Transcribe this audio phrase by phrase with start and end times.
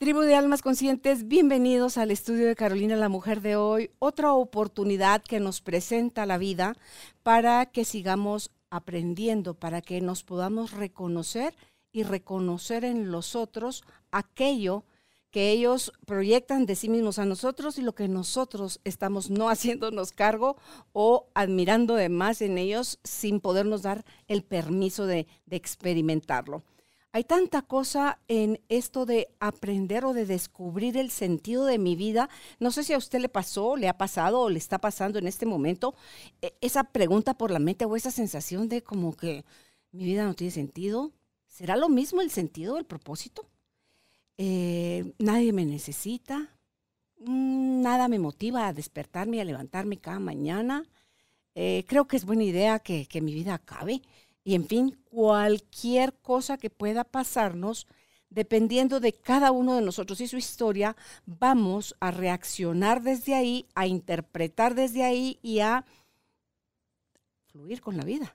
[0.00, 5.22] Tribu de Almas Conscientes, bienvenidos al estudio de Carolina la Mujer de hoy, otra oportunidad
[5.22, 6.74] que nos presenta la vida
[7.22, 11.54] para que sigamos aprendiendo, para que nos podamos reconocer
[11.92, 14.84] y reconocer en los otros aquello
[15.30, 20.12] que ellos proyectan de sí mismos a nosotros y lo que nosotros estamos no haciéndonos
[20.12, 20.56] cargo
[20.94, 26.62] o admirando de más en ellos sin podernos dar el permiso de, de, experimentarlo.
[27.12, 32.28] Hay tanta cosa en esto de aprender o de descubrir el sentido de mi vida.
[32.60, 35.26] No sé si a usted le pasó, le ha pasado o le está pasando en
[35.26, 35.94] este momento
[36.40, 39.44] e, esa pregunta por la mente o esa sensación de como que
[39.90, 41.12] mi vida no tiene sentido.
[41.48, 43.44] ¿Será lo mismo el sentido, el propósito?
[44.38, 46.56] Eh, nadie me necesita,
[47.18, 50.84] mm, nada me motiva a despertarme a levantarme cada mañana.
[51.56, 54.00] Eh, creo que es buena idea que, que, mi vida acabe.
[54.42, 57.86] Y en fin, cualquier cosa que pueda pasarnos,
[58.30, 63.86] dependiendo de cada uno de nosotros y su historia, vamos a reaccionar desde ahí, a
[63.86, 65.84] interpretar desde ahí y a
[67.46, 68.34] fluir con la vida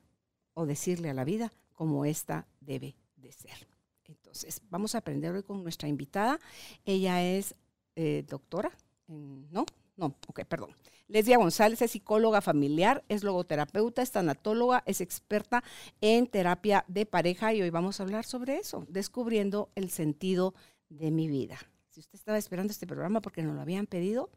[0.53, 3.68] o decirle a la vida cómo ésta debe de ser.
[4.06, 6.40] Entonces, vamos a aprender hoy con nuestra invitada.
[6.85, 7.56] Ella es
[7.96, 8.72] eh, doctora,
[9.07, 9.66] ¿no?
[9.97, 10.75] No, ok, perdón.
[11.08, 15.64] Lesbia González es psicóloga familiar, es logoterapeuta, es tanatóloga, es experta
[16.02, 20.56] en terapia de pareja y hoy vamos a hablar sobre eso, descubriendo el sentido
[20.90, 21.60] de mi vida.
[21.90, 24.32] Si usted estaba esperando este programa porque nos lo habían pedido,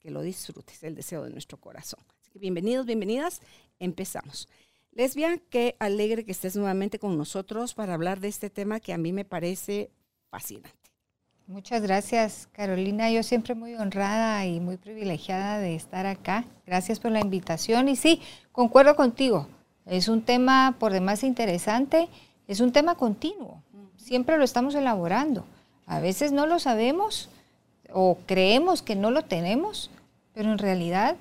[0.00, 2.00] que lo disfrutes, el deseo de nuestro corazón.
[2.32, 3.42] Bienvenidos, bienvenidas,
[3.78, 4.48] empezamos.
[4.92, 8.98] Lesbia, qué alegre que estés nuevamente con nosotros para hablar de este tema que a
[8.98, 9.90] mí me parece
[10.30, 10.85] fascinante.
[11.48, 13.08] Muchas gracias, Carolina.
[13.08, 16.44] Yo siempre muy honrada y muy privilegiada de estar acá.
[16.66, 17.88] Gracias por la invitación.
[17.88, 18.20] Y sí,
[18.50, 19.46] concuerdo contigo.
[19.86, 22.08] Es un tema por demás interesante,
[22.48, 23.62] es un tema continuo.
[23.96, 25.44] Siempre lo estamos elaborando.
[25.86, 27.28] A veces no lo sabemos
[27.92, 29.92] o creemos que no lo tenemos,
[30.34, 31.14] pero en realidad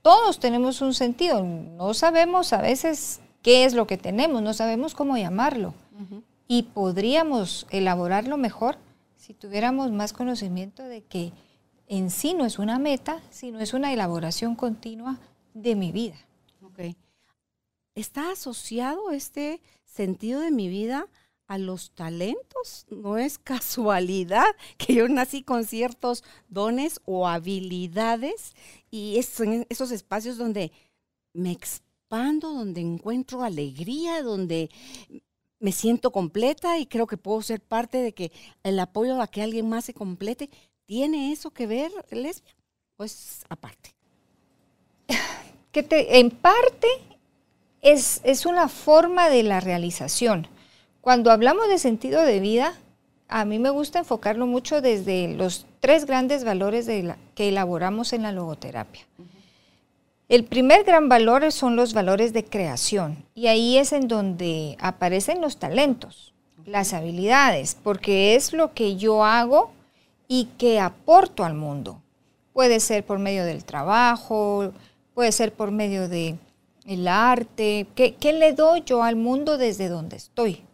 [0.00, 1.42] todos tenemos un sentido.
[1.42, 5.74] No sabemos a veces qué es lo que tenemos, no sabemos cómo llamarlo.
[6.48, 8.78] Y podríamos elaborarlo mejor
[9.16, 11.32] si tuviéramos más conocimiento de que
[11.88, 15.18] en sí no es una meta, sino es una elaboración continua
[15.54, 16.16] de mi vida.
[17.94, 21.08] ¿Está asociado este sentido de mi vida
[21.46, 22.86] a los talentos.
[22.90, 24.46] No es casualidad
[24.76, 28.54] que yo nací con ciertos dones o habilidades
[28.90, 30.72] y es esos espacios donde
[31.32, 34.70] me expando, donde encuentro alegría, donde
[35.58, 39.42] me siento completa y creo que puedo ser parte de que el apoyo a que
[39.42, 40.50] alguien más se complete.
[40.84, 42.54] ¿Tiene eso que ver, lesbia?
[42.96, 43.94] Pues aparte.
[45.72, 46.88] Que te, en parte
[47.82, 50.48] es, es una forma de la realización
[51.06, 52.74] cuando hablamos de sentido de vida,
[53.28, 56.88] a mí me gusta enfocarlo mucho desde los tres grandes valores
[57.36, 59.06] que elaboramos en la logoterapia.
[60.28, 65.40] El primer gran valor son los valores de creación y ahí es en donde aparecen
[65.40, 69.70] los talentos, las habilidades, porque es lo que yo hago
[70.26, 72.02] y que aporto al mundo.
[72.52, 74.72] Puede ser por medio del trabajo,
[75.14, 76.38] puede ser por medio del
[77.06, 77.86] arte.
[77.94, 80.64] ¿Qué le doy yo al mundo desde donde estoy?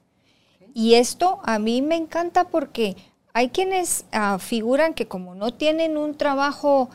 [0.73, 2.97] Y esto a mí me encanta porque
[3.35, 6.89] hay quienes uh, figuran que como no tienen un trabajo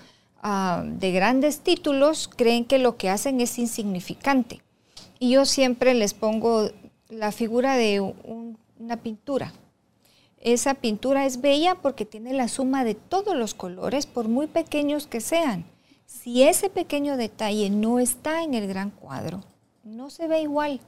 [0.44, 4.62] uh, de grandes títulos, creen que lo que hacen es insignificante.
[5.20, 6.70] Y yo siempre les pongo
[7.10, 9.54] la figura de un, una pintura.
[10.40, 15.08] Esa pintura es bella porque tiene la suma de todos los colores, por muy pequeños
[15.08, 15.66] que sean.
[16.06, 19.44] Si ese pequeño detalle no está en el gran cuadro,
[19.84, 20.80] no se ve igual.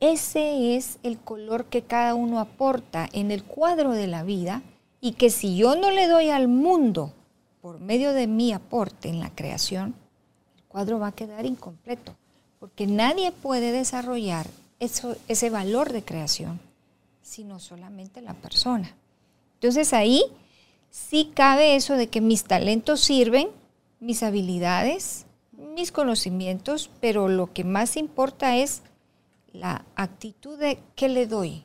[0.00, 4.62] Ese es el color que cada uno aporta en el cuadro de la vida
[5.00, 7.12] y que si yo no le doy al mundo
[7.60, 9.94] por medio de mi aporte en la creación,
[10.56, 12.14] el cuadro va a quedar incompleto,
[12.58, 14.46] porque nadie puede desarrollar
[14.78, 16.60] ese valor de creación,
[17.22, 18.94] sino solamente la persona.
[19.54, 20.22] Entonces ahí
[20.90, 23.48] sí cabe eso de que mis talentos sirven,
[24.00, 28.82] mis habilidades, mis conocimientos, pero lo que más importa es
[29.52, 31.64] la actitud de qué le doy,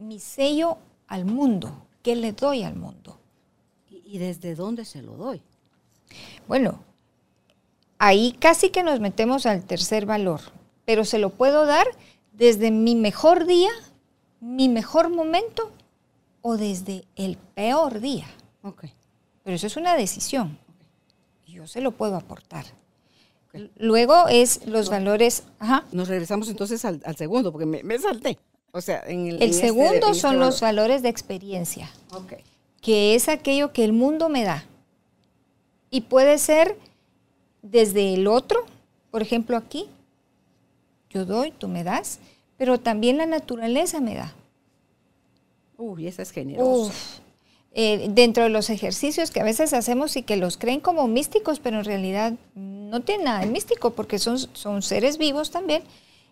[0.00, 3.18] mi sello al mundo, qué le doy al mundo.
[4.12, 5.40] ¿Y desde dónde se lo doy?
[6.46, 6.80] Bueno,
[7.96, 10.42] ahí casi que nos metemos al tercer valor,
[10.84, 11.86] pero se lo puedo dar
[12.34, 13.70] desde mi mejor día,
[14.38, 15.72] mi mejor momento
[16.42, 18.26] o desde el peor día.
[18.62, 18.92] Okay.
[19.44, 20.58] Pero eso es una decisión.
[21.46, 22.66] Yo se lo puedo aportar.
[23.78, 25.44] Luego es los valores.
[25.58, 25.86] Ajá.
[25.90, 28.38] Nos regresamos entonces al, segundo, porque me, salté.
[28.72, 32.44] O sea, en el, el este, segundo este son los valores de experiencia, okay.
[32.82, 34.66] Que es aquello que el mundo me da.
[35.88, 36.76] Y puede ser
[37.62, 38.66] desde el otro,
[39.10, 39.86] por ejemplo aquí,
[41.08, 42.18] yo doy, tú me das,
[42.58, 44.34] pero también la naturaleza me da.
[45.78, 46.92] Uy, esa es generosa.
[47.74, 51.60] Eh, dentro de los ejercicios que a veces hacemos y que los creen como místicos,
[51.60, 55.82] pero en realidad no tienen nada de místico porque son, son seres vivos también,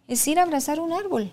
[0.07, 1.31] es ir a abrazar un árbol,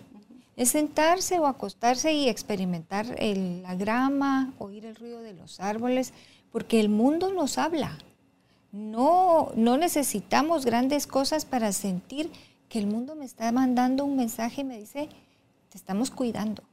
[0.57, 6.13] es sentarse o acostarse y experimentar la grama, oír el ruido de los árboles,
[6.51, 7.97] porque el mundo nos habla.
[8.73, 12.29] No, no necesitamos grandes cosas para sentir
[12.67, 15.07] que el mundo me está mandando un mensaje y me dice,
[15.69, 16.63] te estamos cuidando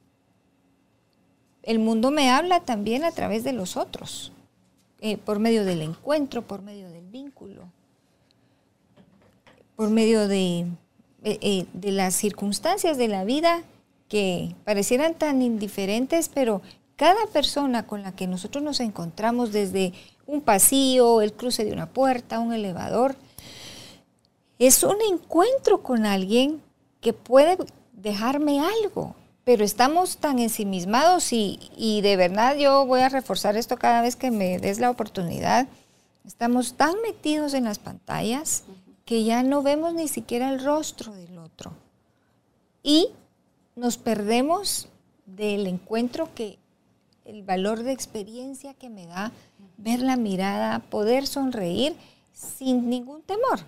[1.64, 4.32] el mundo me habla también a través de los otros,
[5.00, 7.62] eh, por medio del encuentro, por medio del vínculo,
[9.76, 10.60] por medio de,
[11.22, 13.62] eh, eh, de las circunstancias de la vida
[14.08, 16.62] que parecieran tan indiferentes, pero
[16.96, 19.92] cada persona con la que nosotros nos encontramos desde
[20.26, 23.16] un pasillo, el cruce de una puerta, un elevador,
[24.58, 26.62] es un encuentro con alguien
[27.00, 27.58] que puede
[27.92, 29.14] dejarme algo,
[29.44, 34.16] pero estamos tan ensimismados y, y, de verdad yo voy a reforzar esto cada vez
[34.16, 35.66] que me des la oportunidad.
[36.24, 38.64] Estamos tan metidos en las pantallas
[39.04, 41.72] que ya no vemos ni siquiera el rostro del otro.
[42.82, 43.10] Y
[43.76, 44.88] nos perdemos
[45.26, 46.58] del encuentro que
[47.24, 49.32] el valor de experiencia que me da
[49.76, 51.96] ver la mirada, poder sonreír
[52.32, 53.60] sin ningún temor.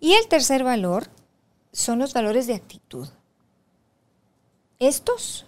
[0.00, 1.08] Y el tercer valor
[1.72, 3.08] son los valores de actitud.
[4.78, 5.46] Estos,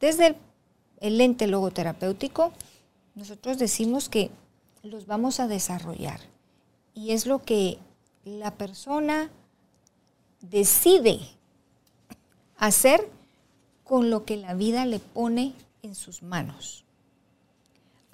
[0.00, 0.36] desde
[1.00, 2.52] el, lente logoterapéutico,
[3.14, 4.30] nosotros decimos que
[4.82, 6.20] los vamos a desarrollar.
[6.94, 7.78] Y es lo que
[8.24, 9.30] la persona
[10.40, 11.20] decide
[12.56, 13.08] hacer
[13.84, 16.84] con lo que la vida le pone en sus manos.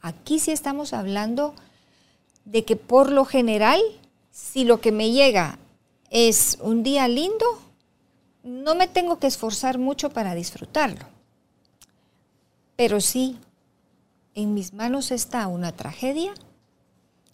[0.01, 1.55] Aquí sí estamos hablando
[2.45, 3.81] de que por lo general,
[4.31, 5.59] si lo que me llega
[6.11, 7.47] es un día lindo,
[8.43, 11.07] no me tengo que esforzar mucho para disfrutarlo.
[12.77, 13.39] Pero sí,
[14.35, 16.35] en mis manos está una tragedia,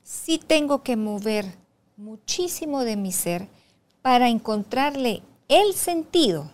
[0.05, 1.55] sí tengo que mover
[1.97, 3.49] muchísimo de mi ser
[4.03, 6.51] para encontrarle el sentido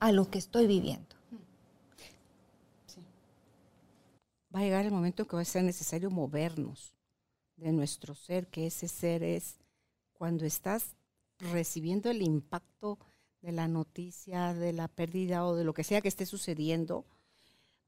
[0.00, 1.16] a lo que estoy viviendo.
[4.54, 6.94] Va a llegar el momento en que va a ser necesario movernos
[7.56, 9.58] de nuestro ser, que ese ser es
[10.12, 10.96] cuando estás
[11.38, 12.98] recibiendo el impacto
[13.40, 17.04] de la noticia, de la pérdida o de lo que sea que esté sucediendo,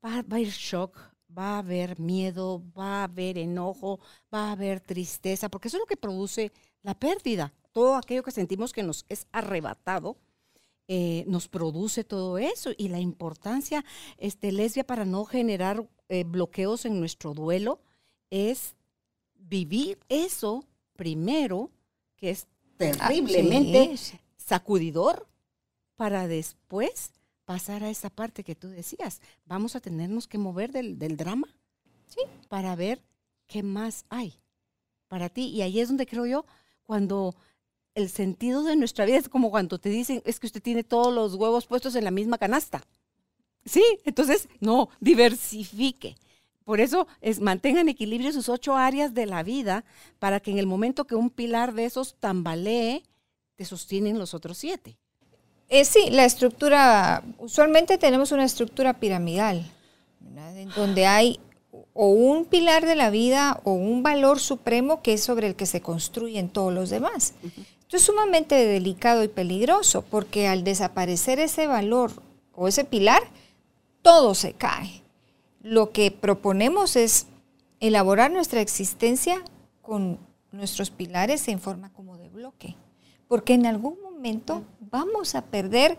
[0.04, 0.98] va, a haber shock,
[1.36, 4.00] va a haber miedo, va a haber enojo,
[4.32, 7.52] va a haber tristeza, porque eso es lo que produce la pérdida.
[7.72, 10.16] Todo aquello que sentimos que nos es arrebatado,
[10.92, 12.72] eh, nos produce todo eso.
[12.76, 13.84] Y la importancia,
[14.18, 17.78] este, lesbia, para no generar eh, bloqueos en nuestro duelo,
[18.28, 18.74] es
[19.36, 20.64] vivir eso
[20.96, 21.70] primero,
[22.16, 23.94] que es terriblemente
[24.36, 25.28] sacudidor,
[25.94, 27.12] para después
[27.44, 29.20] pasar a esa parte que tú decías.
[29.46, 31.54] Vamos a tenernos que mover del, drama
[32.08, 32.22] ¿sí?
[32.48, 33.00] para ver
[33.46, 34.40] qué más hay
[35.06, 35.50] para ti.
[35.50, 36.44] Y ahí es donde creo yo,
[36.82, 37.36] cuando
[37.94, 41.12] el sentido de nuestra vida es como cuando te dicen, es que usted tiene todos
[41.12, 42.82] los huevos puestos en la misma canasta.
[43.64, 46.16] Sí, entonces, no, diversifique.
[46.64, 49.84] Por eso es, mantenga en equilibrio sus ocho áreas de la vida
[50.18, 53.02] para que en el momento que un pilar de esos tambalee,
[53.56, 54.96] te sostienen los otros siete.
[55.68, 59.70] Eh, sí, la estructura, usualmente tenemos una estructura piramidal,
[60.54, 61.40] en donde hay
[61.92, 65.66] o un pilar de la vida o un valor supremo que es sobre el que
[65.66, 67.34] se construyen todos los demás.
[67.90, 72.12] Esto es sumamente delicado y peligroso porque al desaparecer ese valor
[72.54, 73.20] o ese pilar,
[74.00, 75.02] todo se cae.
[75.60, 77.26] Lo que proponemos es
[77.80, 79.42] elaborar nuestra existencia
[79.82, 80.20] con
[80.52, 82.76] nuestros pilares en forma como de bloque,
[83.26, 85.98] porque en algún momento vamos a perder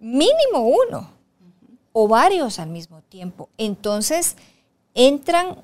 [0.00, 1.12] mínimo uno
[1.94, 3.48] o varios al mismo tiempo.
[3.56, 4.36] Entonces
[4.92, 5.56] entran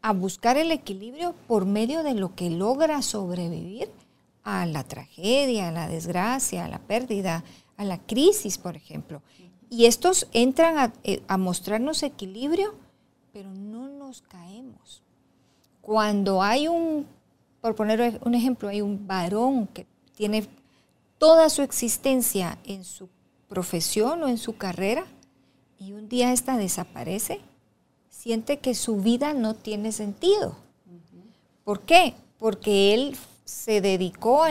[0.00, 3.88] a buscar el equilibrio por medio de lo que logra sobrevivir
[4.44, 7.44] a la tragedia, a la desgracia, a la pérdida,
[7.76, 9.22] a la crisis, por ejemplo.
[9.70, 12.74] Y estos entran a, eh, mostrarnos equilibrio,
[13.32, 15.02] pero no nos caemos.
[15.80, 17.06] Cuando hay un,
[17.60, 20.46] por poner un ejemplo, hay un varón que tiene
[21.18, 23.08] toda su existencia en su
[23.48, 25.06] profesión o en su carrera
[25.78, 27.40] y un día esta desaparece,
[28.08, 30.56] siente que su vida no tiene sentido.
[31.64, 32.14] ¿Por qué?
[32.38, 33.16] Porque él
[33.52, 34.44] se dedicó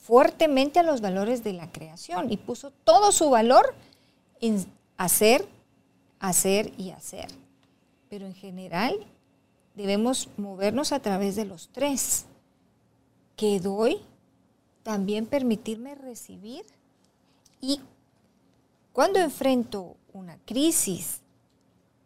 [0.00, 3.74] fuertemente a los valores de la creación y puso todo su valor
[4.40, 4.64] en
[4.96, 5.46] hacer,
[6.20, 7.28] hacer y hacer.
[8.08, 8.94] Pero en general
[9.74, 12.26] debemos movernos a través de los tres.
[13.36, 13.98] Que doy,
[14.82, 16.64] también permitirme recibir
[17.60, 17.80] y
[18.92, 21.20] cuando enfrento una crisis,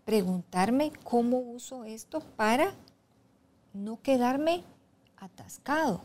[0.04, 2.72] preguntarme cómo uso esto para
[3.74, 4.62] no quedarme
[5.26, 6.00] atascado.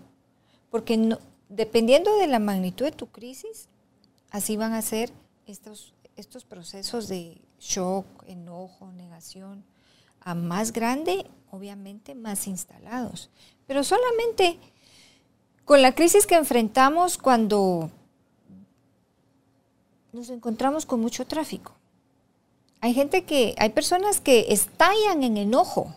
[0.69, 1.17] Porque
[1.49, 3.67] dependiendo de la magnitud de tu crisis,
[4.29, 5.11] así van a ser
[5.47, 9.63] estos, estos procesos de shock, enojo, negación.
[10.19, 13.29] A más grande, obviamente, más instalados.
[13.65, 14.59] Pero solamente
[15.65, 17.89] con la crisis que enfrentamos cuando
[20.11, 21.73] nos encontramos con mucho tráfico.
[22.81, 25.95] Hay gente que, hay personas que estallan en enojo.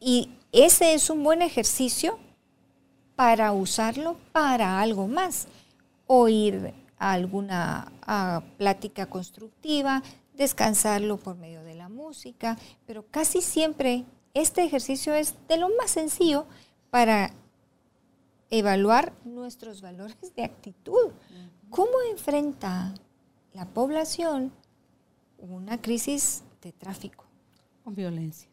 [0.00, 2.18] Y ese es un buen ejercicio
[3.16, 5.48] para usarlo para algo más.
[6.06, 7.90] O ir a alguna
[8.58, 10.02] plática constructiva,
[10.34, 14.04] descansarlo por medio de la música, pero casi siempre
[14.34, 16.46] este ejercicio es de lo más sencillo
[16.90, 17.32] para
[18.50, 21.12] evaluar nuestros valores de actitud.
[21.70, 22.94] ¿Cómo enfrenta
[23.54, 24.52] la población
[25.42, 27.24] una crisis de tráfico.
[27.84, 28.48] Con violencia,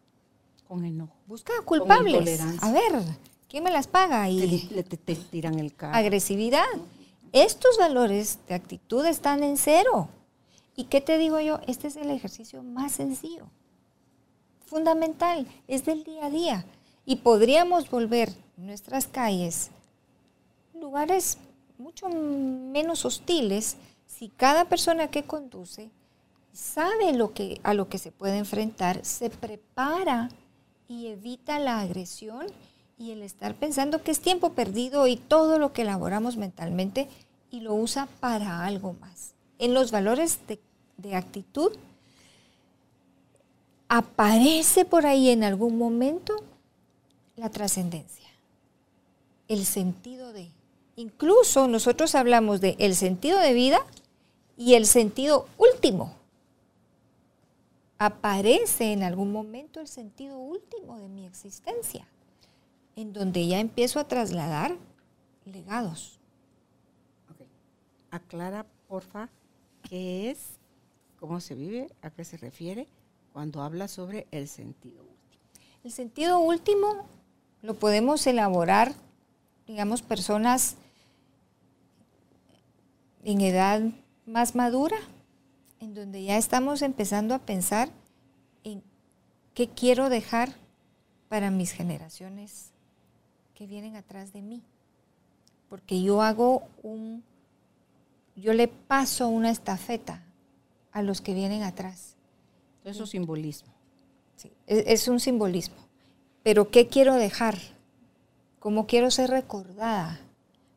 [0.70, 1.16] con enojo.
[1.26, 2.40] Busca culpables.
[2.62, 3.02] A ver,
[3.48, 4.30] ¿quién me las paga?
[4.30, 5.98] Y te, tiran el carro.
[5.98, 6.68] Agresividad.
[7.32, 10.10] Estos valores de actitud están en cero.
[10.76, 11.60] ¿Y qué te digo yo?
[11.66, 13.48] Este es el ejercicio más sencillo,
[14.66, 16.66] fundamental, es del día a día.
[17.04, 19.72] Y podríamos volver nuestras calles
[20.80, 21.40] lugares
[21.80, 25.90] mucho menos hostiles si cada persona que conduce
[26.54, 30.30] sabe lo que, a lo que se puede enfrentar, se prepara
[30.89, 32.48] y evita la agresión
[32.98, 37.08] y el estar pensando que es tiempo perdido y todo lo que elaboramos mentalmente
[37.51, 39.34] y lo usa para algo más.
[39.60, 40.60] En los valores de,
[40.98, 41.72] de actitud
[43.88, 46.43] aparece por ahí en algún momento
[47.36, 48.27] la trascendencia,
[49.48, 50.50] el sentido de.
[50.96, 53.79] Incluso nosotros hablamos de el sentido de vida
[54.58, 56.19] y el sentido último
[58.00, 62.08] aparece en algún momento el sentido último de mi existencia,
[62.96, 64.75] en donde ya empiezo a trasladar
[65.46, 66.18] legados.
[68.10, 69.29] Aclara, porfa,
[69.88, 70.58] qué es,
[71.20, 72.88] cómo se vive, a qué se refiere
[73.34, 75.44] cuando habla sobre el sentido último.
[75.84, 77.06] El sentido último
[77.62, 78.94] lo podemos elaborar,
[79.68, 80.77] digamos, personas
[83.24, 83.82] en edad
[84.25, 84.98] más madura,
[85.79, 87.89] en donde ya estamos empezando a pensar
[88.63, 88.83] en
[89.53, 90.53] qué quiero dejar
[91.29, 92.71] para mis generaciones
[93.53, 94.63] que vienen atrás de mí.
[95.69, 97.24] Porque yo hago un,
[98.36, 100.24] yo le paso una estafeta
[100.91, 102.15] a los que vienen atrás.
[102.83, 103.71] Eso es simbolismo.
[104.36, 105.77] Sí, es, es un simbolismo.
[106.43, 107.57] Pero ¿qué quiero dejar?
[108.59, 110.19] ¿Cómo quiero ser recordada?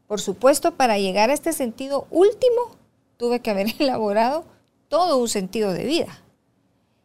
[0.06, 2.76] Por supuesto, para llegar a este sentido último,
[3.16, 4.44] tuve que haber elaborado
[4.93, 6.19] todo un sentido de vida.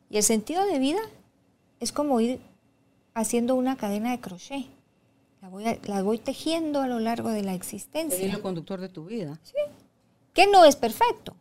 [0.10, 1.00] Y el sentido de vida
[1.80, 2.42] es como ir
[3.14, 4.66] haciendo una cadena de crochet.
[5.42, 8.20] La voy, la voy tejiendo a lo largo de la existencia.
[8.20, 9.40] El conductor de tu vida.
[9.42, 9.54] Sí.
[10.34, 11.34] Que no es perfecto.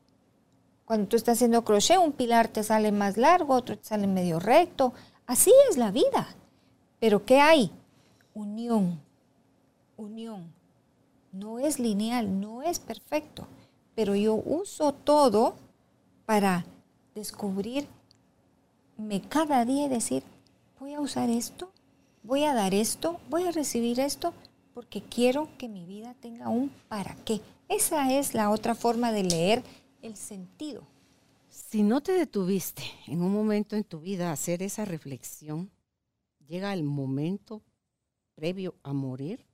[0.84, 4.38] Cuando tú estás haciendo crochet, un pilar te sale más largo, otro te sale medio
[4.38, 4.92] recto.
[5.26, 6.28] Así es la vida.
[7.00, 7.72] Pero ¿qué hay?
[8.34, 9.00] Unión.
[9.96, 10.52] Unión.
[11.32, 13.48] No es lineal, no es perfecto.
[13.96, 15.65] Pero yo uso todo
[16.26, 16.66] para
[17.14, 17.88] descubrirme
[19.28, 20.24] cada día y decir,
[20.78, 21.72] voy a usar esto,
[22.24, 24.34] voy a dar esto, voy a recibir esto,
[24.74, 27.40] porque quiero que mi vida tenga un para qué.
[27.68, 29.62] Esa es la otra forma de leer
[30.02, 30.86] el sentido.
[31.48, 35.70] Si no te detuviste en un momento en tu vida a hacer esa reflexión,
[36.46, 37.62] llega el momento
[38.34, 39.46] previo a morir,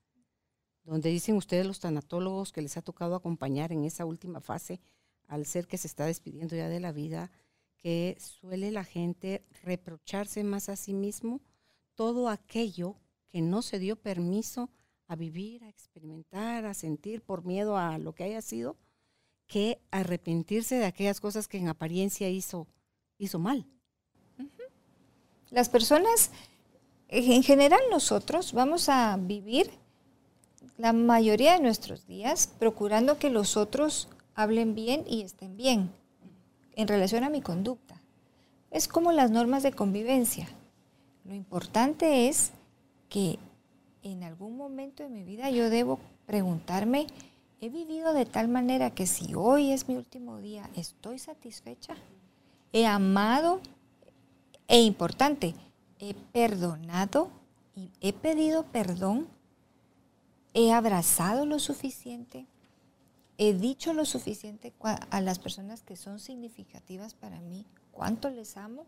[0.84, 4.80] donde dicen ustedes los tanatólogos que les ha tocado acompañar en esa última fase
[5.32, 7.30] al ser que se está despidiendo ya de la vida,
[7.78, 11.40] que suele la gente reprocharse más a sí mismo
[11.94, 12.96] todo aquello
[13.28, 14.68] que no se dio permiso
[15.08, 18.76] a vivir, a experimentar, a sentir por miedo a lo que haya sido,
[19.46, 22.66] que arrepentirse de aquellas cosas que en apariencia hizo,
[23.16, 23.66] hizo mal.
[25.48, 26.30] Las personas,
[27.08, 29.70] en general nosotros, vamos a vivir
[30.76, 35.90] la mayoría de nuestros días procurando que los otros hablen bien y estén bien
[36.74, 38.00] en relación a mi conducta.
[38.70, 40.48] Es como las normas de convivencia.
[41.24, 42.52] Lo importante es
[43.08, 43.38] que
[44.02, 47.06] en algún momento de mi vida yo debo preguntarme,
[47.60, 51.94] ¿he vivido de tal manera que si hoy es mi último día, estoy satisfecha?
[52.72, 53.60] ¿He amado?
[54.66, 55.54] E importante,
[55.98, 57.30] ¿he perdonado?
[57.76, 59.28] ¿Y ¿He pedido perdón?
[60.54, 62.46] ¿He abrazado lo suficiente?
[63.44, 64.72] ¿He dicho lo suficiente
[65.10, 67.66] a las personas que son significativas para mí?
[67.90, 68.86] ¿Cuánto les amo?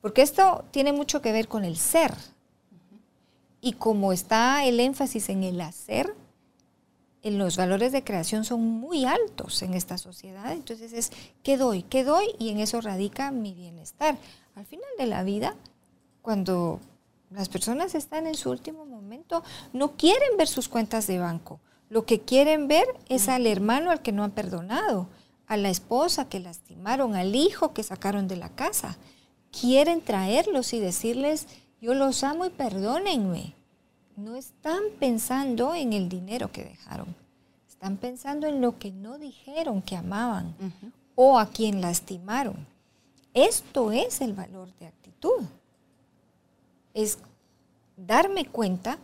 [0.00, 2.12] Porque esto tiene mucho que ver con el ser,
[3.60, 6.12] y como está el énfasis en el hacer,
[7.22, 10.50] en los valores de creación son muy altos en esta sociedad.
[10.50, 11.12] Entonces es,
[11.44, 11.84] ¿qué doy?
[11.84, 12.34] ¿Qué doy?
[12.40, 14.18] Y en eso radica mi bienestar.
[14.56, 15.54] Al final de la vida,
[16.20, 16.80] cuando
[17.30, 21.60] las personas están en su último momento, no quieren ver sus cuentas de banco.
[21.92, 25.08] Lo que quieren ver es al hermano al que no han perdonado,
[25.46, 28.96] a la esposa que lastimaron, al hijo que sacaron de la casa.
[29.50, 31.48] Quieren traerlos y decirles,
[31.82, 33.52] yo los amo y perdónenme.
[34.16, 37.14] No están pensando en el dinero que dejaron.
[37.68, 40.54] Están pensando en lo que no dijeron que amaban
[41.14, 42.66] o a quien lastimaron.
[43.34, 45.42] Esto es el valor de actitud.
[46.94, 47.18] Es
[47.98, 48.96] darme cuenta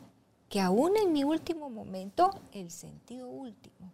[0.49, 3.93] que aún en mi último momento, el sentido último,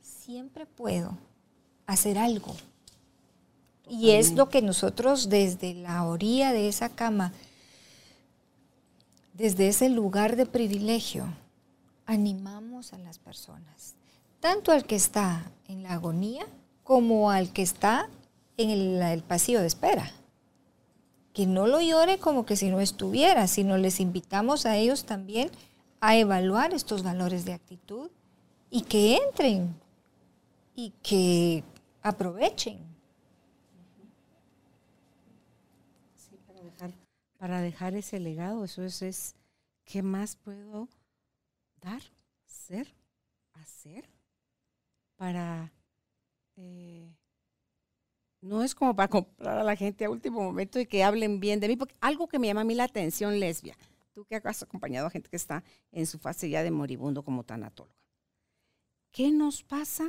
[0.00, 1.16] siempre puedo
[1.86, 2.54] hacer algo.
[3.88, 7.32] Y es lo que nosotros desde la orilla de esa cama
[9.36, 11.26] desde ese lugar de privilegio,
[12.06, 13.94] animamos a las personas,
[14.40, 16.46] tanto al que está en la agonía
[16.84, 18.08] como al que está
[18.56, 20.10] en el, pasillo de espera.
[21.34, 25.50] Que no lo llore como que si no estuviera, sino les invitamos a ellos también
[26.06, 28.12] a evaluar estos valores de actitud
[28.70, 29.74] y que entren
[30.76, 31.64] y que
[32.00, 32.78] aprovechen.
[37.38, 38.64] para dejar ese legado.
[38.64, 39.34] Eso es, es
[39.84, 40.88] ¿qué más puedo
[41.82, 42.00] dar,
[42.46, 42.94] ser,
[43.52, 44.08] hacer
[45.16, 45.72] para...
[46.56, 47.10] Eh,
[48.40, 51.60] no es como para comprar a la gente a último momento y que hablen bien
[51.60, 53.76] de mí, porque algo que me llama a mí la atención, lesbia,
[54.16, 57.44] tú que has acompañado a gente que está en su fase ya de moribundo como
[57.44, 57.94] tanatóloga.
[59.12, 60.04] ¿Qué nos pasa?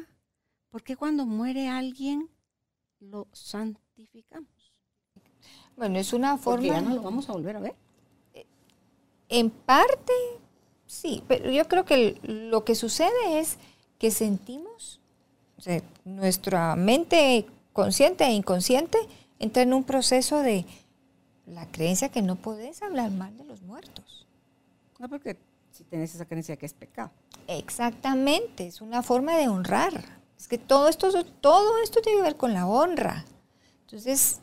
[0.70, 2.30] ¿Por qué cuando muere alguien
[3.00, 4.74] lo santificamos?
[5.76, 6.68] Bueno, es una forma...
[6.68, 7.76] ya no lo vamos a volver a ver.
[9.28, 10.14] En parte,
[10.86, 13.58] sí, pero yo creo que lo que sucede es
[14.00, 15.02] que sentimos,
[15.58, 19.00] o sea, nuestra mente consciente e inconsciente
[19.38, 20.66] entra en un proceso de
[21.48, 24.28] la creencia que no podés hablar mal de los muertos.
[25.00, 25.38] No, porque
[25.72, 27.12] si tenés esa creencia que es pecado.
[27.48, 30.04] Exactamente, es una forma de honrar.
[30.38, 33.26] Es que todo esto, todo esto tiene que ver con la honra.
[33.82, 34.40] Entonces,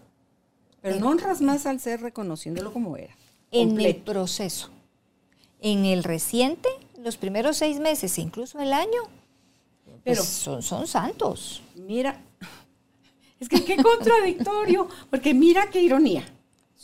[0.80, 3.14] pero no honras más al ser reconociéndolo como era.
[3.50, 4.70] En el proceso.
[5.60, 9.02] En el reciente, los primeros seis meses, incluso el año,
[9.84, 11.62] pues pero son, son santos.
[11.76, 12.20] Mira,
[13.40, 16.24] es que qué contradictorio, porque mira qué ironía.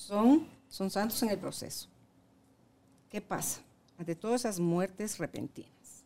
[0.06, 1.88] Son, son santos en el proceso.
[3.08, 3.60] ¿Qué pasa?
[3.98, 6.04] Ante todas esas muertes repentinas.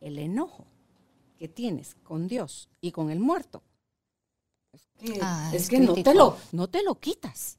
[0.00, 0.66] El enojo
[1.38, 3.62] que tienes con Dios y con el muerto
[5.22, 7.58] Ah, es que, no, te lo, no te lo quitas.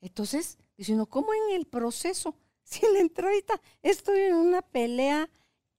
[0.00, 2.34] Entonces, diciendo, ¿cómo en el proceso?
[2.64, 5.28] Si en la entradita estoy en una pelea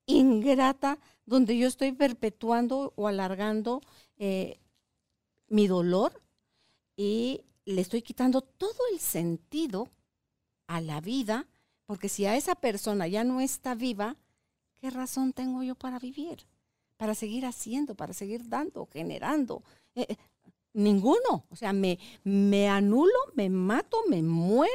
[0.05, 3.81] ingrata donde yo estoy perpetuando o alargando
[4.17, 4.59] eh,
[5.47, 6.21] mi dolor
[6.95, 9.89] y le estoy quitando todo el sentido
[10.67, 11.47] a la vida,
[11.85, 14.15] porque si a esa persona ya no está viva,
[14.75, 16.47] ¿qué razón tengo yo para vivir?
[16.97, 19.63] Para seguir haciendo, para seguir dando, generando.
[19.95, 20.17] Eh, eh,
[20.73, 21.45] Ninguno.
[21.49, 24.73] O sea, me, me anulo, me mato, me muero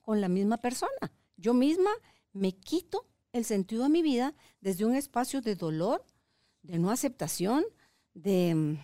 [0.00, 1.12] con la misma persona.
[1.36, 1.90] Yo misma
[2.32, 6.04] me quito el sentido de mi vida desde un espacio de dolor,
[6.62, 7.64] de no aceptación,
[8.14, 8.78] de mm,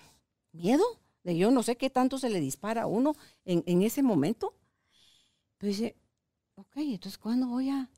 [0.52, 0.84] miedo,
[1.24, 4.54] yo no sé qué tanto se le dispara a uno en, ese momento.
[5.58, 5.94] Entonces
[7.18, 7.90] ¿cuándo voy a,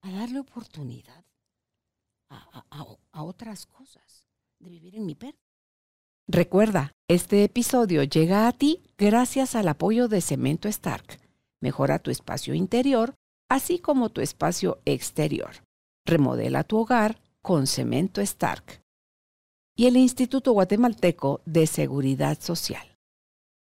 [0.00, 1.24] a darle oportunidad
[2.30, 4.26] a, a- a- otras cosas
[4.58, 5.38] de vivir en mi pérdida?
[6.28, 11.20] Recuerda, este episodio llega a ti gracias al apoyo de Cemento Stark.
[11.60, 13.14] Mejora tu espacio interior,
[13.48, 15.64] así como tu espacio exterior.
[16.06, 18.81] Remodela tu hogar con Cemento Stark.
[19.74, 22.86] Y el Instituto Guatemalteco de Seguridad Social.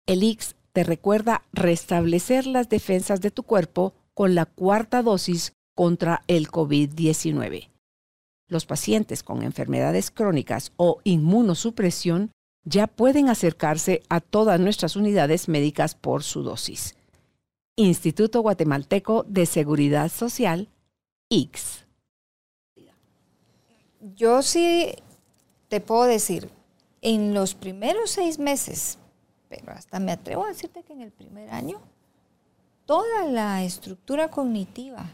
[0.07, 6.23] El IX te recuerda restablecer las defensas de tu cuerpo con la cuarta dosis contra
[6.29, 7.71] el COVID-19.
[8.49, 12.31] Los pacientes con enfermedades crónicas o inmunosupresión
[12.65, 16.97] ya pueden acercarse a todas nuestras unidades médicas por su dosis.
[17.77, 20.69] Instituto Guatemalteco de Seguridad Social,
[21.29, 21.87] IX.
[24.15, 24.95] Yo sí
[25.69, 26.51] te puedo decir,
[27.03, 28.99] en los primeros seis meses,
[29.49, 31.81] pero hasta me atrevo a decirte que en el primer año,
[32.87, 35.11] toda la estructura cognitiva,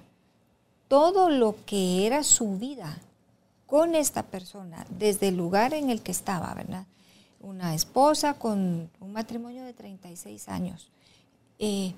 [0.89, 2.99] todo lo que era su vida
[3.67, 6.87] con esta persona, desde el lugar en el que estaba, ¿verdad?
[7.41, 10.91] Una esposa con un matrimonio de 36 años.
[11.59, 11.93] Eh,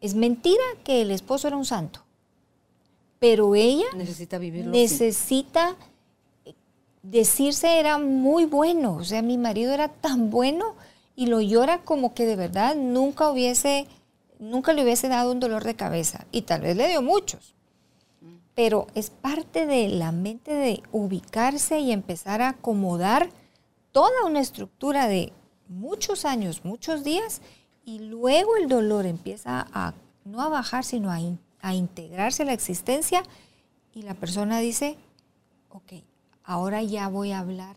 [0.00, 2.00] es mentira que el esposo era un santo,
[3.18, 4.70] pero ella Necesita vivirlo.
[4.70, 5.76] necesita
[7.10, 10.74] decirse era muy bueno, o sea, mi marido era tan bueno
[11.14, 13.86] y lo llora como que de verdad nunca hubiese,
[14.38, 17.54] nunca le hubiese dado un dolor de cabeza y tal vez le dio muchos.
[18.54, 23.28] Pero es parte de la mente de ubicarse y empezar a acomodar
[23.92, 25.32] toda una estructura de
[25.68, 27.42] muchos años, muchos días,
[27.84, 31.18] y luego el dolor empieza a no a bajar, sino a,
[31.60, 33.22] a integrarse a la existencia
[33.94, 34.96] y la persona dice,
[35.68, 35.92] ok,
[36.46, 37.76] ahora ya voy a hablar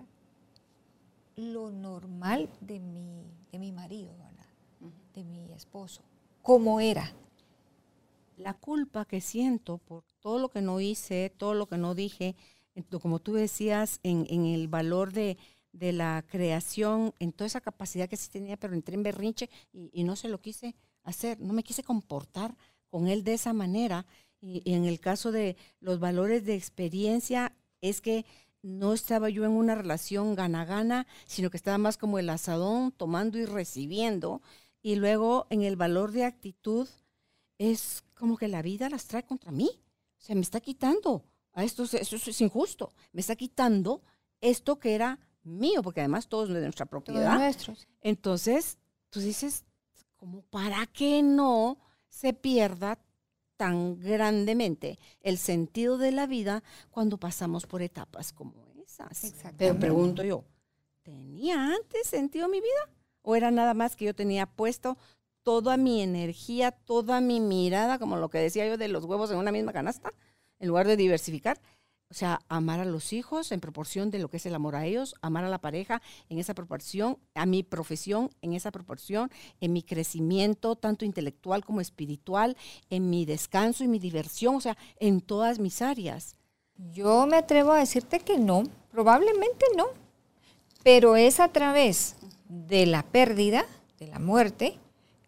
[1.36, 4.46] lo normal de mi, de mi marido, ¿verdad?
[5.14, 6.04] de mi esposo,
[6.42, 7.14] cómo era.
[8.38, 12.36] la culpa que siento por todo lo que no hice, todo lo que no dije,
[13.02, 15.38] como tú decías, en, en el valor de,
[15.74, 19.90] de la creación, en toda esa capacidad que sí tenía, pero entré en berrinche y,
[19.94, 22.56] y no se lo quise hacer, no me quise comportar
[22.90, 24.06] con él de esa manera.
[24.42, 28.26] Y, y en el caso de los valores de experiencia, es que
[28.62, 33.38] no estaba yo en una relación gana-gana, sino que estaba más como el asadón, tomando
[33.38, 34.42] y recibiendo.
[34.82, 36.88] Y luego en el valor de actitud,
[37.58, 39.70] es como que la vida las trae contra mí.
[40.18, 41.24] O sea, me está quitando.
[41.54, 42.94] A esto, es- eso es injusto.
[43.12, 44.02] Me está quitando
[44.42, 47.38] esto que era mío, porque además todo es de nuestra propiedad.
[47.38, 47.88] nuestros.
[48.02, 48.78] Entonces,
[49.10, 49.66] tú dices,
[50.18, 51.78] como para que no
[52.10, 53.00] se pierda
[53.60, 59.34] tan grandemente el sentido de la vida cuando pasamos por etapas como esas.
[59.58, 60.46] Pero pregunto yo,
[61.04, 62.90] ¿tenía antes sentido mi vida?
[63.22, 64.98] ¿O era nada más que yo tenía puesto
[65.44, 69.36] toda mi energía, toda mi mirada, como lo que decía yo de los huevos en
[69.36, 70.14] una misma canasta,
[70.60, 71.60] en lugar de diversificar?
[72.12, 74.88] O sea, amar a los hijos en proporción de lo que es el amor a
[74.88, 79.30] ellos, amar a la pareja en esa proporción, a mi profesión en esa proporción,
[79.62, 82.58] en mi crecimiento, tanto intelectual como espiritual,
[82.90, 86.36] en mi descanso y mi diversión, o sea, en todas mis áreas.
[86.78, 89.86] Yo me atrevo a decirte que no, probablemente no,
[90.84, 92.16] pero es a través
[92.48, 93.66] de la pérdida,
[94.00, 94.80] de la muerte,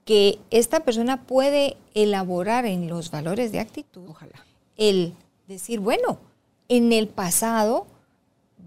[0.04, 4.44] que esta persona puede elaborar en los valores de actitud Ojalá.
[4.78, 5.14] el
[5.48, 6.31] decir, bueno,
[6.78, 7.86] en el pasado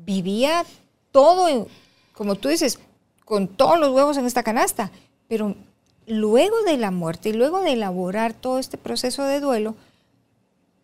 [0.04, 0.64] vivía
[1.10, 1.66] todo, en-
[2.12, 2.78] como tú dices,
[3.24, 4.90] con todos los huevos en esta canasta,
[5.26, 5.54] pero
[6.06, 9.74] luego de la muerte y luego de elaborar todo este proceso de duelo,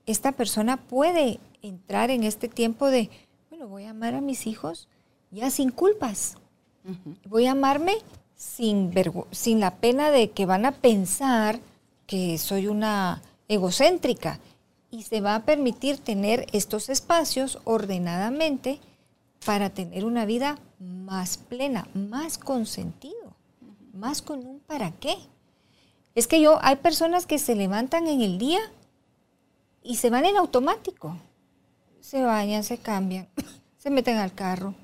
[0.07, 3.11] esta persona puede entrar en este tiempo de,
[3.51, 4.89] bueno, voy a amar a mis hijos
[5.31, 6.37] ya sin culpas,
[7.27, 7.97] voy a amarme
[8.35, 8.91] sin,
[9.31, 11.61] sin la pena de que van a pensar
[12.07, 14.41] que soy una egocéntrica
[14.91, 18.81] y se va a permitir tener estos espacios ordenadamente
[19.45, 23.37] para tener una vida más plena, más con sentido,
[23.93, 25.17] más con un para qué.
[26.15, 28.61] Es que yo, hay personas que se levantan en el día
[29.83, 31.17] y se van en automático.
[32.01, 33.29] Se bañan, se cambian,
[33.79, 34.75] se meten al carro.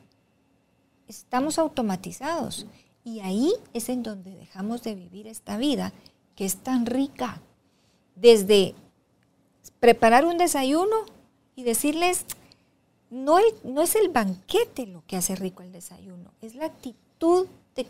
[1.08, 2.66] Estamos automatizados.
[3.04, 5.92] Y ahí es en donde dejamos de vivir esta vida
[6.34, 7.40] que es tan rica.
[8.16, 8.74] Desde
[9.80, 10.96] preparar un desayuno
[11.54, 12.24] y decirles,
[13.10, 17.46] no, el- no es el banquete lo que hace rico el desayuno, es la actitud
[17.74, 17.86] de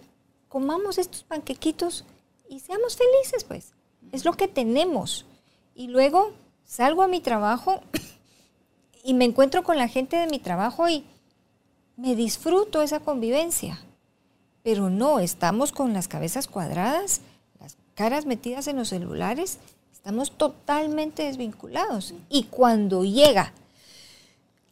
[0.48, 2.04] comamos estos panquequitos
[2.48, 3.72] y seamos felices, pues.
[4.12, 5.26] Es lo que tenemos.
[5.74, 6.32] Y luego
[6.64, 7.80] salgo a mi trabajo
[9.02, 11.04] y me encuentro con la gente de mi trabajo y
[11.96, 13.80] me disfruto esa convivencia.
[14.62, 17.20] Pero no, estamos con las cabezas cuadradas,
[17.60, 19.58] las caras metidas en los celulares,
[20.06, 22.14] Estamos totalmente desvinculados.
[22.28, 23.52] Y cuando llega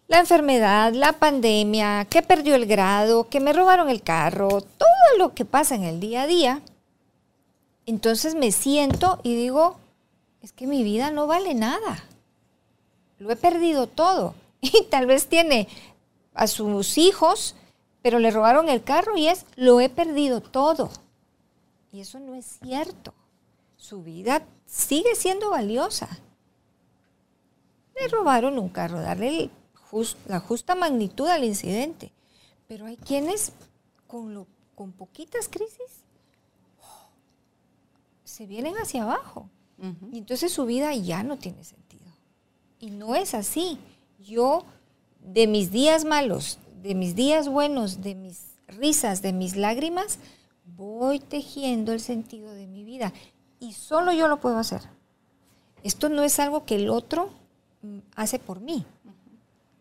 [0.07, 5.35] la enfermedad, la pandemia, que perdió el grado, que me robaron el carro, todo lo
[5.35, 6.63] que pasa en el día a día,
[7.85, 9.77] entonces me siento y digo,
[10.41, 12.05] es que mi vida no vale nada.
[13.19, 14.37] Lo he perdido todo.
[14.61, 15.67] Y tal vez tiene
[16.33, 17.57] a sus hijos,
[18.03, 20.91] pero le robaron el carro y es, lo he perdido todo.
[21.91, 23.13] Y eso no es cierto.
[23.77, 26.09] Su vida sigue siendo valiosa.
[27.99, 29.51] Le robaron un carro, darle
[30.27, 32.13] la justa magnitud al incidente.
[32.67, 33.53] Pero hay quienes
[34.09, 36.05] con, con poquitas crisis
[38.25, 39.49] se vienen hacia abajo.
[40.13, 42.07] Y entonces su vida ya no tiene sentido.
[42.81, 43.79] Y no es así.
[44.19, 44.65] Yo,
[45.21, 50.19] de mis días malos, de mis días buenos, de mis risas, de mis lágrimas,
[50.65, 53.13] voy tejiendo el sentido de mi vida.
[53.61, 54.83] Y solo yo lo puedo hacer.
[55.83, 57.31] Esto no es algo que el otro
[57.83, 58.85] mm, hace por mí.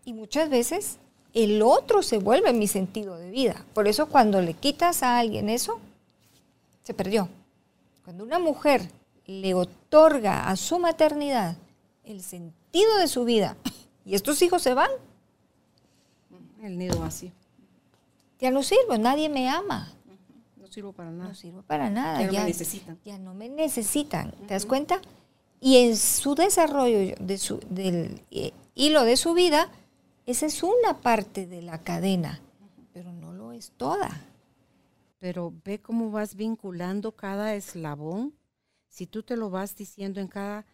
[0.05, 0.97] Y muchas veces
[1.33, 3.65] el otro se vuelve mi sentido de vida.
[3.73, 5.79] Por eso cuando le quitas a alguien eso,
[6.83, 7.29] se perdió.
[8.03, 8.89] Cuando una mujer
[9.25, 11.55] le otorga a su maternidad
[12.03, 13.55] el sentido de su vida
[14.05, 14.91] y estos hijos se van,
[16.61, 17.31] el nido vacío.
[18.39, 19.93] Ya no sirvo, nadie me ama.
[20.73, 21.29] No sirvo para nada.
[21.29, 22.19] No sirvo para nada.
[22.21, 22.99] Ya no me necesitan.
[23.05, 24.31] Ya no me necesitan.
[24.47, 24.99] ¿Te das cuenta?
[25.61, 29.69] Y en su desarrollo de su, del eh, hilo de su vida,
[30.25, 32.41] esa es una parte de la cadena,
[32.91, 34.09] pero no lo es toda.
[35.19, 38.33] Pero ve cómo vas vinculando cada eslabón.
[38.89, 40.65] Si tú te lo vas diciendo en cada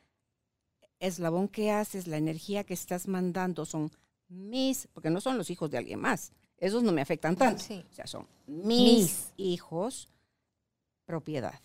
[0.99, 3.91] eslabón que haces, la energía que estás mandando son
[4.29, 7.63] mis, porque no son los hijos de alguien más, esos no me afectan tanto.
[7.63, 10.09] O sea, son mis, hijos,
[11.05, 11.59] propiedad.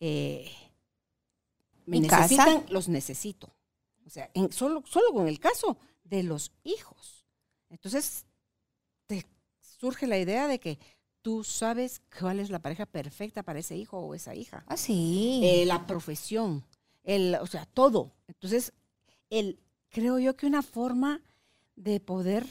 [0.00, 0.50] Eh,
[1.86, 3.50] me necesitan, los necesito.
[4.06, 7.26] O sea, en, solo, solo con el caso de los hijos.
[7.70, 8.26] Entonces,
[9.06, 9.26] te
[9.60, 10.78] surge la idea de que
[11.22, 14.64] tú sabes cuál es la pareja perfecta para ese hijo o esa hija.
[14.66, 15.40] Ah, sí.
[15.44, 16.64] Eh, la profesión,
[17.04, 18.12] el, o sea, todo.
[18.26, 18.72] Entonces,
[19.30, 19.58] el,
[19.90, 21.22] creo yo que una forma
[21.76, 22.46] de poder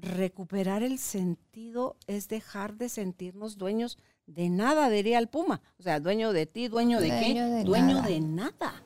[0.00, 5.60] recuperar el sentido es dejar de sentirnos dueños de nada, diría el Puma.
[5.78, 7.64] O sea, dueño de ti, dueño de qué?
[7.64, 8.82] dueño de nada.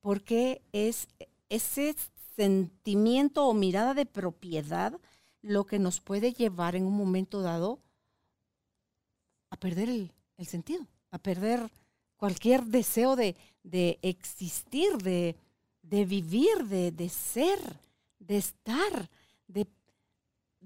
[0.00, 1.08] Porque es
[1.48, 1.94] ese
[2.36, 4.98] sentimiento o mirada de propiedad
[5.42, 7.80] lo que nos puede llevar en un momento dado
[9.50, 11.70] a perder el, sentido, a perder
[12.16, 13.36] cualquier deseo de,
[14.02, 15.34] existir, de,
[16.04, 17.58] vivir, de, ser,
[18.18, 19.10] de estar,
[19.46, 19.66] de,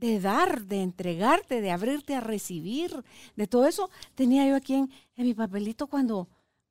[0.02, 3.04] de, dar, de entregarte, de abrirte a recibir,
[3.36, 3.88] de todo eso.
[4.16, 6.28] Tenía yo aquí en, mi papelito cuando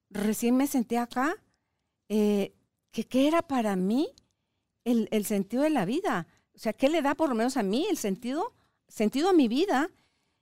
[0.10, 1.34] recién me senté acá,
[2.10, 2.54] eh,
[2.92, 4.10] que qué era para mí
[4.84, 6.28] el, sentido de la vida.
[6.54, 8.54] O sea, ¿qué le da por lo menos a mí el sentido?
[8.90, 9.90] Sentido a mi vida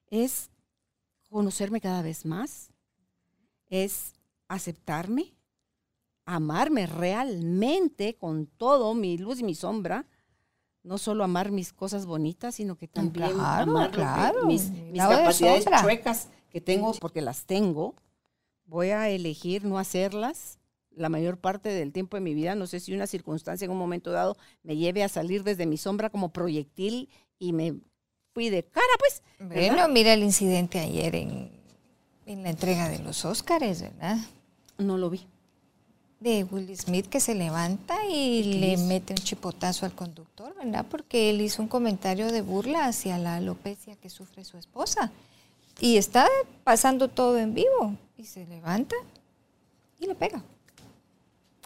[0.08, 0.50] es
[1.30, 2.72] conocerme cada vez más,
[3.68, 4.14] es
[4.48, 5.36] aceptarme,
[6.26, 10.08] amarme realmente con todo, mi luz y mi sombra,
[10.84, 16.62] no solo amar mis cosas bonitas, sino que también amar mis, mis capacidades chuecas que
[16.62, 17.96] tengo porque las tengo.
[18.66, 20.60] Voy a elegir no hacerlas
[20.92, 22.56] la mayor parte del tiempo de mi vida.
[22.56, 25.78] No sé si una circunstancia en un momento dado me lleve a salir desde mi
[25.78, 27.76] sombra como proyectil y me
[28.34, 29.24] fui de cara, pues.
[29.40, 31.52] Bueno, mira el incidente ayer en,
[32.26, 34.18] en la entrega de los Óscares, ¿verdad?
[34.78, 35.28] No lo vi.
[36.20, 40.86] De Will Smith que se levanta y le mete un chipotazo al conductor, ¿verdad?
[40.90, 45.12] Porque él hizo un comentario de burla hacia la alopecia que sufre su esposa.
[45.80, 46.28] Y está
[46.66, 47.96] pasando todo en vivo.
[48.18, 48.98] Y se levanta
[49.98, 50.44] y le pega.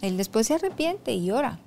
[0.01, 1.59] Él después se arrepiente y llora.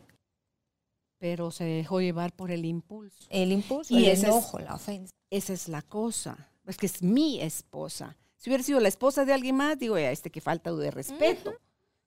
[1.18, 3.26] Pero se dejó llevar por el impulso.
[3.30, 5.10] El impulso, y el enojo, la ofensa.
[5.30, 6.50] Esa es la cosa.
[6.66, 8.16] Es que es mi esposa.
[8.36, 11.52] Si hubiera sido la esposa de alguien más, digo, ya este que falta de respeto.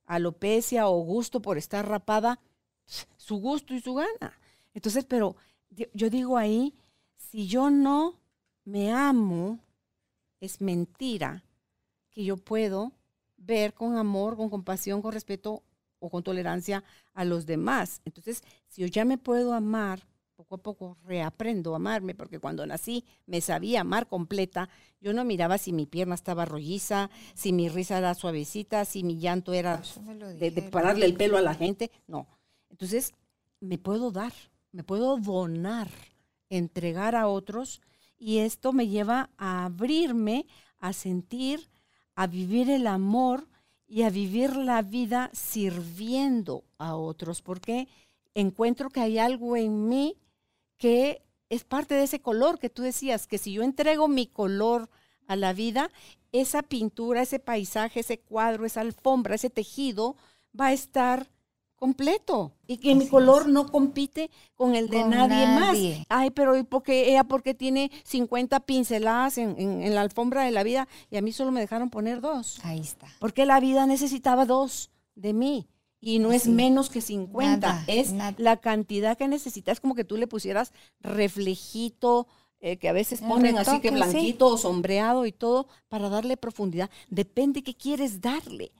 [0.09, 2.39] Alopecia o gusto por estar rapada,
[3.15, 4.39] su gusto y su gana.
[4.73, 5.35] Entonces, pero
[5.69, 6.73] yo digo ahí,
[7.15, 8.19] si yo no
[8.65, 9.59] me amo,
[10.39, 11.43] es mentira
[12.09, 12.91] que yo puedo
[13.37, 15.61] ver con amor, con compasión, con respeto
[15.99, 18.01] o con tolerancia a los demás.
[18.03, 20.07] Entonces, si yo ya me puedo amar,
[20.39, 24.69] poco a poco reaprendo a amarme, porque cuando nací me sabía amar completa.
[25.01, 29.19] Yo no miraba si mi pierna estaba rolliza, si mi risa era suavecita, si mi
[29.19, 29.81] llanto era
[30.39, 31.91] de, de, pararle el pelo a la gente.
[32.07, 32.25] No.
[32.69, 33.11] Entonces,
[33.59, 34.31] me puedo dar,
[34.71, 35.89] me puedo donar,
[36.49, 37.81] entregar a otros,
[38.17, 40.45] y esto me lleva a abrirme,
[40.79, 41.69] a sentir,
[42.15, 43.45] a vivir el amor
[43.87, 47.89] y a vivir la vida sirviendo a otros, porque
[48.33, 50.15] encuentro que hay algo en mí
[50.79, 54.89] que es parte de ese color que tú decías, que si yo entrego mi color
[55.27, 55.91] a la vida,
[56.31, 60.15] esa pintura, ese paisaje, ese cuadro, esa alfombra, ese tejido
[60.59, 61.29] va a estar
[61.75, 65.77] completo y que mi color no compite con el de nadie, más.
[66.09, 70.63] Ay, pero ¿y porque ella porque tiene 50 pinceladas en, en, la alfombra de la
[70.63, 72.59] vida y a mí solo me dejaron poner dos?
[72.63, 73.07] Ahí está.
[73.19, 75.67] Porque la vida necesitaba dos de mí
[76.01, 80.17] y no es menos que 50, es la cantidad que necesitas, es como que tú
[80.17, 82.27] le pusieras reflejito,
[82.61, 86.89] eh, que a veces ponen así que blanquito o sombreado y todo para darle profundidad.
[87.09, 88.71] Depende qué quieres darle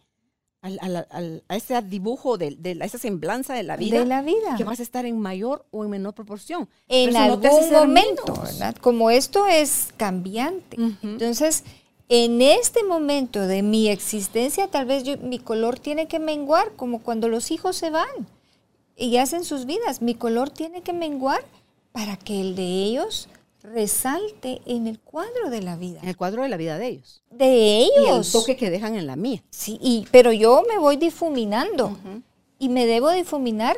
[0.62, 4.00] a ese dibujo, de, a esa semblanza de la vida.
[4.00, 4.58] De la vida.
[4.58, 6.68] Que vas a estar en mayor o en menor proporción.
[6.90, 8.76] En algún momento, ¿verdad?
[8.76, 10.78] Como esto es cambiante.
[11.02, 11.64] Entonces,
[12.10, 17.02] en este momento de mi existencia, tal vez yo, mi color tiene que menguar, como
[17.02, 18.10] cuando los hijos se van
[18.98, 20.02] y hacen sus vidas.
[20.02, 21.46] Mi color tiene que menguar
[21.92, 23.30] para que el de ellos
[23.62, 26.00] resalte en el cuadro de la vida.
[26.02, 27.22] En el cuadro de la vida de ellos.
[27.30, 27.94] De ellos.
[28.06, 29.44] Y el toque que dejan en la mía.
[29.52, 31.96] Sí, y, pero yo me voy difuminando
[32.58, 33.78] y me debo difuminar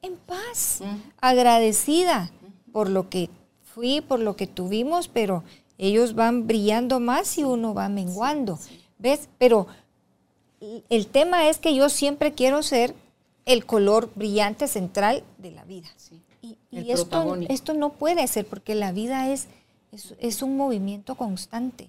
[0.00, 0.80] en paz,
[1.20, 2.30] agradecida
[2.72, 3.28] por lo que
[3.62, 5.42] fui, por lo que tuvimos, pero
[5.78, 8.58] ellos van brillando más y uno va menguando.
[8.98, 9.28] ¿Ves?
[9.38, 9.68] Pero
[10.90, 12.94] el tema es que yo siempre quiero ser
[13.46, 15.88] el color brillante central de la vida.
[16.42, 16.56] Y,
[16.90, 19.48] esto, esto, no puede ser porque la vida es,
[20.20, 21.88] es, un movimiento constante.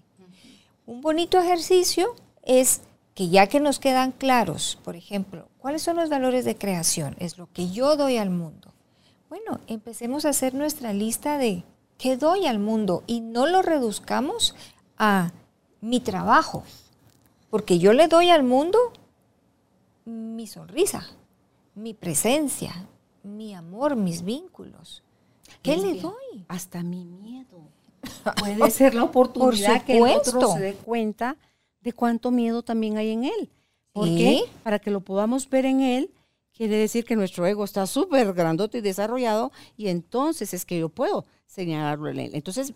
[0.86, 2.82] Un bonito ejercicio es
[3.14, 7.38] que ya que nos quedan claros, por ejemplo, cuáles son los valores de creación, es
[7.38, 8.74] lo que yo doy al mundo.
[9.28, 11.64] Bueno, empecemos a hacer nuestra lista de
[12.00, 14.56] qué doy al mundo y no lo reduzcamos
[14.98, 15.32] a
[15.82, 16.64] mi trabajo,
[17.52, 18.80] porque yo le doy al mundo
[20.06, 21.06] mi sonrisa,
[21.76, 22.88] mi presencia,
[23.22, 25.04] mi amor, mis vínculos.
[25.62, 26.46] ¿Qué le doy?
[26.48, 27.68] Hasta mi miedo.
[28.40, 31.36] Puede ser la oportunidad que el otro se dé cuenta
[31.82, 33.50] de cuánto miedo también hay en él.
[33.92, 34.44] ¿Por qué?
[34.64, 36.12] Para que lo podamos ver en él,
[36.54, 40.88] quiere decir que nuestro ego está súper grandote y desarrollado y entonces es que yo
[40.88, 42.32] puedo señalarlo en él.
[42.34, 42.74] Entonces,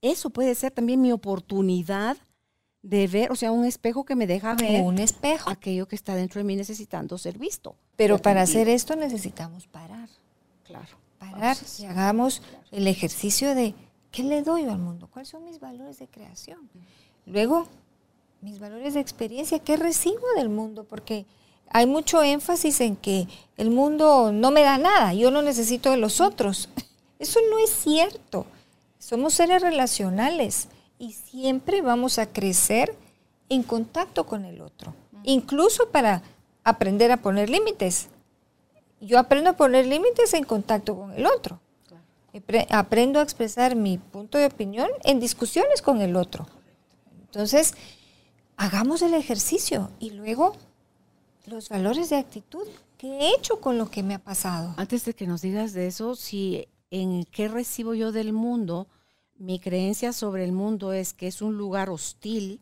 [0.00, 2.16] eso puede ser también mi oportunidad
[2.82, 5.50] de ver, o sea, un espejo que me deja ver un espejo.
[5.50, 7.74] aquello que está dentro de mí necesitando ser visto.
[7.96, 10.08] Pero para hacer esto necesitamos parar.
[10.64, 10.96] Claro.
[11.18, 13.74] Parar y hagamos el ejercicio de
[14.12, 15.08] ¿qué le doy al mundo?
[15.08, 16.70] ¿Cuáles son mis valores de creación?
[17.26, 17.66] Luego,
[18.40, 20.84] mis valores de experiencia, ¿qué recibo del mundo?
[20.84, 21.26] Porque
[21.68, 25.96] hay mucho énfasis en que el mundo no me da nada, yo no necesito de
[25.96, 26.68] los otros.
[27.18, 28.46] Eso no es cierto.
[28.98, 32.94] Somos seres relacionales y siempre vamos a crecer
[33.48, 36.22] en contacto con el otro, incluso para
[36.64, 38.08] aprender a poner límites.
[39.00, 41.60] Yo aprendo a poner límites en contacto con el otro.
[42.70, 46.46] Aprendo a expresar mi punto de opinión en discusiones con el otro.
[47.22, 47.74] Entonces,
[48.56, 50.56] hagamos el ejercicio y luego
[51.46, 52.66] los valores de actitud
[52.98, 54.74] que he hecho con lo que me ha pasado.
[54.76, 58.88] Antes de que nos digas de eso, si en qué recibo yo del mundo,
[59.36, 62.60] mi creencia sobre el mundo es que es un lugar hostil,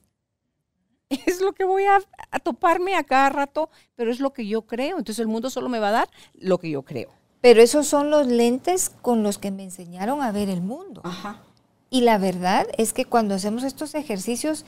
[1.09, 2.01] es lo que voy a,
[2.41, 4.99] toparme a cada rato, pero es lo que yo creo.
[4.99, 7.11] Entonces el mundo solo me va a dar lo que yo creo.
[7.41, 11.01] Pero esos son los lentes con los que me enseñaron a ver el mundo.
[11.05, 11.43] Ajá.
[11.91, 14.65] Y la verdad es que cuando hacemos estos ejercicios,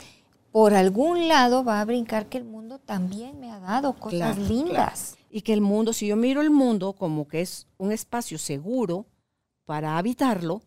[0.53, 5.17] por algún lado va a brincar que el mundo también me ha dado cosas lindas.
[5.31, 9.07] Y que el mundo, si yo miro el mundo como que es un espacio seguro
[9.69, 10.63] para habitarlo,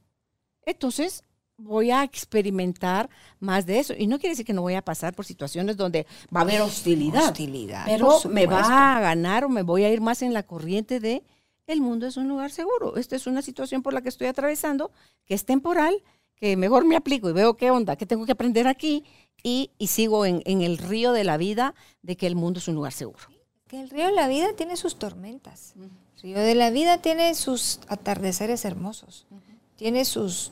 [0.63, 1.23] entonces
[1.57, 3.09] voy a experimentar
[3.39, 3.95] más de eso.
[3.97, 6.61] Y no quiere decir que no voy a pasar por situaciones donde va a haber
[6.61, 7.29] hostilidad.
[7.29, 7.85] Hostilidad.
[7.87, 11.23] Pero me va a ganar o me voy a ir más en la corriente de
[11.65, 12.95] el mundo es un lugar seguro.
[12.95, 14.91] Esta es una situación por la que estoy atravesando,
[15.25, 16.03] que es temporal,
[16.35, 19.03] que mejor me aplico y veo qué onda, qué tengo que aprender aquí
[19.41, 21.73] y, sigo en, el río de la vida
[22.03, 23.23] de que el mundo es un lugar seguro.
[23.67, 25.73] Que el río de la vida tiene sus tormentas.
[26.21, 29.25] Río de la vida tiene sus atardeceres hermosos.
[29.75, 30.51] Tiene sus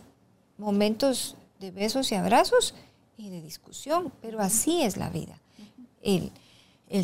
[0.58, 2.74] momentos de besos y abrazos
[3.18, 5.40] y de discusión, pero así es la vida.
[6.02, 6.32] El,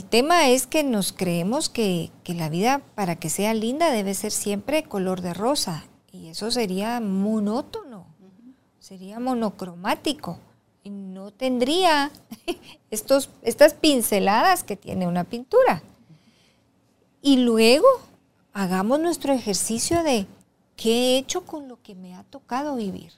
[0.06, 4.84] tema es que nos creemos que, la vida para que sea linda debe ser siempre
[4.84, 8.08] color de rosa y eso sería monótono,
[8.80, 10.40] sería monocromático
[10.84, 12.12] y no tendría
[12.92, 15.84] estos, estas pinceladas que tiene una pintura.
[17.22, 17.88] Y luego
[18.56, 20.26] hagamos nuestro ejercicio de
[20.76, 23.12] qué he hecho con lo que me ha tocado vivir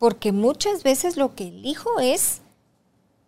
[0.00, 2.40] porque muchas veces lo que elijo es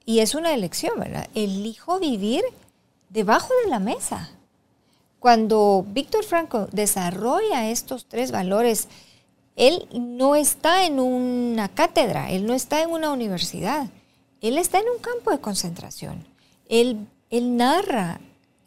[0.06, 1.28] y es una elección, ¿verdad?
[1.34, 2.42] Elijo vivir
[3.10, 4.30] debajo de la mesa.
[5.20, 8.88] Cuando Víctor Franco desarrolla estos tres valores,
[9.54, 13.90] él no está en una cátedra, él no está en una universidad,
[14.40, 16.26] él está en un campo de concentración.
[16.70, 18.18] Él, él narra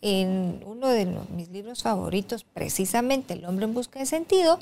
[0.08, 4.60] en uno de mis libros favoritos, precisamente El hombre en busca de sentido,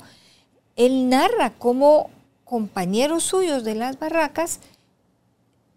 [0.74, 2.08] él narra cómo
[2.46, 4.60] compañeros suyos de las barracas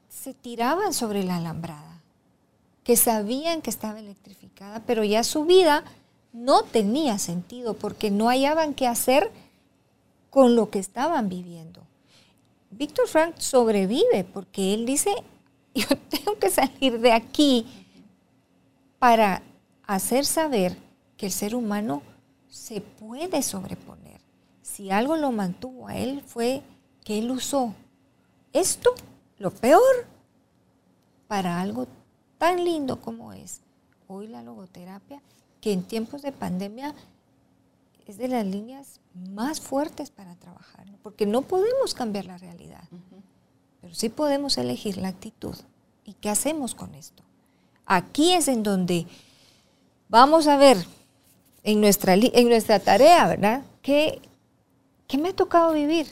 [0.08, 2.02] se tiraban sobre la alambrada,
[2.86, 5.84] que sabían que estaba electrificada, pero ya su vida
[6.32, 9.30] no tenía sentido porque no hallaban qué hacer
[10.30, 11.82] con lo que estaban viviendo.
[12.72, 15.14] Víctor Frank sobrevive porque él dice,
[15.76, 17.66] yo tengo que salir de aquí
[18.98, 19.42] para
[19.88, 20.78] hacer saber
[21.16, 22.04] que el ser humano
[22.50, 24.22] se puede sobreponer.
[24.62, 26.62] Si algo lo mantuvo a él fue
[27.04, 27.74] que él usó
[28.54, 28.94] esto,
[29.40, 29.82] lo peor,
[31.28, 31.88] para algo
[32.38, 33.62] tan lindo como es
[34.08, 35.22] hoy la logoterapia,
[35.62, 36.94] que en tiempos de pandemia
[38.06, 42.84] es de las líneas más fuertes para trabajar, porque no podemos cambiar la realidad,
[43.82, 45.56] pero sí podemos elegir la actitud.
[46.06, 47.24] ¿Y qué hacemos con esto?
[47.86, 49.08] Aquí es en donde
[50.10, 50.78] vamos a ver
[51.64, 53.64] en nuestra, en nuestra tarea, ¿verdad?
[53.82, 54.22] ¿Qué,
[55.08, 56.08] ¿Qué me ha tocado vivir?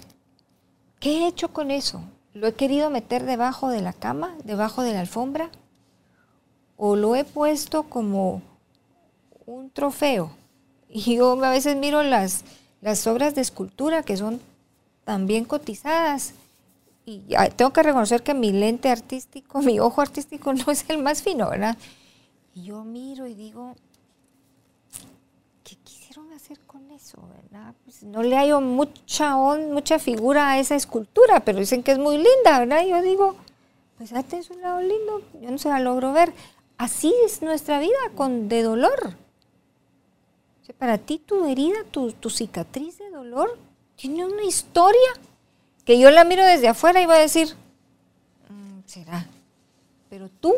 [1.00, 2.02] ¿Qué he hecho con eso?
[2.34, 5.50] ¿Lo he querido meter debajo de la cama, debajo de la alfombra?
[6.78, 8.41] ¿O lo he puesto como
[9.46, 10.32] un trofeo?
[10.88, 12.46] Y yo a veces miro las,
[12.80, 14.39] las obras de escultura que son
[15.04, 16.34] también cotizadas.
[17.06, 17.22] Y
[17.58, 21.50] tengo que reconocer que mi lente artístico, mi ojo artístico no es el más fino,
[21.50, 21.78] ¿verdad?
[22.56, 23.76] Y yo miro y digo,
[25.66, 27.76] ¿qué quisieron hacer con eso, verdad?
[27.84, 32.16] Pues no le hallo mucha, mucha figura a esa escultura, pero dicen que es muy
[32.16, 32.86] linda, ¿verdad?
[32.86, 33.36] Y yo digo,
[33.97, 36.34] pues este es un lado lindo, yo no se la logro ver.
[36.78, 39.18] Así es nuestra vida con de dolor.
[40.78, 43.58] para ti tu herida, tu, tu cicatriz de dolor,
[43.97, 45.12] tiene una historia
[45.84, 47.49] que yo la miro desde afuera y voy a decir,
[48.49, 49.28] mm, será.
[50.10, 50.56] Pero tú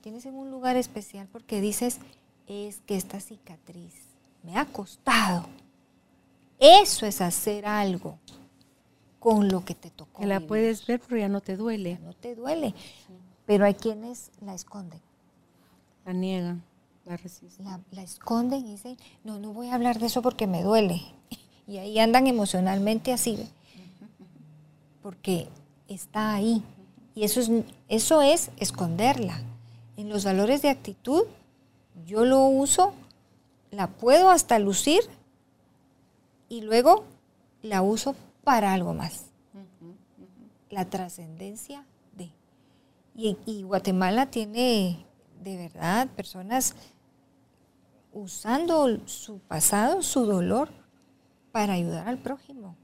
[0.00, 1.98] tienes en un lugar especial porque dices,
[2.46, 3.94] es que esta cicatriz
[4.42, 5.46] me ha costado.
[6.58, 8.18] Eso es hacer algo
[9.18, 10.20] con lo que te tocó.
[10.20, 11.98] Que la puedes ver, pero ya no te duele.
[12.02, 12.74] no te duele.
[13.46, 15.00] Pero hay quienes la esconden.
[16.04, 16.62] La niegan,
[17.04, 17.66] la resisten.
[17.90, 21.02] La, esconden y dicen, no, no voy a hablar de eso porque me duele.
[21.66, 23.48] Y ahí andan emocionalmente así.
[25.04, 25.46] Porque
[25.86, 26.64] está ahí.
[27.14, 27.48] Y eso es,
[27.88, 29.40] eso es esconderla.
[30.00, 31.24] En los valores de actitud,
[32.06, 32.94] yo lo uso
[33.70, 35.02] la puedo hasta lucir
[36.48, 37.04] y luego
[37.60, 39.26] la uso para algo más.
[40.70, 41.84] La trascendencia
[42.16, 42.30] de.
[43.14, 45.04] Y, Guatemala tiene
[45.44, 46.74] de verdad personas
[48.14, 50.70] usando su pasado, su dolor,
[51.52, 52.74] para ayudar al prójimo,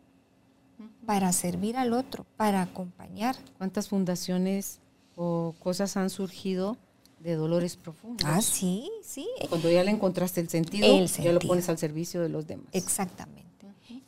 [1.07, 3.37] para servir al otro, para acompañar.
[3.57, 4.81] ¿Cuántas fundaciones
[5.17, 6.77] o cosas han surgido
[7.19, 8.27] de dolores profundos.
[8.29, 9.27] Ah, sí, sí.
[9.49, 12.67] Cuando ya le encontraste el sentido, ya lo pones al servicio de los demás.
[12.73, 13.47] Exactamente.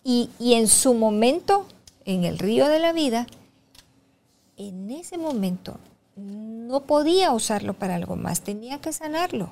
[0.05, 1.67] y, y en su momento,
[2.05, 3.27] en el río de la vida,
[4.57, 5.79] en ese momento
[6.17, 9.51] no podía usarlo para algo más, tenía que sanarlo.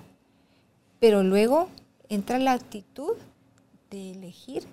[0.98, 1.68] Pero luego
[2.08, 3.16] entra la actitud
[3.90, 4.66] de elegir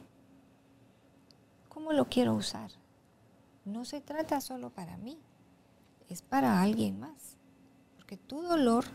[1.69, 2.71] cómo lo quiero usar.
[3.65, 5.17] No se trata solo para mí,
[6.09, 7.32] es para alguien más
[8.17, 8.85] tu dolor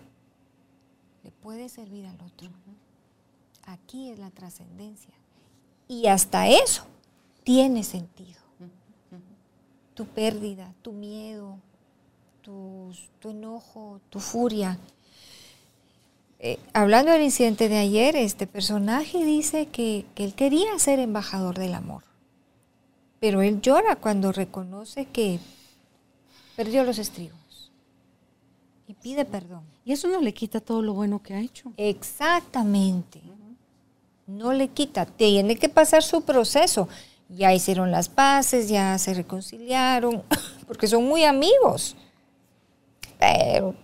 [1.24, 2.50] le puede servir al otro.
[3.64, 5.14] Aquí es la trascendencia.
[5.86, 6.84] Y hasta eso
[7.44, 8.40] tiene sentido.
[9.94, 11.58] Tu pérdida, tu miedo,
[12.42, 12.92] tu,
[13.24, 14.78] enojo, tu furia.
[16.38, 21.58] Eh, hablando del incidente de ayer, este personaje dice que, que él quería ser embajador
[21.58, 22.04] del amor.
[23.18, 25.40] Pero él llora cuando reconoce que
[26.54, 27.47] perdió los estribos
[28.88, 29.62] y pide perdón.
[29.84, 31.72] Y eso no le quita todo lo bueno que ha hecho.
[31.76, 33.20] Exactamente.
[34.26, 35.04] No le quita.
[35.04, 36.88] Tiene que pasar su proceso.
[37.28, 40.22] Ya hicieron las paces, ya se reconciliaron,
[40.66, 41.96] porque son muy amigos.
[43.18, 43.74] Pero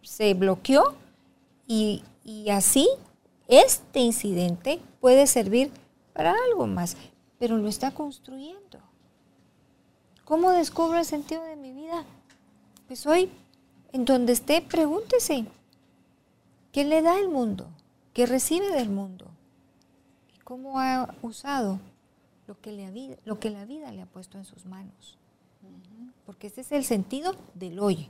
[0.00, 0.94] se bloqueó
[1.66, 2.88] y, y así
[3.48, 5.72] este incidente puede servir
[6.12, 6.96] para algo más,
[7.40, 8.78] pero lo está construyendo.
[10.24, 12.04] ¿Cómo descubro el sentido de mi vida?
[12.86, 13.30] Pues hoy
[13.92, 15.46] en donde esté, pregúntese,
[16.72, 17.68] ¿qué le da el mundo?
[18.14, 19.26] ¿Qué recibe del mundo?
[20.34, 21.78] ¿Y cómo ha usado
[22.46, 25.18] lo que, le lo que la vida le ha puesto en sus manos?
[26.26, 28.08] Porque este es el sentido del hoy.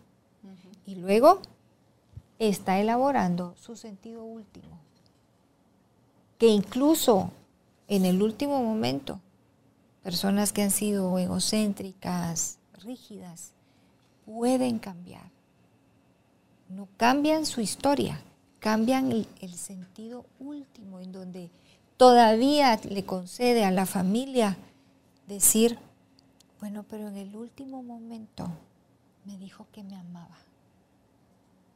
[0.86, 1.40] Y luego
[2.38, 4.80] está elaborando su sentido último,
[6.38, 7.30] que incluso
[7.86, 9.20] en el último momento,
[10.02, 13.52] personas que han sido egocéntricas, rígidas,
[14.24, 15.30] pueden cambiar.
[16.72, 18.20] No cambian su historia,
[18.58, 21.50] cambian el, el sentido último en donde
[21.96, 24.56] todavía le concede a la familia
[25.28, 25.78] decir,
[26.60, 28.48] bueno, pero en el último momento
[29.24, 30.38] me dijo que me amaba.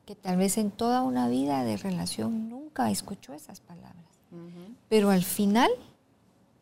[0.06, 4.04] Que tal vez en toda una vida de relación nunca escuchó esas palabras.
[4.88, 5.70] Pero al final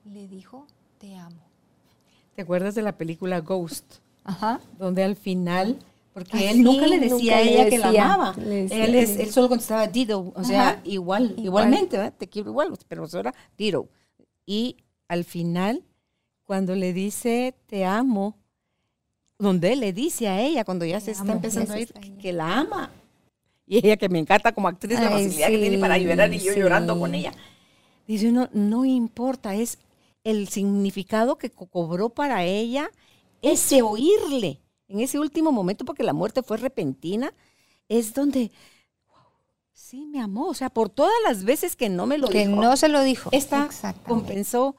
[0.05, 0.67] le dijo,
[0.99, 1.41] te amo.
[2.35, 3.97] ¿Te acuerdas de la película Ghost?
[4.25, 4.61] Ajá.
[4.79, 5.79] Donde al final,
[6.15, 8.33] porque él nunca le decía nunca a ella que la amaba.
[8.33, 10.81] decía, Él, es- él solo contestaba Dido, o sea, Ajá.
[10.85, 11.45] igual, Igual.
[11.45, 12.15] igualmente, ¿verdad?
[12.17, 13.89] te quiero igual, pero eso era Dido.
[14.47, 14.77] Y
[15.09, 15.83] al final,
[16.47, 18.39] cuando le dice te amo,
[19.39, 21.93] donde él le dice a ella, cuando ya Te se está amo, empezando a ir,
[21.93, 22.91] que la ama.
[23.67, 26.53] Y ella que me encanta como actriz, la facilidad que tiene para llorar y yo
[26.53, 26.61] sí.
[26.61, 27.33] llorando con ella.
[28.07, 29.79] Dice uno, no importa, es
[30.23, 32.91] el significado que co- cobró para ella
[33.43, 37.33] ese oírle en ese último momento, porque la muerte fue repentina,
[37.89, 38.51] es donde,
[39.09, 39.17] wow,
[39.73, 40.47] sí, me amó.
[40.49, 43.03] O sea, por todas las veces que no me lo que dijo, no se lo
[43.03, 43.31] dijo.
[43.33, 43.67] esta
[44.09, 44.77] compensó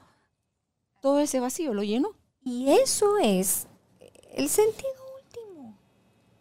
[1.02, 2.10] todo ese vacío, lo llenó.
[2.44, 3.68] Y eso es
[4.34, 4.92] el sentido
[5.24, 5.76] último.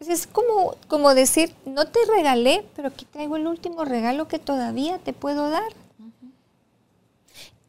[0.01, 4.39] Es- Es como, como decir, no te regalé, pero aquí traigo el último regalo que
[4.39, 5.73] todavía te puedo dar.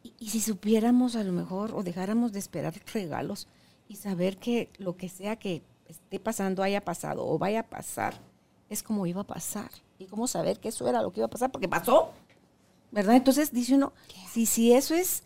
[0.03, 3.47] Y, y si supiéramos a lo mejor o dejáramos de esperar regalos
[3.87, 8.15] y saber que lo que sea que esté pasando haya pasado o vaya a pasar,
[8.69, 9.69] es como iba a pasar.
[9.97, 12.11] Y cómo saber que eso era lo que iba a pasar, porque pasó.
[12.91, 13.15] ¿Verdad?
[13.15, 13.93] Entonces dice uno,
[14.31, 15.23] si, si eso es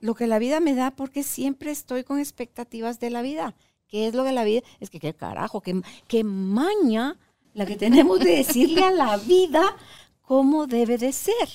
[0.00, 3.54] lo que la vida me da, porque siempre estoy con expectativas de la vida.
[3.88, 4.62] ¿Qué es lo que la vida?
[4.78, 7.18] Es que qué carajo, qué, qué maña
[7.54, 9.76] la que tenemos de decirle a la vida
[10.22, 11.48] cómo debe de ser.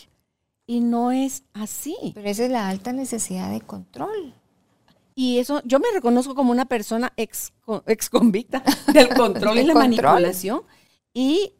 [0.68, 1.96] Y no es así.
[2.14, 4.34] Pero esa es la alta necesidad de control.
[5.18, 7.54] Y eso, yo me reconozco como una persona ex,
[7.88, 8.62] ex convicta
[8.94, 10.04] del control y la control.
[10.14, 10.64] manipulación.
[11.14, 11.54] Y,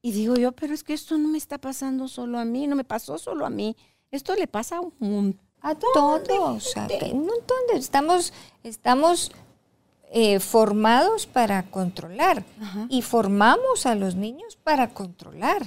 [0.00, 2.76] y digo yo, pero es que esto no me está pasando solo a mí, no
[2.76, 3.76] me pasó solo a mí.
[4.12, 5.48] Esto le pasa a un montón.
[5.60, 6.76] A todos.
[6.76, 7.78] a un montón de.
[7.78, 9.32] Estamos, estamos
[10.12, 12.44] eh, formados para controlar.
[12.60, 12.86] Ajá.
[12.88, 15.66] Y formamos a los niños para controlar.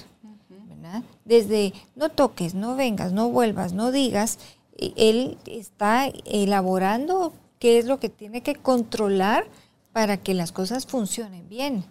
[0.49, 1.03] ¿verdad?
[1.25, 4.39] Desde no toques, no vengas, no vuelvas, no digas.
[4.77, 9.45] Él está elaborando qué es lo que tiene que controlar
[9.93, 11.83] para que las cosas funcionen bien.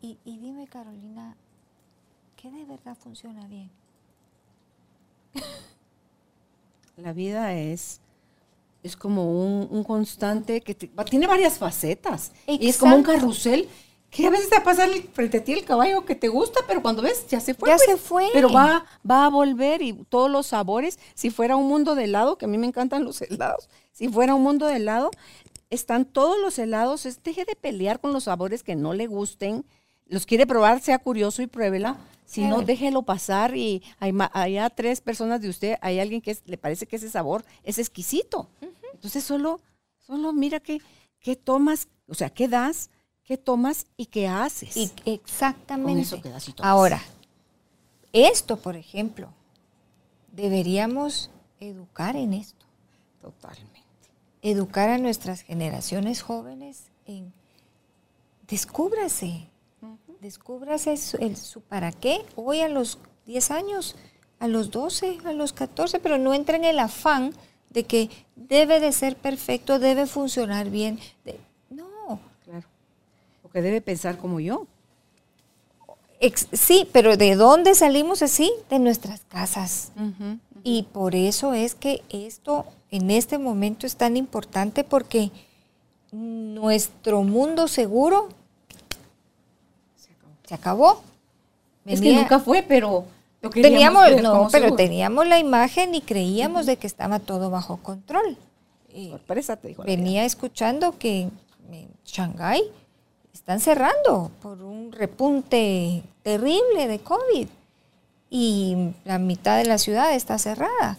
[0.00, 1.36] Y, y dime, Carolina,
[2.36, 3.70] ¿qué de verdad funciona bien?
[6.96, 8.00] La vida es,
[8.82, 12.32] es como un, un constante que te- tiene varias facetas.
[12.46, 13.68] Y es como un carrusel
[14.12, 16.60] que a veces te va a pasar frente a ti el caballo que te gusta,
[16.66, 17.70] pero cuando ves ya se fue.
[17.70, 17.88] Ya pues.
[17.88, 18.28] se fue.
[18.34, 22.36] Pero va, va a volver y todos los sabores, si fuera un mundo de helado,
[22.36, 25.10] que a mí me encantan los helados, si fuera un mundo de helado,
[25.70, 29.64] están todos los helados, es, deje de pelear con los sabores que no le gusten,
[30.06, 31.96] los quiere probar, sea curioso y pruébela,
[32.26, 36.42] si no, déjelo pasar y hay, allá tres personas de usted, hay alguien que es-
[36.44, 38.50] le parece que ese sabor es exquisito.
[38.92, 39.60] Entonces solo,
[40.06, 40.82] solo mira qué,
[41.18, 42.90] qué tomas, o sea, qué das,
[43.32, 44.76] qué tomas y qué haces.
[44.76, 45.92] Y exactamente.
[45.92, 46.70] Con eso quedas y tomas.
[46.70, 47.00] Ahora,
[48.12, 49.28] esto, por ejemplo,
[50.32, 51.30] deberíamos
[51.60, 52.66] educar en esto.
[53.22, 53.80] Totalmente.
[54.42, 57.32] Educar a nuestras generaciones jóvenes en
[58.48, 59.46] descúbrase.
[60.20, 63.96] Descúbrase su, el- su para qué hoy a los 10 años,
[64.40, 67.32] a los 12, a los 14, pero no entre en el afán
[67.70, 70.98] de que debe de ser perfecto, debe funcionar bien.
[71.24, 71.40] de-.
[73.52, 74.66] Porque debe pensar como yo.
[76.52, 78.50] Sí, pero ¿de dónde salimos así?
[78.70, 79.92] De nuestras casas.
[80.64, 85.30] Y por eso es que esto en este momento es tan importante porque
[86.12, 88.28] nuestro mundo seguro
[90.44, 91.02] se acabó.
[91.84, 93.04] Es que nunca fue, pero
[93.42, 94.76] lo teníamos, no, pero seguro.
[94.76, 98.38] teníamos la imagen y creíamos de que estaba todo bajo control.
[98.90, 99.82] Eh, Sorpresa, te dijo.
[99.82, 101.28] venía escuchando que
[101.70, 102.62] en Shanghái
[103.42, 107.48] están cerrando por un repunte terrible de COVID
[108.30, 110.96] y la mitad de la ciudad está cerrada.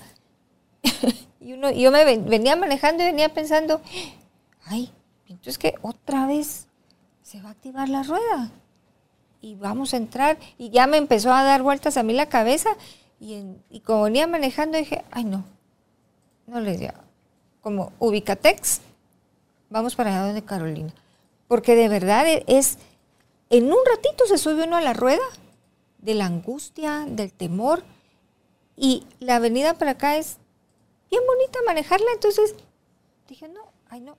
[1.39, 3.79] y uno, yo me ven- venía manejando y venía pensando,
[4.65, 4.91] ay,
[5.29, 6.67] entonces que otra vez
[7.21, 8.51] se va a activar la rueda
[9.39, 12.69] y vamos a entrar y ya me empezó a dar vueltas a mí la cabeza
[13.21, 15.45] y, en- y como venía manejando dije, ay no,
[16.45, 16.93] no les digo,
[17.61, 18.81] como Ubicatex,
[19.69, 20.93] vamos para allá donde Carolina.
[21.47, 22.77] Porque de verdad e- es,
[23.49, 25.23] en un ratito se sube uno a la rueda
[25.99, 27.83] de la angustia, del temor.
[28.75, 30.37] Y la avenida para acá es
[31.09, 32.11] bien bonita manejarla.
[32.13, 32.55] Entonces
[33.27, 34.17] dije, no, ay no,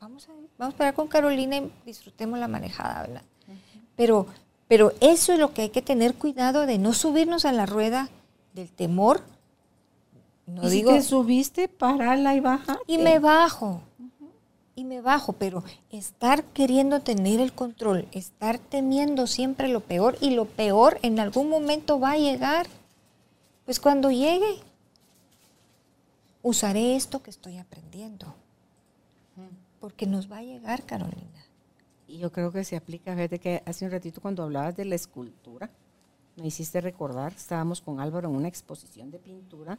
[0.00, 3.22] vamos a, vamos a parar con Carolina y disfrutemos la manejada, ¿verdad?
[3.96, 4.26] Pero,
[4.68, 8.08] pero eso es lo que hay que tener cuidado de no subirnos a la rueda
[8.54, 9.22] del temor.
[10.46, 12.78] No ¿Y digo, si te subiste, parala y baja.
[12.86, 13.82] Y me bajo
[14.78, 20.30] y me bajo, pero estar queriendo tener el control, estar temiendo siempre lo peor y
[20.30, 22.68] lo peor en algún momento va a llegar,
[23.64, 24.60] pues cuando llegue,
[26.42, 28.36] usaré esto que estoy aprendiendo,
[29.80, 31.44] porque nos va a llegar, Carolina.
[32.06, 34.94] Y yo creo que se aplica, fíjate que hace un ratito cuando hablabas de la
[34.94, 35.70] escultura,
[36.36, 39.76] me hiciste recordar, estábamos con Álvaro en una exposición de pintura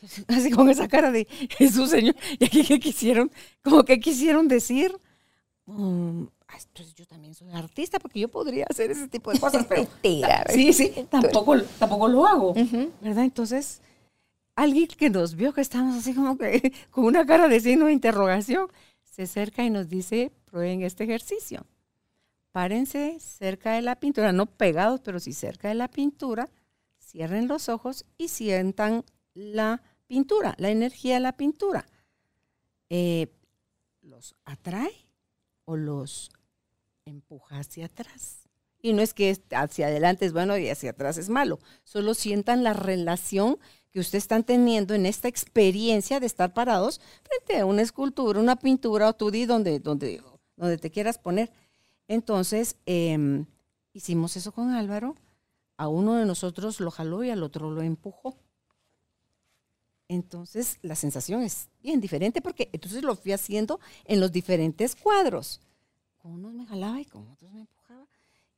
[0.28, 1.26] Así con esa cara de
[1.56, 2.14] Jesús, Señor.
[2.38, 3.30] ¿Y aquí qué quisieron?
[3.62, 4.96] Como que quisieron decir,
[5.66, 6.28] um,
[6.72, 9.86] pues yo también soy artista porque yo podría hacer ese tipo de cosas, pero
[10.48, 12.54] sí, sí, tampoco, tampoco lo hago,
[13.00, 13.24] ¿verdad?
[13.24, 13.80] Entonces,
[14.54, 17.92] alguien que nos vio que estamos así como que con una cara de signo de
[17.92, 18.68] interrogación,
[19.02, 21.66] se acerca y nos dice, prueben este ejercicio.
[22.52, 26.48] Párense cerca de la pintura, no pegados, pero sí cerca de la pintura,
[26.98, 29.04] cierren los ojos y sientan
[29.36, 31.86] la pintura, la energía de la pintura.
[32.88, 33.28] Eh,
[34.02, 35.06] ¿Los atrae
[35.64, 36.30] o los
[37.04, 38.48] empuja hacia atrás?
[38.80, 42.62] Y no es que hacia adelante es bueno y hacia atrás es malo, solo sientan
[42.62, 43.58] la relación
[43.90, 48.56] que ustedes están teniendo en esta experiencia de estar parados frente a una escultura, una
[48.56, 50.22] pintura o tú di donde, donde,
[50.56, 51.50] donde te quieras poner.
[52.06, 53.46] Entonces, em,
[53.92, 55.16] hicimos eso con Álvaro,
[55.76, 58.36] a uno de nosotros lo jaló y al otro lo empujó.
[60.08, 65.60] Entonces la sensación es bien diferente porque entonces lo fui haciendo en los diferentes cuadros.
[66.18, 68.06] Con unos me jalaba y con otros me empujaba.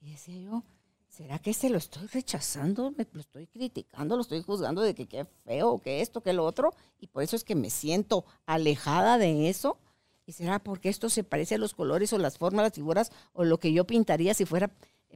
[0.00, 0.62] Y decía yo,
[1.08, 2.92] ¿será que se lo estoy rechazando?
[2.96, 4.16] ¿Me lo estoy criticando?
[4.16, 6.74] ¿Lo estoy juzgando de que qué feo, que esto, que lo otro?
[7.00, 9.78] Y por eso es que me siento alejada de eso.
[10.26, 13.44] ¿Y será porque esto se parece a los colores o las formas, las figuras o
[13.44, 14.70] lo que yo pintaría si fuera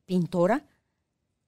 [0.07, 0.65] pintora?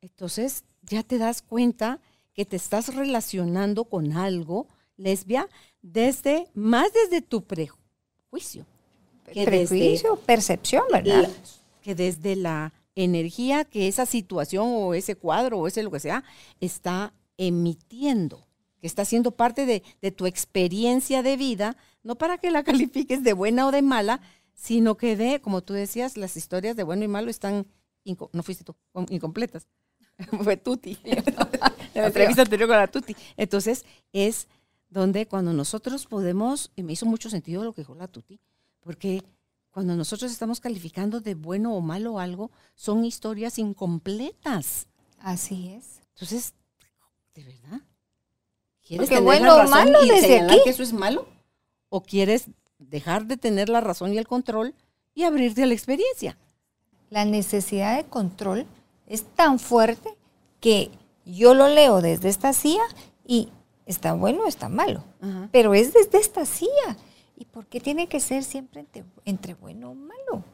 [0.02, 2.00] Entonces ya te das cuenta
[2.34, 4.66] que te estás relacionando con algo,
[4.96, 5.48] lesbia,
[5.82, 8.66] desde, más desde tu prejuicio.
[9.32, 11.30] Que prejuicio, percepción, ¿verdad?
[11.82, 16.24] que desde la energía que esa situación o ese cuadro o ese lo que sea
[16.60, 18.46] está emitiendo,
[18.80, 23.22] que está siendo parte de, de tu experiencia de vida, no para que la califiques
[23.22, 24.20] de buena o de mala,
[24.54, 27.66] sino que de, como tú decías, las historias de bueno y malo están,
[28.32, 28.74] no fuiste tú,
[29.10, 29.66] incompletas.
[30.42, 30.96] Fue Tuti.
[31.94, 33.16] la entrevista anterior con la Tuti.
[33.36, 34.46] Entonces, es
[34.94, 38.38] donde cuando nosotros podemos, y me hizo mucho sentido lo que dijo la Tuti,
[38.80, 39.24] porque
[39.72, 44.86] cuando nosotros estamos calificando de bueno o malo algo, son historias incompletas.
[45.18, 46.00] Así es.
[46.14, 46.54] Entonces,
[47.34, 47.80] ¿de verdad?
[48.86, 50.58] ¿Quieres tener bueno o malo desde aquí?
[50.62, 51.26] que eso es malo?
[51.88, 52.46] ¿O quieres
[52.78, 54.76] dejar de tener la razón y el control
[55.12, 56.38] y abrirte a la experiencia?
[57.10, 58.64] La necesidad de control
[59.08, 60.16] es tan fuerte
[60.60, 60.92] que
[61.24, 62.84] yo lo leo desde esta silla
[63.26, 63.48] y
[63.86, 65.04] está bueno o está malo,
[65.52, 66.96] pero es desde esta silla.
[67.36, 68.86] ¿Y por qué tiene que ser siempre
[69.24, 70.44] entre, bueno o malo?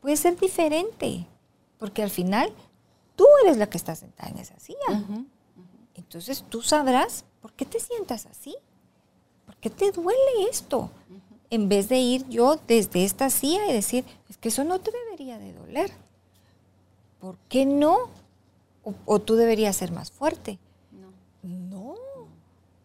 [0.00, 1.26] Puede ser diferente,
[1.78, 2.52] porque al final
[3.16, 5.04] tú eres la que está sentada en esa silla.
[5.94, 8.54] Entonces tú sabrás por qué te sientas así,
[9.44, 10.90] por qué te duele esto,
[11.50, 14.90] en vez de ir yo desde esta silla y decir, es que eso no te
[14.90, 15.90] debería de doler.
[17.18, 18.10] ¿Por qué no?
[19.06, 20.58] O, tú deberías ser más fuerte.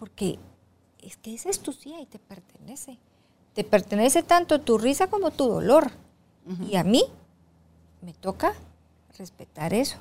[0.04, 0.38] Porque
[1.01, 2.97] es que esa es tu silla y te pertenece.
[3.54, 5.91] Te pertenece tanto tu risa como tu dolor.
[6.70, 7.06] Y a mí
[8.01, 8.54] me toca
[9.18, 9.95] respetar eso,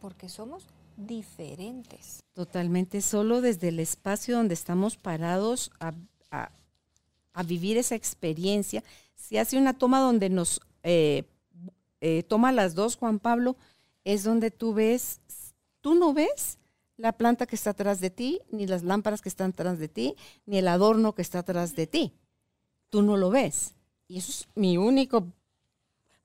[0.00, 0.64] porque somos
[0.96, 2.24] diferentes.
[2.32, 5.92] Totalmente, solo desde el espacio donde estamos parados a,
[7.46, 8.82] vivir esa experiencia.
[9.14, 11.24] Si hace una toma donde nos eh,
[12.00, 13.56] eh, toma las dos, Juan Pablo,
[14.04, 15.20] es donde tú ves,
[15.82, 16.56] tú no ves
[16.96, 20.16] la planta que está atrás de ti, ni las lámparas que están atrás de ti,
[20.46, 22.12] ni el adorno que está atrás de ti.
[22.90, 23.74] Tú no lo ves.
[24.06, 25.26] Y eso es mi único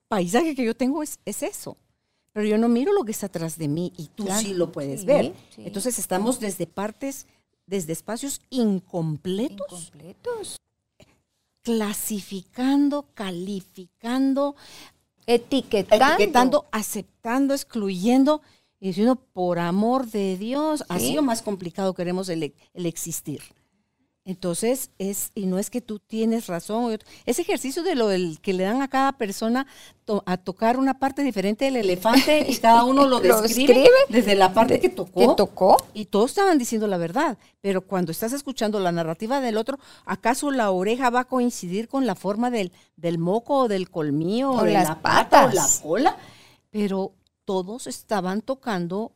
[0.08, 1.76] paisaje que yo tengo, es, es eso.
[2.32, 5.04] Pero yo no miro lo que está atrás de mí y tú sí lo puedes
[5.04, 5.34] ver.
[5.56, 7.26] Entonces estamos desde partes,
[7.66, 9.88] desde espacios incompletos.
[9.88, 10.56] Incompletos.
[11.62, 14.54] Clasificando, calificando,
[15.26, 16.66] etiquetando.
[16.70, 18.40] aceptando, excluyendo
[18.80, 23.42] y diciendo, por amor de Dios, así o más complicado queremos el, existir.
[24.24, 26.98] Entonces, es, y no es que tú tienes razón.
[27.26, 29.66] Ese ejercicio de lo del que le dan a cada persona
[30.24, 34.78] a tocar una parte diferente del elefante y cada uno lo describe desde la parte
[34.80, 35.34] que tocó.
[35.36, 35.76] tocó.
[35.92, 37.38] Y todos estaban diciendo la verdad.
[37.60, 42.06] Pero cuando estás escuchando la narrativa del otro, ¿acaso la oreja va a coincidir con
[42.06, 45.52] la forma del, del moco o del colmillo o, de las la patas.
[45.84, 46.16] o la cola?
[46.70, 47.14] Pero
[47.50, 49.10] todos estaban tocando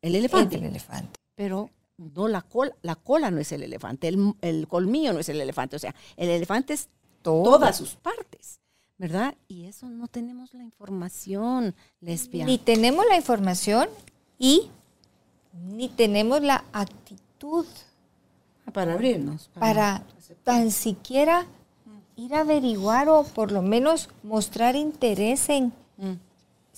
[0.00, 0.54] el elefante.
[0.54, 1.18] El elefante.
[1.34, 5.40] Pero no la cola, la cola no es el elefante, el, colmillo no es el
[5.40, 6.88] elefante, o sea, el elefante es
[7.20, 8.60] todas sus partes,
[8.96, 9.34] ¿verdad?
[9.48, 12.46] Y eso no tenemos la información, lesbia.
[12.46, 13.88] Ni tenemos la información
[14.38, 14.70] y
[15.52, 17.66] ni tenemos la actitud.
[18.66, 19.50] Ah, para abrirnos.
[19.58, 20.04] Para,
[20.44, 21.44] tan siquiera
[22.14, 26.27] ir a averiguar o por lo menos mostrar interés en mm.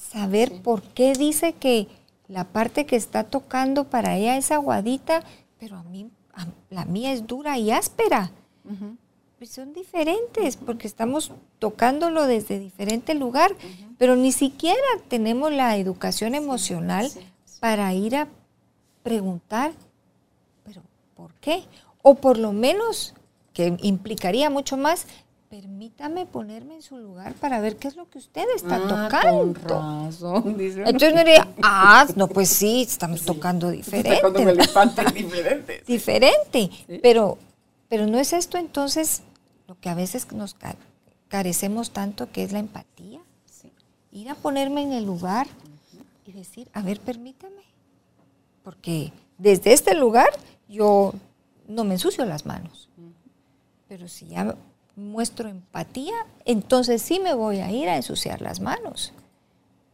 [0.00, 1.88] Saber por qué dice que
[2.28, 5.22] la parte que está tocando para ella es aguadita,
[5.58, 6.10] pero a mí,
[6.70, 8.30] la mía es dura y áspera.
[9.38, 13.56] pues son diferentes porque estamos tocándolo desde diferente lugar,
[13.98, 14.76] pero ni siquiera
[15.08, 17.10] tenemos la educación emocional
[17.58, 18.28] para ir a
[19.02, 19.72] preguntar,
[20.62, 20.82] pero
[21.16, 21.64] ¿por qué?
[22.02, 23.14] O por lo menos,
[23.54, 25.06] que implicaría mucho más,
[25.50, 29.60] permítame ponerme en su lugar para ver qué es lo que usted está ah, tocando.
[29.60, 34.20] Con razón, dice Entonces no diría, ah, no, pues sí, estamos tocando diferente.
[34.22, 35.82] Tocando diferente.
[35.86, 36.70] diferente.
[37.02, 37.36] Pero,
[37.88, 39.22] pero no es esto entonces
[39.66, 40.56] lo que a veces nos
[41.28, 43.20] carecemos tanto, que es la empatía.
[44.12, 45.48] Ir a ponerme en el lugar
[46.26, 47.62] y decir, a ver, permítame.
[48.62, 50.30] Porque desde este lugar
[50.68, 51.12] yo
[51.66, 52.88] no me ensucio las manos.
[53.88, 54.56] Pero si ya
[55.00, 59.12] muestro empatía, entonces sí me voy a ir a ensuciar las manos.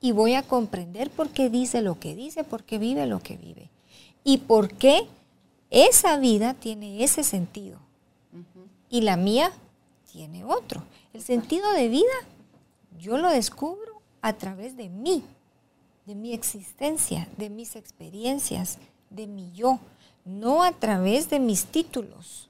[0.01, 3.37] Y voy a comprender por qué dice lo que dice, por qué vive lo que
[3.37, 3.71] vive.
[4.25, 5.07] Y por qué
[5.71, 7.79] esa vida tiene ese sentido.
[8.89, 9.53] Y la mía
[10.13, 10.83] tiene otro.
[11.13, 12.15] El sentido de vida
[12.99, 15.23] yo lo descubro a través de mí,
[16.07, 18.79] de mi existencia, de mis experiencias,
[19.11, 19.79] de mi yo,
[20.25, 22.49] no a través de mis títulos.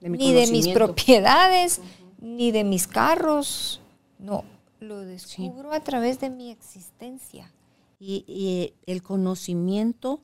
[0.00, 1.80] Ni de mis propiedades,
[2.18, 3.80] ni de mis carros.
[4.18, 4.44] No,
[4.80, 7.52] lo descubro a través de mi existencia.
[7.98, 10.22] Y, el conocimiento,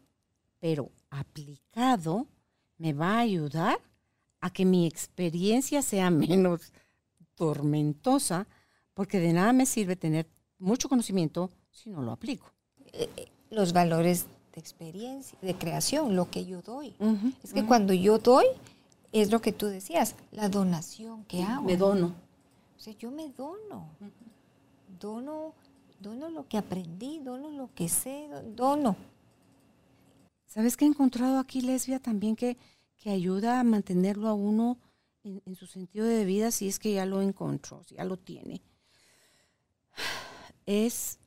[0.60, 2.26] pero aplicado,
[2.78, 3.78] me va a ayudar
[4.40, 6.72] a que mi experiencia sea menos
[7.34, 8.46] tormentosa,
[8.94, 10.26] porque de nada me sirve tener
[10.58, 12.50] mucho conocimiento si no lo aplico.
[12.92, 16.94] Eh, eh, los valores de experiencia, de creación, lo que yo doy.
[17.42, 18.46] es que cuando yo doy,
[19.12, 21.64] es lo que tú decías, la donación que hago.
[21.64, 22.14] Me dono.
[22.76, 23.88] O sea, yo me dono.
[25.00, 25.54] Dono,
[26.00, 28.96] dono lo que aprendí, dono lo que sé, dono.
[30.46, 32.56] ¿Sabes qué he encontrado aquí, Lesbia, también que,
[32.96, 34.78] que ayuda a mantenerlo a uno
[35.24, 38.16] en, en, su sentido de vida si es que ya lo encontró, si ya lo
[38.16, 38.62] tiene?
[40.66, 41.18] Es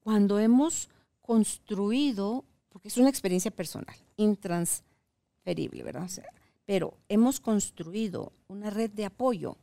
[0.00, 0.88] cuando hemos
[1.20, 6.04] construido, porque es una experiencia personal, intransferible, ¿verdad?
[6.04, 6.24] O sea,
[6.64, 9.56] pero hemos construido una red de apoyo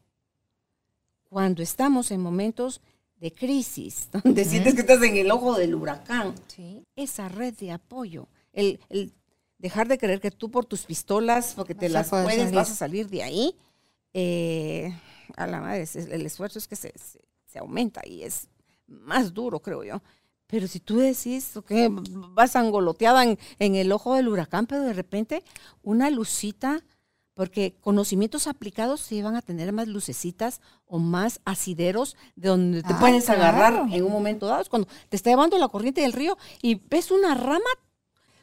[1.24, 2.82] cuando estamos en momentos
[3.18, 6.34] de crisis, donde sientes que estás en el ojo del huracán.
[6.95, 8.80] Esa red de apoyo, el,
[9.58, 13.10] dejar de creer que tú por tus pistolas, porque te las puedes, vas a salir
[13.10, 13.56] de ahí,
[14.14, 14.97] eh,
[15.36, 16.93] a la madre, el esfuerzo es que se,
[17.60, 18.47] aumenta y es
[18.88, 20.02] más duro, creo yo.
[20.50, 21.89] Pero si tú decís que
[22.34, 25.43] vas angoloteada en, en, el ojo del huracán, pero de repente
[25.84, 26.84] una lucita,
[27.36, 32.93] porque conocimientos aplicados se van a tener más lucecitas o más asideros de donde te
[32.93, 34.62] ah, puedes agarrar en un momento dado.
[34.62, 37.70] Es cuando te está llevando la corriente del río y ves una rama,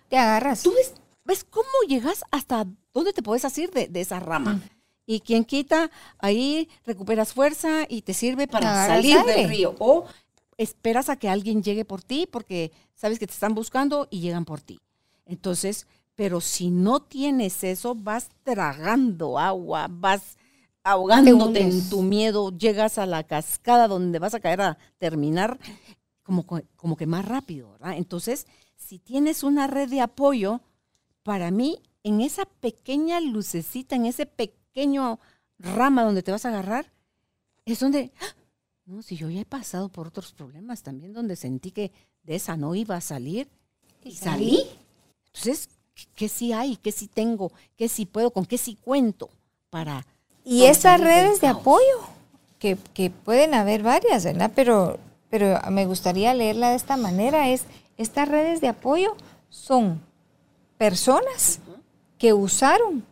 [0.09, 0.63] te agarras.
[0.63, 0.95] Tú ves,
[1.25, 4.55] ves cómo llegas hasta dónde te puedes asir de, esa rama.
[4.55, 4.63] Mm.
[5.07, 9.75] Y quien quita, ahí recuperas fuerza y te sirve para salir del río.
[9.79, 10.07] O
[10.59, 14.45] esperas a que alguien llegue por ti porque sabes que te están buscando y llegan
[14.45, 14.81] por ti.
[15.27, 20.37] Entonces, pero si no tienes eso, vas tragando agua, vas
[20.83, 25.59] ahogándote en tu miedo, llegas a la cascada donde vas a caer a terminar
[26.23, 26.47] como,
[26.77, 27.95] como que más rápido, ¿verdad?
[27.97, 28.47] Entonces,
[28.77, 30.61] si tienes una red de apoyo,
[31.23, 35.19] para mí, en esa pequeña lucecita, en ese pequeño
[35.59, 36.93] rama donde te vas a agarrar,
[37.65, 38.13] es donde
[38.87, 41.91] no, si yo ya he pasado por otros problemas también donde sentí que
[42.23, 43.49] de esa no iba a salir
[44.05, 44.65] y salí.
[45.27, 45.69] Entonces,
[46.15, 46.77] ¿qué sí hay?
[46.77, 47.51] ¿Qué sí tengo?
[47.77, 48.31] ¿Qué sí puedo?
[48.31, 49.29] ¿Con qué sí cuento?
[49.71, 50.07] Para...
[50.45, 52.07] Y esas redes de apoyo,
[52.61, 52.77] que,
[53.25, 54.53] pueden haber varias, ¿verdad?
[54.55, 57.65] Pero, pero me gustaría leerla de esta manera, es,
[57.97, 59.17] estas redes de apoyo
[59.51, 60.01] son
[60.79, 61.59] personas
[62.19, 63.05] que usaron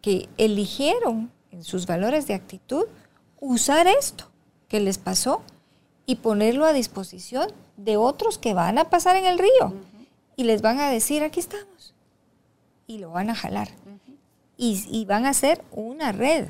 [0.00, 2.86] que eligieron en sus valores de actitud
[3.38, 4.31] usar esto
[4.72, 5.42] que les pasó
[6.06, 9.74] y ponerlo a disposición de otros que van a pasar en el río
[10.34, 11.94] y les van a decir, aquí estamos.
[12.86, 13.68] Y lo van a jalar.
[14.56, 16.48] y, y, van a hacer una red.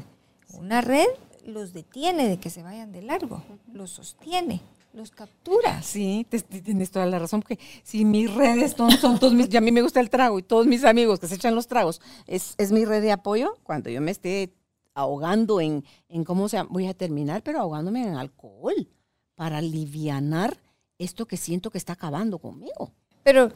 [0.53, 1.09] Una red
[1.45, 3.43] los detiene de que se vayan de largo,
[3.73, 4.61] los sostiene,
[4.93, 5.83] los captura.
[5.83, 6.25] Sí,
[6.65, 9.73] tienes toda la razón, porque si mis redes son, son todos mis, y a mí
[9.73, 12.71] me gusta el trago y todos mis amigos que se echan los tragos, es, es
[12.71, 14.53] mi red de apoyo cuando yo me esté
[14.95, 18.89] ahogando en, en cómo se voy a terminar, pero ahogándome en alcohol
[19.35, 20.57] para alivianar
[20.99, 22.93] esto que siento que está acabando conmigo.
[23.23, 23.51] Pero,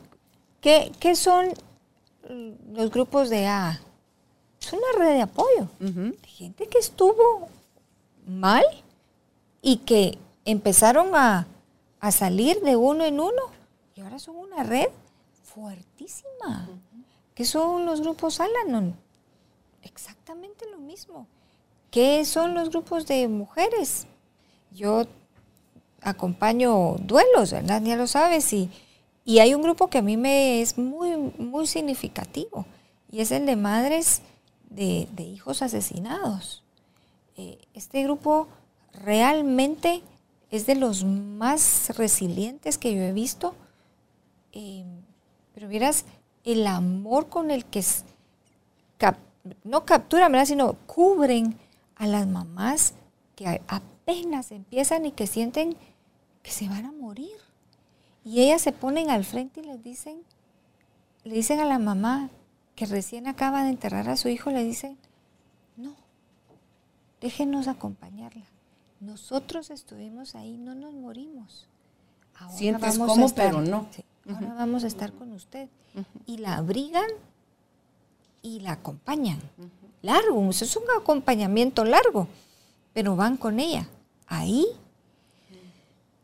[0.61, 1.49] ¿qué, qué son
[2.73, 3.81] los grupos de A?
[4.61, 5.69] Es una red de apoyo.
[6.27, 7.49] Gente que estuvo
[8.27, 8.65] mal
[9.63, 11.47] y que empezaron a,
[12.11, 13.43] salir de uno en uno
[13.97, 14.87] y ahora son una red
[15.43, 16.69] fuertísima.
[17.35, 18.95] ¿Qué son los grupos Alanon?
[19.87, 21.29] Exactamente lo mismo.
[21.91, 24.07] ¿Qué son los grupos de mujeres?
[24.73, 25.05] Yo
[26.03, 27.81] acompaño duelos, ¿verdad?
[27.83, 28.53] Ya lo sabes.
[28.53, 28.69] Y,
[29.25, 32.67] y hay un grupo que a mí me es muy, muy significativo
[33.11, 34.23] y es el de madres
[34.71, 36.65] de, hijos asesinados.
[37.37, 38.49] Eh, este grupo
[38.93, 40.03] realmente
[40.51, 43.55] es de los más resilientes que yo he visto.
[44.53, 44.85] Eh,
[45.55, 46.05] pero vieras
[46.45, 47.85] el amor con el que
[49.65, 50.47] no capturan, ¿verdad?
[50.47, 51.59] sino cubren
[51.97, 52.95] a las mamás
[53.35, 55.77] que apenas empiezan y que sienten
[56.43, 57.37] que se van a morir.
[58.25, 60.23] Y ellas se ponen al frente y les dicen,
[61.25, 62.31] le dicen a la mamá
[62.75, 64.99] que recién acaba de enterrar a su hijo, le dicen,
[65.77, 65.95] no,
[67.21, 68.45] déjenos acompañarla.
[69.01, 71.69] Nosotros estuvimos ahí, no nos morimos.
[72.35, 73.87] Ahora Sientes vamos como, pero no.
[74.29, 75.69] ahora vamos a estar con usted.
[76.27, 77.07] Y la abrigan
[78.47, 79.41] y la acompañan.
[80.03, 82.29] Largo, eso es un acompañamiento largo,
[82.93, 83.89] pero van con ella.
[84.29, 84.67] Ahí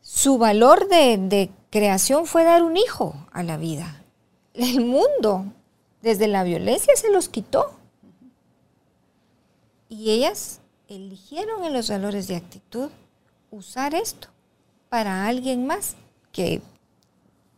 [0.01, 4.03] su valor de, de creación fue dar un hijo a la vida.
[4.53, 5.45] El mundo,
[6.01, 7.71] desde la violencia, se los quitó.
[9.89, 12.89] Y ellas eligieron en los valores de actitud
[13.51, 14.29] usar esto
[14.87, 15.97] para alguien más,
[16.31, 16.61] que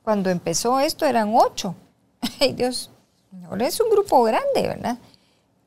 [0.01, 1.75] cuando empezó esto eran ocho.
[2.39, 2.89] Ay Dios,
[3.43, 4.97] ahora es un grupo grande, ¿verdad?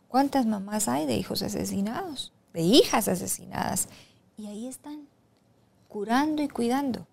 [0.09, 3.89] ¿Cuántas mamás hay de hijos asesinados, de hijas asesinadas?
[4.37, 5.07] Y ahí están,
[5.89, 7.07] curando y cuidando,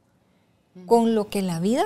[0.86, 1.84] con lo que la vida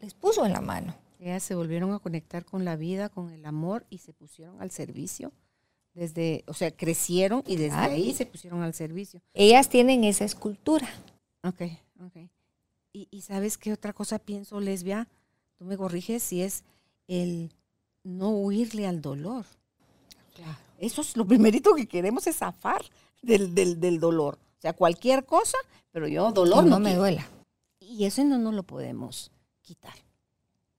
[0.00, 0.94] les puso en la mano.
[1.18, 4.70] Ellas se volvieron a conectar con la vida, con el amor y se pusieron al
[4.70, 5.32] servicio
[5.94, 9.20] desde, o sea, crecieron y desde ahí se pusieron al servicio.
[9.34, 10.88] Ellas tienen esa escultura.
[11.42, 11.62] Ok,
[12.04, 12.28] ok.
[12.92, 15.06] Y, sabes qué otra cosa pienso, lesbia,
[15.56, 16.64] tú me corriges si es
[17.06, 17.52] el
[18.04, 19.44] no huirle al dolor.
[20.34, 20.58] Claro.
[20.78, 22.82] Eso es lo primerito que queremos es zafar
[23.22, 24.38] del, del, dolor.
[24.58, 25.58] O sea, cualquier cosa,
[25.92, 27.26] pero yo dolor no, me duela.
[27.80, 29.30] Y eso no nos lo podemos
[29.62, 29.94] quitar.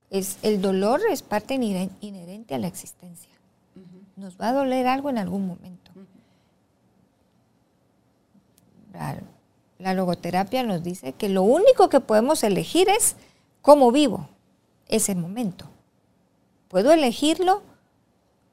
[0.09, 3.31] Es, el dolor es parte inherente a la existencia.
[4.15, 5.91] Nos va a doler algo en algún momento.
[9.79, 13.15] La, logoterapia nos dice que lo único que podemos elegir es
[13.61, 14.29] cómo vivo
[14.87, 15.65] ese momento.
[16.71, 17.61] Puedo elegirlo,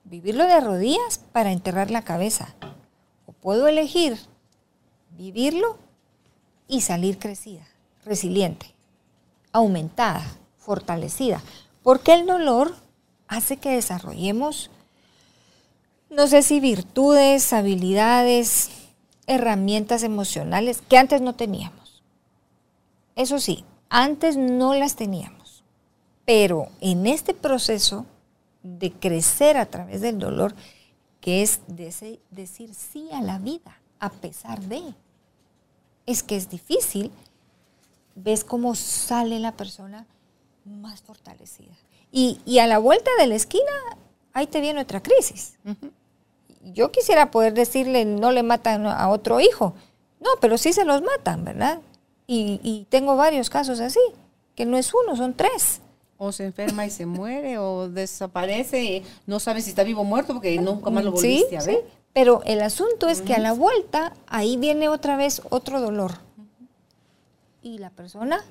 [0.03, 2.55] vivirlo de rodillas para enterrar la cabeza.
[3.27, 4.19] O puedo elegir
[5.17, 5.79] vivirlo
[6.67, 7.67] y salir crecida,
[8.05, 8.75] resiliente,
[9.53, 10.25] aumentada,
[10.59, 11.41] fortalecida.
[11.85, 12.75] Porque el dolor
[13.29, 14.71] hace que desarrollemos
[16.11, 18.71] no sé si virtudes, habilidades,
[19.27, 22.03] herramientas emocionales que antes no teníamos.
[23.15, 25.38] Eso sí, antes no las teníamos.
[26.29, 28.05] Pero en este proceso
[28.63, 30.55] de crecer a través del dolor,
[31.23, 34.83] que es decir sí a la vida, a pesar de,
[36.05, 37.11] es que es difícil,
[38.15, 40.05] ves cómo sale la persona
[40.67, 41.73] más fortalecida.
[42.13, 43.73] Y, a la vuelta de la esquina,
[44.35, 45.55] ahí te viene otra crisis
[46.75, 49.75] yo quisiera poder decirle no le matan a otro hijo.
[50.21, 51.81] No, pero sí se los matan, ¿verdad?
[52.27, 54.01] Y, tengo varios casos así,
[54.55, 55.81] que no es uno, son tres.
[56.19, 60.05] O se enferma y se muere, o desaparece, y no sabe si está vivo o
[60.05, 61.77] muerto porque nunca más lo volviste a ver.
[61.77, 61.81] Sí,
[62.13, 66.15] pero el asunto es que a la vuelta, ahí viene otra vez otro dolor.
[67.63, 68.45] Y la persona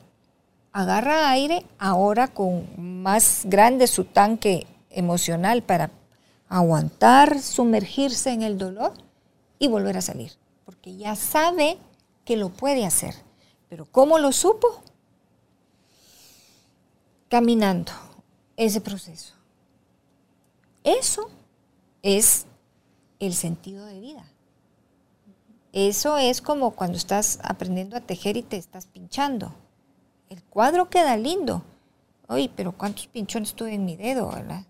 [0.72, 5.92] agarra aire ahora con más grande su tanque emocional para
[6.48, 8.94] aguantar, sumergirse en el dolor
[9.60, 10.32] y volver a salir,
[10.66, 11.78] porque ya sabe
[12.24, 13.16] que lo puede hacer.
[13.70, 14.82] Pero ¿cómo lo supo?
[17.30, 17.92] Caminando
[18.56, 19.34] ese proceso.
[20.84, 21.30] Eso
[22.02, 22.46] es
[23.20, 24.26] el sentido de vida.
[25.74, 29.54] Eso es como cuando estás aprendiendo a tejer y te estás pinchando.
[30.30, 31.64] El cuadro queda lindo.
[32.30, 34.66] Oye, pero ¿cuántos pinchones tuve en mi dedo, verdad?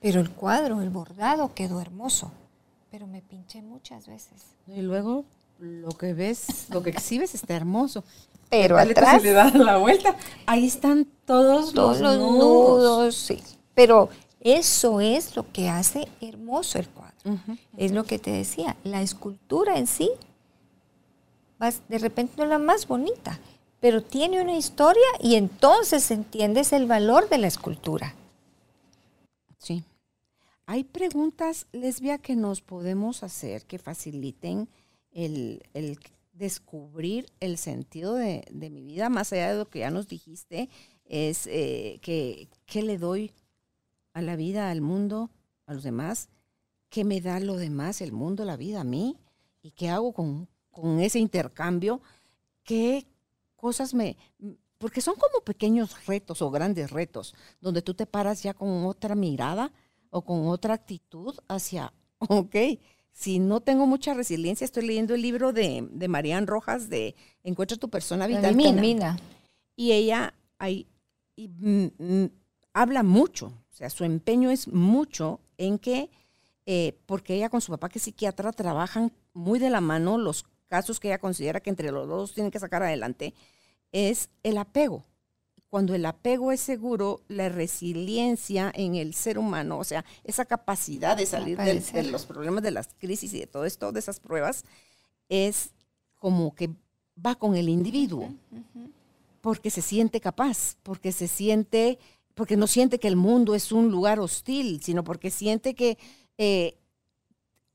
[0.00, 2.32] Pero el cuadro, el bordado quedó hermoso.
[2.90, 4.54] Pero me pinché muchas veces.
[4.66, 5.24] Y luego
[5.58, 8.04] lo que ves, lo que exhibes está hermoso.
[8.50, 10.16] Pero atrás, le la vuelta.
[10.46, 12.38] Ahí están todos, todos los nudos.
[12.82, 13.42] nudos, sí.
[13.74, 14.08] Pero
[14.40, 17.14] eso es lo que hace hermoso el cuadro.
[17.76, 20.10] Es lo que te decía, la escultura en sí,
[21.58, 23.38] vas- de repente no es la más bonita,
[23.80, 28.14] pero tiene una historia y entonces entiendes el valor de la escultura.
[29.58, 29.82] Sí.
[30.66, 34.68] Hay preguntas, lesbia, que nos podemos hacer que faciliten
[35.12, 35.98] el, el
[36.34, 40.68] descubrir el sentido de, de mi vida, más allá de lo que ya nos dijiste,
[41.04, 43.32] es eh, que, qué le doy
[44.12, 45.30] a la vida, al mundo,
[45.66, 46.28] a los demás,
[46.88, 49.16] qué me da lo demás, el mundo, la vida, a mí,
[49.62, 52.00] y qué hago con, con ese intercambio,
[52.62, 53.06] qué
[53.56, 54.16] cosas me...
[54.78, 59.14] Porque son como pequeños retos o grandes retos, donde tú te paras ya con otra
[59.14, 59.72] mirada
[60.10, 62.54] o con otra actitud hacia, ok,
[63.14, 67.76] si no tengo mucha resiliencia, estoy leyendo el libro de, de Marian Rojas de Encuentra
[67.76, 68.72] tu persona vitamina.
[68.72, 69.18] vitamina.
[69.76, 70.88] Y ella ahí,
[71.36, 72.30] y, mm, mm,
[72.72, 76.10] habla mucho, o sea, su empeño es mucho en que,
[76.66, 80.44] eh, porque ella con su papá que es psiquiatra trabajan muy de la mano los
[80.66, 83.32] casos que ella considera que entre los dos tienen que sacar adelante,
[83.92, 85.04] es el apego.
[85.74, 91.16] Cuando el apego es seguro, la resiliencia en el ser humano, o sea, esa capacidad
[91.16, 94.64] de salir de, los problemas de las crisis y de todo esto, de esas pruebas,
[95.28, 95.70] es
[96.14, 96.70] como que
[97.18, 98.32] va con el individuo.
[99.40, 101.98] Porque se siente capaz, porque se siente,
[102.36, 105.98] porque no siente que el mundo es un lugar hostil, sino porque siente que
[106.38, 106.78] eh,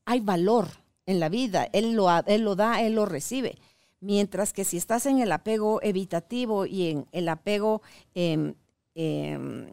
[0.06, 0.68] hay valor
[1.04, 3.58] en la vida, él lo, él lo da, él lo recibe.
[4.00, 7.82] Mientras que si estás en el apego evitativo y en el apego
[8.14, 8.54] em,
[8.94, 9.66] em,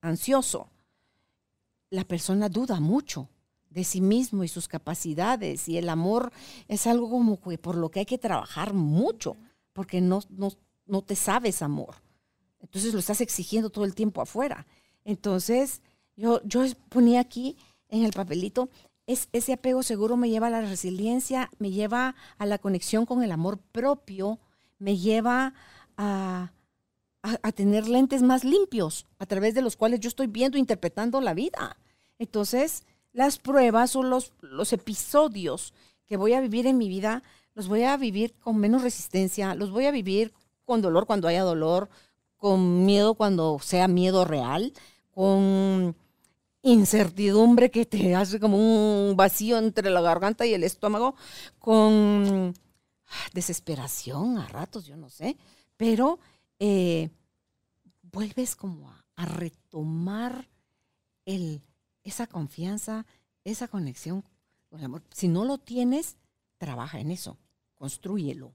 [0.00, 0.70] ansioso,
[1.90, 3.28] la persona duda mucho
[3.70, 6.32] de sí mismo y sus capacidades y el amor
[6.68, 9.36] es algo como que por lo que hay que trabajar mucho
[9.72, 10.50] porque no, no,
[10.86, 11.96] no te sabes amor.
[12.60, 14.66] Entonces lo estás exigiendo todo el tiempo afuera.
[15.04, 15.82] Entonces
[16.16, 17.56] yo, yo ponía aquí
[17.88, 18.68] en el papelito,
[19.08, 23.22] es, ese apego seguro me lleva a la resiliencia, me lleva a la conexión con
[23.22, 24.38] el amor propio,
[24.78, 25.54] me lleva
[25.96, 26.52] a,
[27.22, 31.32] a, tener lentes más limpios a través de los cuales yo estoy viendo, interpretando la
[31.32, 31.78] vida.
[32.18, 32.84] Entonces,
[33.14, 35.72] las pruebas o los, los episodios
[36.04, 37.22] que voy a vivir en mi vida,
[37.54, 40.34] los voy a vivir con menos resistencia, los voy a vivir
[40.66, 41.88] con dolor cuando haya dolor,
[42.36, 44.74] con miedo cuando sea miedo real,
[45.12, 45.96] con
[46.72, 51.14] incertidumbre que te hace como un vacío entre la garganta y el estómago,
[51.58, 52.54] con
[53.32, 55.36] desesperación a ratos, yo no sé,
[55.76, 56.18] pero
[56.58, 57.10] eh,
[58.02, 60.48] vuelves como a, a retomar
[61.24, 61.62] el,
[62.04, 63.06] esa confianza,
[63.44, 64.24] esa conexión
[64.68, 65.02] con el amor.
[65.12, 66.16] Si no lo tienes,
[66.58, 67.36] trabaja en eso,
[67.74, 68.52] construyelo.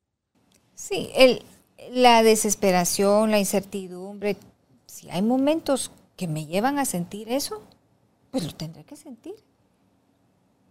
[0.75, 1.43] Sí, el,
[1.91, 4.37] la desesperación, la incertidumbre,
[4.85, 7.63] si hay momentos que me llevan a sentir eso,
[8.33, 9.35] pues lo tendré que sentir.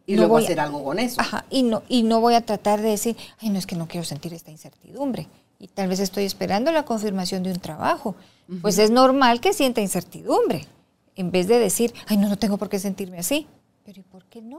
[0.05, 1.21] Y No luego voy a- hacer algo con eso.
[1.21, 3.87] Ajá, y no, y no voy a tratar de decir, ay, no es que no
[3.87, 5.29] quiero sentir esta incertidumbre.
[5.61, 8.17] Y tal vez estoy esperando la confirmación de un trabajo.
[8.63, 10.67] Pues es normal que sienta incertidumbre.
[11.15, 13.47] En vez de decir, ay, no, no tengo por qué sentirme así.
[13.85, 14.59] Pero ¿y por qué no?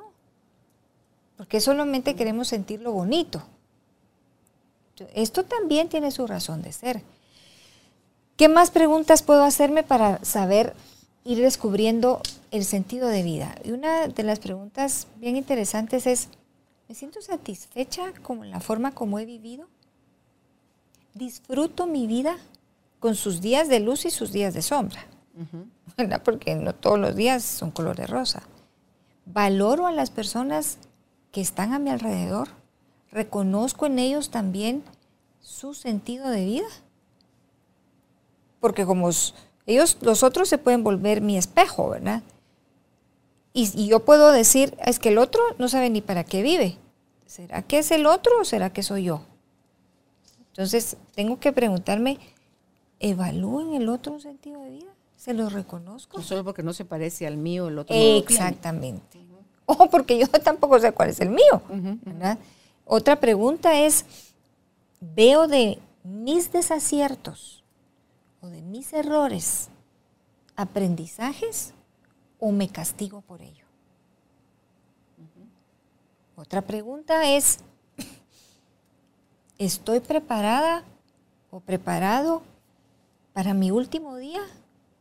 [1.36, 3.44] Porque solamente queremos sentir lo bonito.
[5.14, 7.02] Esto también tiene su razón de ser.
[8.38, 10.74] ¿Qué más preguntas puedo hacerme para saber
[11.24, 12.22] ir descubriendo
[12.52, 13.56] el sentido de vida?
[13.64, 16.30] Y una de las preguntas bien interesantes es,
[16.88, 19.68] ¿me siento satisfecha con la forma como he vivido?
[21.14, 22.38] ¿Disfruto mi vida
[23.00, 25.06] con sus días de luz y sus días de sombra?
[25.98, 26.22] ¿Verdad?
[26.24, 28.44] Porque no todos los días son color de rosa.
[29.26, 30.78] ¿Valoro a las personas
[31.32, 32.50] que están a mi alrededor?
[33.12, 34.84] ¿Reconozco en ellos también
[35.40, 36.68] su sentido de vida?
[38.60, 39.12] Porque como
[39.66, 42.24] ellos, los otros se pueden volver mi espejo, ¿verdad?
[43.54, 46.78] Y, y yo puedo decir, es que el otro no sabe ni para qué vive.
[47.26, 49.22] ¿Será que es el otro o será que soy yo?
[50.50, 52.20] Entonces, tengo que preguntarme,
[53.00, 54.94] ¿evalúo en el otro un sentido de vida?
[55.16, 56.18] ¿Se lo reconozco?
[56.18, 58.18] No solo porque no se parece al mío, el otro no lo tiene.
[58.20, 59.20] Exactamente.
[59.66, 61.62] O porque yo tampoco sé cuál es el mío.
[61.70, 62.38] ¿verdad?
[62.84, 64.06] Otra pregunta es,
[65.00, 67.63] ¿veo de mis desaciertos
[68.44, 69.70] o de mis errores
[70.56, 71.74] aprendizajes
[72.40, 73.66] o me castigo por ello?
[76.36, 77.60] Otra pregunta es,
[79.58, 80.84] ¿estoy preparada
[81.52, 82.44] o preparado
[83.32, 84.42] para mi último día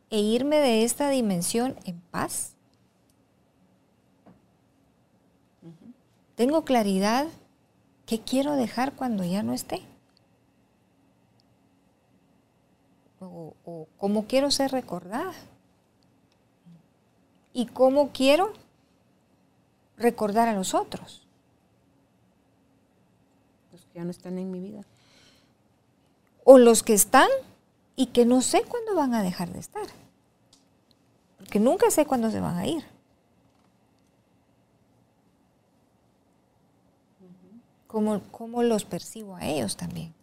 [0.09, 2.55] e irme de esta dimensión en paz?
[6.35, 7.27] ¿Tengo claridad
[8.05, 9.81] qué quiero dejar cuando ya no esté?
[13.25, 15.33] O, o cómo quiero ser recordada.
[17.53, 18.53] ¿Y cómo quiero
[19.97, 21.25] recordar a los otros?
[23.71, 24.83] Los que ya no están en mi vida.
[26.43, 27.29] O los que están
[27.95, 29.87] y que no sé cuándo van a dejar de estar.
[31.37, 32.83] Porque nunca sé cuándo se van a ir.
[37.87, 40.15] ¿Cómo, cómo los percibo a ellos también?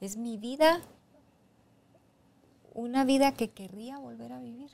[0.00, 0.80] ¿Es mi vida
[2.78, 4.70] una vida que querría volver a vivir?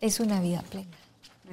[0.00, 0.90] Es una vida plena.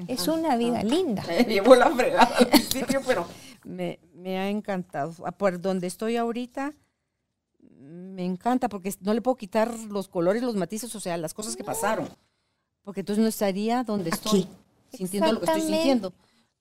[0.07, 1.24] Es una vida linda.
[1.28, 3.26] Me llevó la fregada al principio, pero
[3.64, 5.14] me, me ha encantado.
[5.26, 6.74] Ah, Por donde estoy ahorita,
[7.60, 11.55] me encanta porque no le puedo quitar los colores, los matices, o sea, las cosas
[11.55, 12.10] que pasaron.
[12.82, 14.47] Porque entonces no estaría donde estoy,
[14.91, 16.14] sintiendo lo que estoy sintiendo.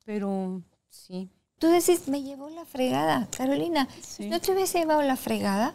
[0.05, 1.31] Pero sí.
[1.59, 3.27] Tú decís, me llevó la fregada.
[3.37, 4.25] Carolina, Sí.
[4.25, 5.75] si no te hubiese llevado la fregada,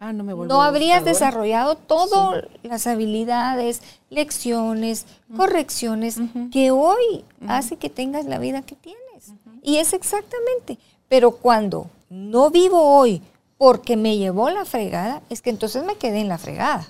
[0.00, 6.18] Ah, no me no habrías desarrollado todas las habilidades, lecciones, correcciones
[6.52, 9.32] que hoy hace que tengas la vida que tienes.
[9.62, 10.78] Y es exactamente.
[11.08, 13.22] Pero cuando no vivo hoy
[13.56, 16.86] porque me llevó la fregada, es que entonces me quedé en la fregada.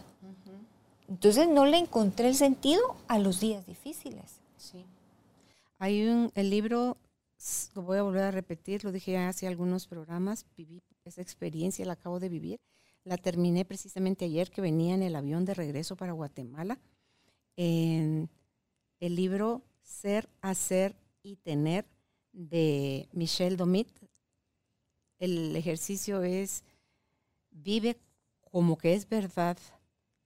[1.09, 4.25] Entonces no le encontré el sentido a los días difíciles.
[4.57, 4.85] Sí.
[5.79, 6.97] Hay un, el libro,
[7.75, 11.95] lo voy a volver a repetir, lo dije hace algunos programas, viví esa experiencia, la
[11.95, 12.61] acabo de vivir.
[13.05, 16.79] La terminé precisamente ayer que venía en el avión de regreso para Guatemala.
[17.57, 18.31] En
[19.01, 21.85] el libro Ser, Hacer y Tener
[22.33, 23.89] de Michelle Domit.
[25.19, 26.65] El ejercicio es
[27.51, 27.99] vive
[28.41, 29.59] como que es verdad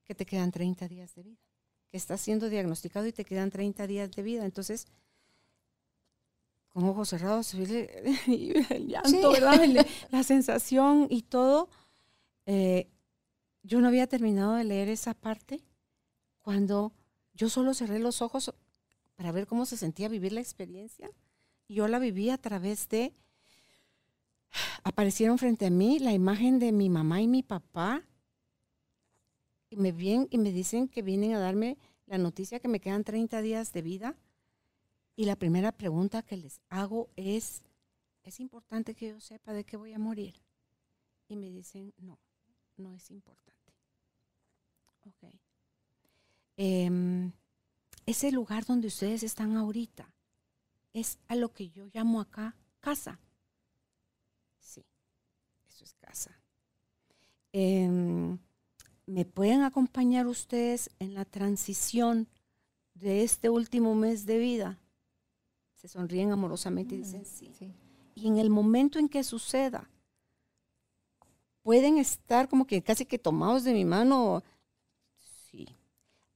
[0.04, 1.48] que te quedan 30 días de vida
[1.90, 4.44] que estás siendo diagnosticado y te quedan 30 días de vida.
[4.44, 4.86] Entonces,
[6.78, 7.70] con ojos cerrados, el,
[8.70, 9.20] el llanto, Sí.
[9.32, 9.64] ¿verdad?
[9.64, 11.68] El- la sensación y todo.
[12.46, 12.86] Eh,
[13.64, 15.60] yo no había terminado de leer esa parte
[16.40, 16.92] cuando
[17.34, 18.54] yo solo cerré los ojos
[19.16, 21.10] para ver cómo se sentía vivir la experiencia.
[21.66, 23.12] Y yo la viví a través de...
[24.84, 28.04] Aparecieron frente a mí la imagen de mi mamá y mi papá
[29.68, 31.76] y me vienen y me dicen que vienen a darme
[32.06, 34.14] la noticia que me quedan 30 días de vida.
[35.18, 37.62] Y la primera pregunta que les hago es,
[38.22, 40.36] ¿es importante que yo sepa de qué voy a morir?
[41.26, 42.20] Y me dicen, no,
[42.76, 43.74] no es importante.
[45.06, 45.34] Ok.
[46.56, 47.32] Em,
[48.06, 50.14] ese lugar donde ustedes están ahorita
[50.92, 53.18] es a lo que yo llamo acá casa.
[54.60, 54.86] Sí,
[55.68, 56.40] eso es casa.
[57.50, 58.38] Em,
[59.06, 62.28] ¿Me pueden acompañar ustedes en la transición
[62.94, 64.78] de este último mes de vida?
[65.78, 67.52] Se sonríen amorosamente y dicen sí.
[68.14, 69.88] Y en el momento en que suceda,
[71.62, 74.42] pueden estar como que casi que tomados de mi mano.
[75.50, 75.68] Sí.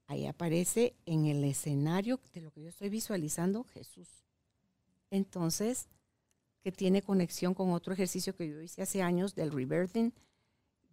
[0.06, 4.08] Ahí aparece en el escenario de lo que yo estoy visualizando Jesús.
[5.10, 5.88] Entonces,
[6.62, 10.12] que tiene conexión con otro ejercicio que yo hice hace años del rebirthing,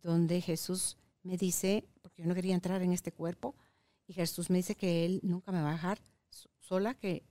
[0.01, 3.53] donde Jesús me dice, porque yo no quería entrar en este cuerpo,
[4.07, 6.01] y Jesús me dice que Él nunca me va a dejar
[6.31, 7.21] so- sola, que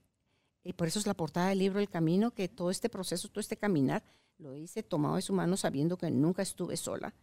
[0.64, 3.40] y por eso es la portada del libro El Camino, que todo este proceso, todo
[3.40, 4.02] este caminar,
[4.39, 7.14] lo hice tomado de su mano sabiendo que nunca estuve sola.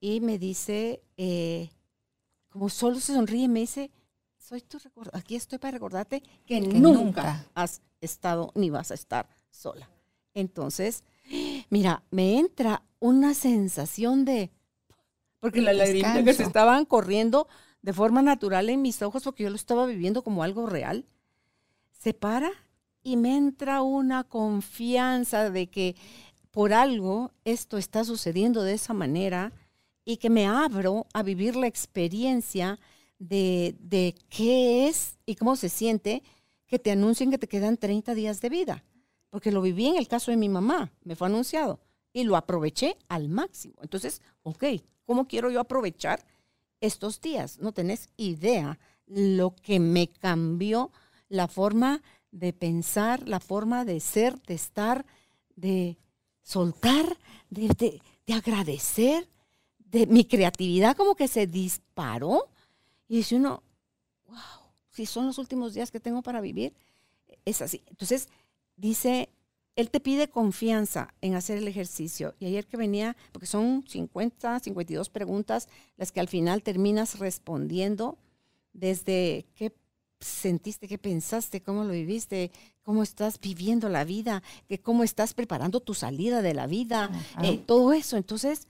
[0.00, 1.70] Y me dice, eh,
[2.50, 3.90] como solo se sonríe, me dice,
[4.36, 7.46] soy tu recuerdo, aquí estoy para recordarte que, Que nunca, nunca.
[7.54, 9.88] has estado ni vas a estar sola.
[10.34, 11.02] Entonces,
[11.70, 14.50] mira, me entra una sensación de,
[15.40, 17.48] porque las lagrimitas que se estaban corriendo
[17.82, 21.06] de forma natural en mis ojos, porque yo lo estaba viviendo como algo real,
[21.98, 22.50] se para
[23.02, 25.96] y me entra una confianza de que
[26.50, 29.52] por algo esto está sucediendo de esa manera
[30.04, 32.78] y que me abro a vivir la experiencia
[33.18, 36.22] de, de qué es y cómo se siente
[36.66, 38.84] que te anuncien que te quedan 30 días de vida.
[39.30, 41.80] Porque lo viví en el caso de mi mamá, me fue anunciado
[42.12, 43.74] y lo aproveché al máximo.
[43.82, 44.64] Entonces, ok,
[45.04, 46.24] ¿cómo quiero yo aprovechar
[46.80, 47.58] estos días?
[47.58, 50.90] No tenés idea lo que me cambió
[51.28, 55.04] la forma de pensar, la forma de ser, de estar,
[55.56, 55.96] de
[56.42, 57.16] soltar,
[57.50, 59.28] de, de- de agradecer,
[59.78, 62.48] de mi creatividad como que se disparó
[63.08, 63.62] y dice uno,
[64.26, 64.36] wow,
[64.90, 66.74] si son los últimos días que tengo para vivir,
[67.44, 67.82] es así.
[67.86, 68.28] Entonces,
[68.76, 69.28] dice,
[69.76, 72.34] él te pide confianza en hacer el ejercicio.
[72.40, 78.18] Y ayer que venía, porque son 50, 52 preguntas, las que al final terminas respondiendo
[78.72, 79.72] desde qué
[80.26, 82.50] sentiste, qué pensaste, cómo lo viviste,
[82.82, 87.10] cómo estás viviendo la vida, que cómo estás preparando tu salida de la vida,
[87.42, 88.16] eh, todo eso.
[88.16, 88.66] Entonces,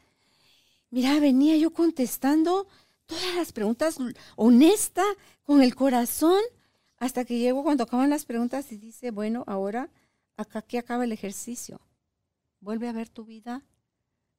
[0.90, 2.66] mira, venía yo contestando
[3.06, 3.98] todas las preguntas
[4.36, 5.02] honesta,
[5.42, 6.40] con el corazón,
[6.98, 9.90] hasta que llego cuando acaban las preguntas y dice, bueno, ahora
[10.36, 11.80] acá aquí acaba el ejercicio.
[12.60, 13.62] Vuelve a ver tu vida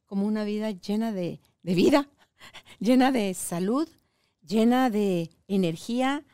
[0.06, 2.10] como una vida llena de, de vida,
[2.80, 3.88] llena de salud,
[4.46, 6.26] llena de energía.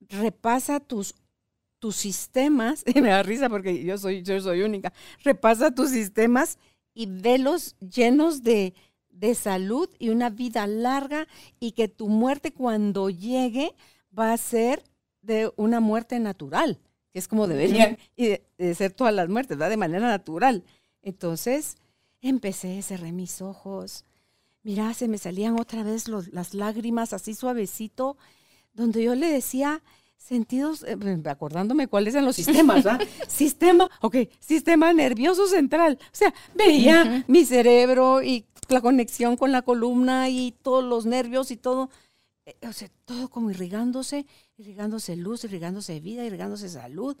[0.00, 1.14] Repasa tus,
[1.78, 4.92] tus sistemas, y me da risa porque yo soy, yo soy única,
[5.22, 6.58] repasa tus sistemas
[6.94, 8.74] y velos llenos de,
[9.10, 11.26] de salud y una vida larga
[11.60, 13.74] y que tu muerte cuando llegue
[14.16, 14.82] va a ser
[15.22, 16.78] de una muerte natural,
[17.12, 19.70] que es como deberían y de, ser todas las muertes, ¿verdad?
[19.70, 20.64] De manera natural.
[21.02, 21.76] Entonces
[22.20, 24.04] empecé, cerré mis ojos,
[24.62, 28.16] mira, se me salían otra vez las lágrimas así suavecito,
[28.78, 29.82] donde yo le decía
[30.16, 30.96] sentidos, eh,
[31.26, 33.00] acordándome cuáles eran los sistemas, ¿verdad?
[33.28, 35.98] sistema, ok, sistema nervioso central.
[36.00, 41.50] O sea, veía mi cerebro y la conexión con la columna y todos los nervios
[41.50, 41.90] y todo,
[42.46, 44.26] eh, o sea, todo como irrigándose,
[44.58, 47.16] irrigándose luz, irrigándose vida, irrigándose salud.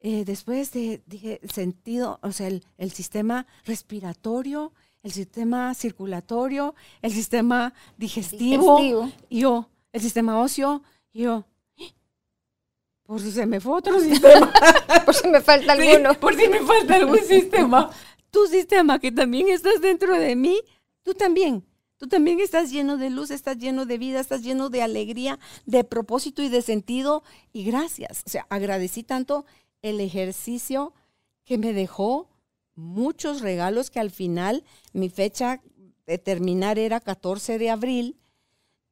[0.00, 7.12] Eh, después de, dije, el sentido, o sea, el, sistema respiratorio, el sistema circulatorio, el
[7.12, 10.82] sistema digestivo, y yo, el sistema óseo,
[11.12, 11.44] y yo,
[13.04, 14.52] por si se me fue otro sistema.
[15.04, 16.14] por si me falta alguno.
[16.20, 17.90] por si me falta algún sistema
[18.30, 20.60] tu sistema que también estás dentro de mí,
[21.02, 21.64] tú también.
[21.96, 25.82] Tú también estás lleno de luz, estás lleno de vida, estás lleno de alegría, de
[25.82, 27.24] propósito y de sentido.
[27.52, 28.22] Y gracias.
[28.24, 29.44] O sea, agradecí tanto
[29.82, 30.94] el ejercicio
[31.44, 32.28] que me dejó
[32.76, 34.62] muchos regalos que al final
[34.92, 35.60] mi fecha
[36.06, 38.16] de terminar era 14 de abril.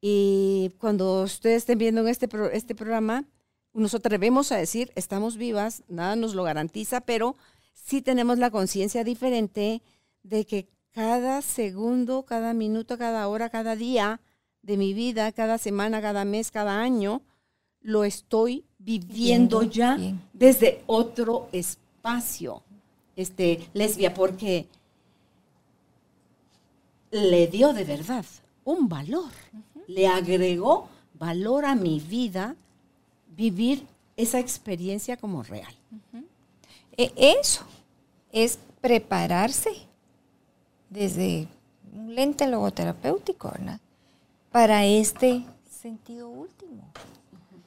[0.01, 3.25] Y cuando ustedes estén viendo en este, este programa,
[3.73, 7.37] nos atrevemos a decir, estamos vivas, nada nos lo garantiza, pero
[7.75, 9.83] sí tenemos la conciencia diferente
[10.23, 14.21] de que cada segundo, cada minuto, cada hora, cada día
[14.63, 17.23] de mi vida, cada semana, cada mes, cada año,
[17.81, 19.97] lo estoy viviendo ya
[20.33, 22.63] desde otro espacio,
[23.15, 24.67] este, lesbia, porque
[27.11, 28.25] le dio de verdad
[28.65, 29.31] un valor,
[29.87, 32.57] le agregó valor a mi vida
[33.37, 33.87] vivir
[34.17, 35.75] esa experiencia como real.
[36.97, 37.65] E, eso
[38.33, 39.71] es prepararse
[40.91, 41.49] desde
[41.95, 43.81] un lente logoterapéutico, ¿verdad?
[44.51, 46.91] Para este sentido último.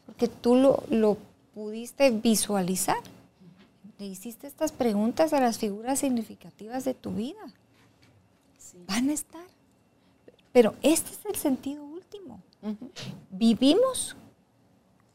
[0.06, 1.18] Porque tú lo,
[1.54, 2.98] pudiste visualizar.
[3.98, 7.42] Le hiciste estas preguntas a las figuras significativas de tu vida.
[8.88, 9.46] Van a estar.
[10.52, 11.84] Pero este es el sentido
[13.30, 14.16] Vivimos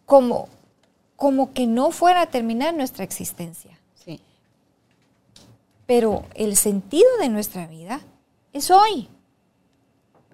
[0.07, 0.49] como,
[1.17, 3.79] como que no fuera a terminar nuestra existencia.
[5.87, 8.01] Pero el sentido de nuestra vida
[8.55, 9.09] es hoy.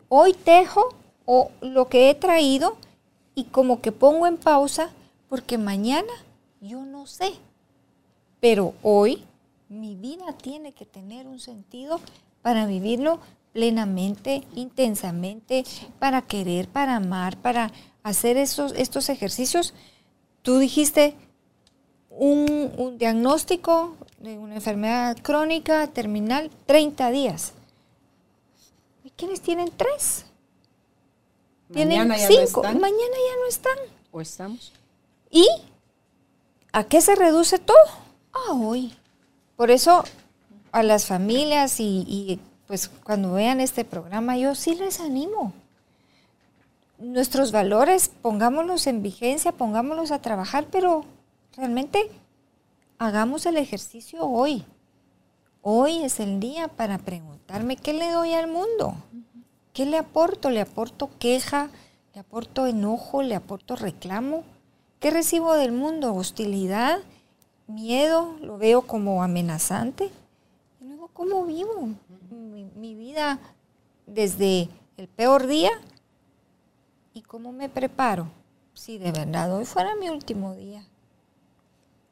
[0.09, 2.77] Hoy tejo o lo que he traído
[3.35, 4.91] y como que pongo en pausa
[5.29, 6.13] porque mañana
[6.61, 7.33] yo no sé.
[8.39, 9.25] Pero hoy
[9.69, 12.01] mi vida tiene que tener un sentido
[12.43, 13.21] para vivirlo
[13.53, 15.65] plenamente, intensamente,
[15.99, 17.73] para querer, para amar, para
[18.03, 19.75] hacer esos, estos ejercicios.
[20.43, 21.17] Tú dijiste,
[22.11, 27.53] un, diagnóstico de una enfermedad crónica terminal, 30 días.
[29.05, 30.27] ¿Y quiénes tienen tres?
[31.73, 32.63] Tienen cinco.
[32.63, 33.79] Mañana ya no están.
[34.11, 34.73] ¿O estamos?
[35.31, 35.47] ¿Y
[36.73, 37.77] a qué se reduce todo?
[38.33, 38.93] A hoy.
[39.57, 40.05] Por eso
[40.73, 42.41] a las familias y, y
[42.71, 45.53] pues cuando vean este programa yo sí les animo.
[47.01, 51.05] Nuestros valores pongámoslos en vigencia, pongámoslos a trabajar, pero
[51.57, 52.09] realmente
[52.97, 54.65] hagamos el ejercicio hoy.
[55.63, 58.95] Hoy es el día para preguntarme qué le doy al mundo.
[59.73, 60.49] ¿Qué le aporto?
[60.49, 61.71] ¿Le aporto queja?
[62.15, 63.23] ¿Le aporto enojo?
[63.23, 64.45] ¿Le aporto reclamo?
[65.01, 66.15] ¿Qué recibo del mundo?
[66.15, 67.01] ¿Hostilidad?
[67.67, 68.37] ¿Miedo?
[68.41, 70.09] ¿Lo veo como amenazante?
[70.81, 71.89] Y luego, ¿cómo vivo
[72.41, 73.39] mi, mi vida
[74.07, 75.71] desde el peor día?
[77.15, 78.31] ¿Y cómo me preparo?
[78.75, 80.87] Si de verdad hoy fuera mi último día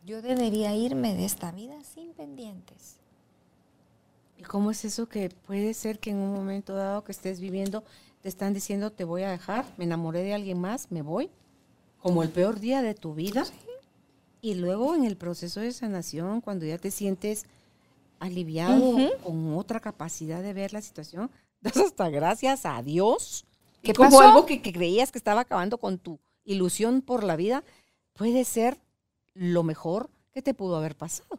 [0.04, 2.96] yo debería irme de esta vida sin pendientes.
[4.38, 7.84] ¿Y cómo es eso que puede ser que en un momento dado que estés viviendo
[8.22, 11.30] te están diciendo te voy a dejar, me enamoré de alguien más, me voy?
[11.98, 13.44] como el peor día de tu vida.
[14.40, 17.44] Y luego en el proceso de sanación, cuando ya te sientes
[18.18, 21.30] aliviado con otra capacidad de ver la situación,
[21.60, 23.44] das hasta gracias a Dios.
[23.82, 26.18] ¿Qué como algo que, que creías que estaba acabando con tu
[26.48, 27.62] ilusión por la vida,
[28.14, 28.78] puede ser
[29.34, 31.38] lo mejor que te pudo haber pasado.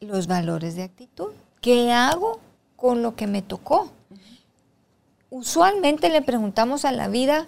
[0.00, 1.30] Los valores de actitud.
[1.60, 2.40] ¿Qué hago
[2.76, 3.90] con lo que me tocó?
[5.30, 7.46] Usualmente le preguntamos a la vida,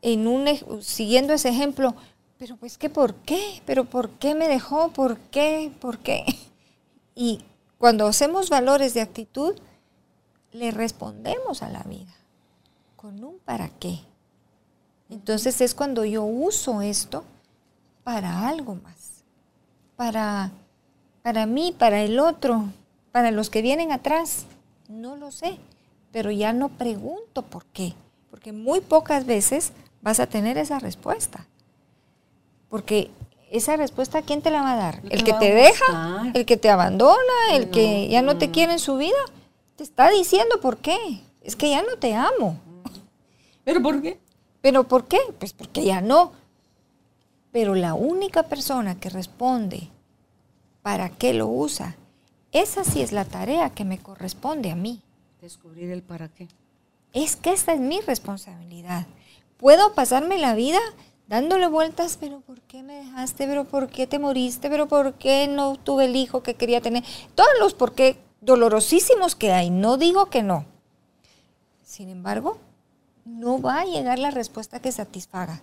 [0.00, 0.46] en un,
[0.80, 1.94] siguiendo ese ejemplo,
[2.38, 6.24] pero pues que por qué, pero por qué me dejó, por qué, por qué.
[7.14, 7.40] Y
[7.82, 9.56] cuando hacemos valores de actitud,
[10.52, 12.14] le respondemos a la vida
[12.94, 13.98] con un para qué.
[15.10, 17.24] Entonces es cuando yo uso esto
[18.04, 19.24] para algo más,
[19.96, 20.52] para,
[21.24, 22.66] para mí, para el otro,
[23.10, 24.46] para los que vienen atrás.
[24.88, 25.58] No lo sé,
[26.12, 27.94] pero ya no pregunto por qué,
[28.30, 29.72] porque muy pocas veces
[30.02, 31.48] vas a tener esa respuesta.
[32.68, 33.10] Porque
[33.52, 35.02] esa respuesta, ¿quién te la va a dar?
[35.10, 36.32] ¿El que te deja?
[36.32, 37.18] ¿El que te abandona?
[37.52, 39.18] ¿El que ya no te quiere en su vida?
[39.76, 40.96] Te está diciendo por qué.
[41.42, 42.58] Es que ya no te amo.
[43.62, 44.18] ¿Pero por qué?
[44.62, 45.18] ¿Pero por qué?
[45.38, 46.32] Pues porque ya no.
[47.52, 49.90] Pero la única persona que responde
[50.80, 51.96] para qué lo usa,
[52.52, 55.02] esa sí es la tarea que me corresponde a mí.
[55.42, 56.48] Descubrir el para qué.
[57.12, 59.06] Es que esta es mi responsabilidad.
[59.58, 60.80] Puedo pasarme la vida
[61.32, 63.46] dándole vueltas, pero ¿por qué me dejaste?
[63.46, 64.68] ¿Pero por qué te moriste?
[64.68, 67.04] ¿Pero por qué no tuve el hijo que quería tener?
[67.34, 70.66] Todos los por qué dolorosísimos que hay, no digo que no.
[71.82, 72.58] Sin embargo,
[73.24, 75.62] no va a llegar la respuesta que satisfaga,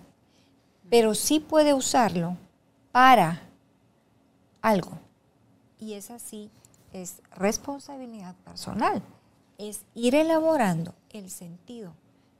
[0.90, 2.36] pero sí puede usarlo
[2.91, 3.44] para
[4.64, 4.98] algo.
[5.78, 6.50] Y esa sí
[6.94, 9.04] es responsabilidad personal.
[9.60, 11.94] Es ir elaborando el sentido,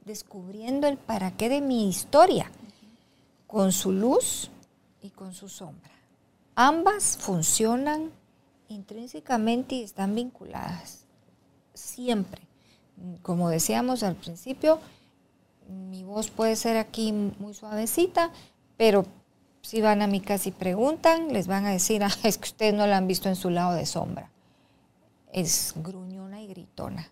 [0.04, 2.50] descubriendo el para qué de mi historia,
[3.50, 4.48] con su luz
[5.02, 5.90] y con su sombra.
[6.54, 8.12] Ambas funcionan
[8.68, 11.04] intrínsecamente y están vinculadas.
[11.74, 12.42] Siempre.
[13.22, 14.78] Como decíamos al principio,
[15.68, 18.30] mi voz puede ser aquí muy suavecita,
[18.76, 19.04] pero
[19.62, 22.74] si van a mi casa y preguntan, les van a decir, "Ah, es que ustedes
[22.74, 24.30] no la han visto en su lado de sombra.
[25.32, 27.08] Es gruñona y gritona.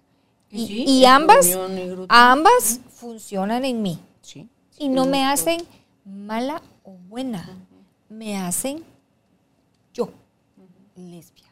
[0.51, 1.55] Y sí, ambas, y
[2.09, 3.99] ambas funcionan en mí.
[4.23, 4.49] Sí.
[4.79, 5.61] Y no me hacen
[6.09, 7.49] mala o buena,
[8.09, 8.83] me hacen
[9.93, 10.11] yo,
[10.97, 11.47] lesbia.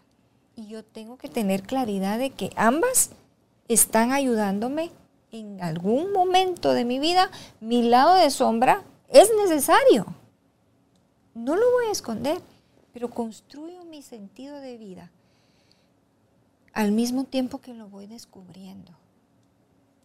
[0.54, 3.10] Y yo tengo que tener claridad de que ambas
[3.68, 4.90] están ayudándome
[5.32, 7.30] en algún momento de mi vida.
[7.60, 10.06] Mi lado de sombra es necesario.
[11.34, 12.40] No lo voy a esconder,
[12.92, 15.10] pero construyo mi sentido de vida
[16.72, 18.92] al mismo tiempo que lo voy descubriendo.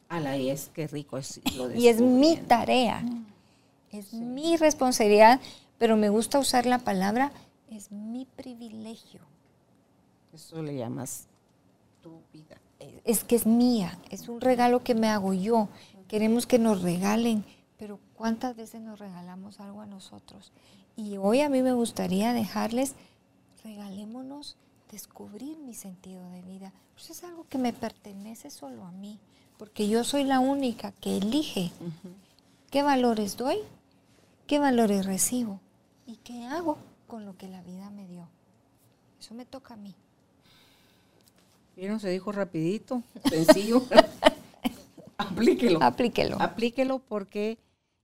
[0.07, 3.03] Ala, y es que rico es lo Y es mi tarea,
[3.91, 5.39] es mi responsabilidad,
[5.77, 7.31] pero me gusta usar la palabra,
[7.69, 9.21] es mi privilegio.
[10.33, 11.27] Eso le llamas
[12.01, 12.57] tu vida.
[13.03, 15.69] Es que es mía, es un regalo que me hago yo.
[16.07, 17.45] Queremos que nos regalen,
[17.77, 20.51] pero ¿cuántas veces nos regalamos algo a nosotros?
[20.95, 22.95] Y hoy a mí me gustaría dejarles,
[23.63, 24.57] regalémonos
[24.91, 26.73] descubrir mi sentido de vida.
[26.93, 29.19] Pues es algo que me pertenece solo a mí,
[29.57, 31.71] porque yo soy la única que elige
[32.69, 33.57] qué valores doy,
[34.51, 35.61] qué valores recibo
[36.05, 38.27] y qué hago con lo que la vida me dio.
[39.17, 39.95] Eso me toca a mí.
[41.77, 42.01] ¿Vieron?
[42.01, 43.81] Se dijo rapidito, sencillo.
[45.17, 45.81] Aplíquelo.
[45.81, 46.35] Aplíquelo.
[46.41, 47.59] Aplíquelo porque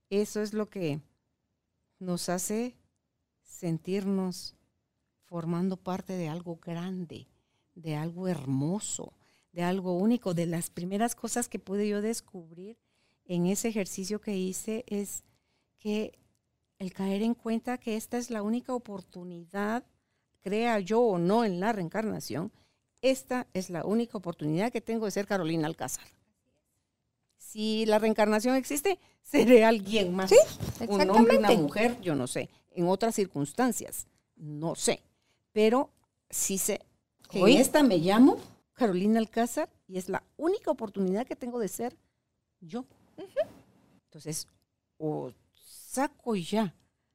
[0.08, 1.02] eso es lo que
[1.98, 2.74] nos hace
[3.42, 4.56] sentirnos
[5.26, 7.28] formando parte de algo grande,
[7.74, 9.12] de algo hermoso,
[9.52, 10.32] de algo único.
[10.32, 12.78] De las primeras cosas que pude yo descubrir
[13.26, 15.24] en ese ejercicio que hice es
[15.78, 16.18] que
[16.78, 19.84] el caer en cuenta que esta es la única oportunidad,
[20.42, 22.52] crea yo o no en la reencarnación,
[23.02, 26.04] esta es la única oportunidad que tengo de ser Carolina Alcázar.
[27.36, 30.30] Si la reencarnación existe, seré alguien más.
[30.30, 30.36] Sí,
[30.88, 31.14] un hombre, una
[31.52, 31.56] exactamente.
[31.62, 32.48] mujer, yo no sé.
[32.72, 34.06] En otras circunstancias,
[34.36, 35.00] no sé.
[35.52, 35.90] Pero
[36.30, 36.80] sí sé
[37.30, 38.38] que Hoy- en esta me llamo
[38.74, 41.96] Carolina Alcázar y es la única oportunidad que tengo de ser
[42.60, 42.84] yo.
[44.04, 44.46] Entonces,
[44.98, 45.32] o
[45.98, 46.74] saco ya,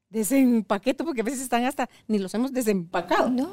[0.10, 3.50] desempaqueto, porque a veces están hasta, ni los hemos desempacado No.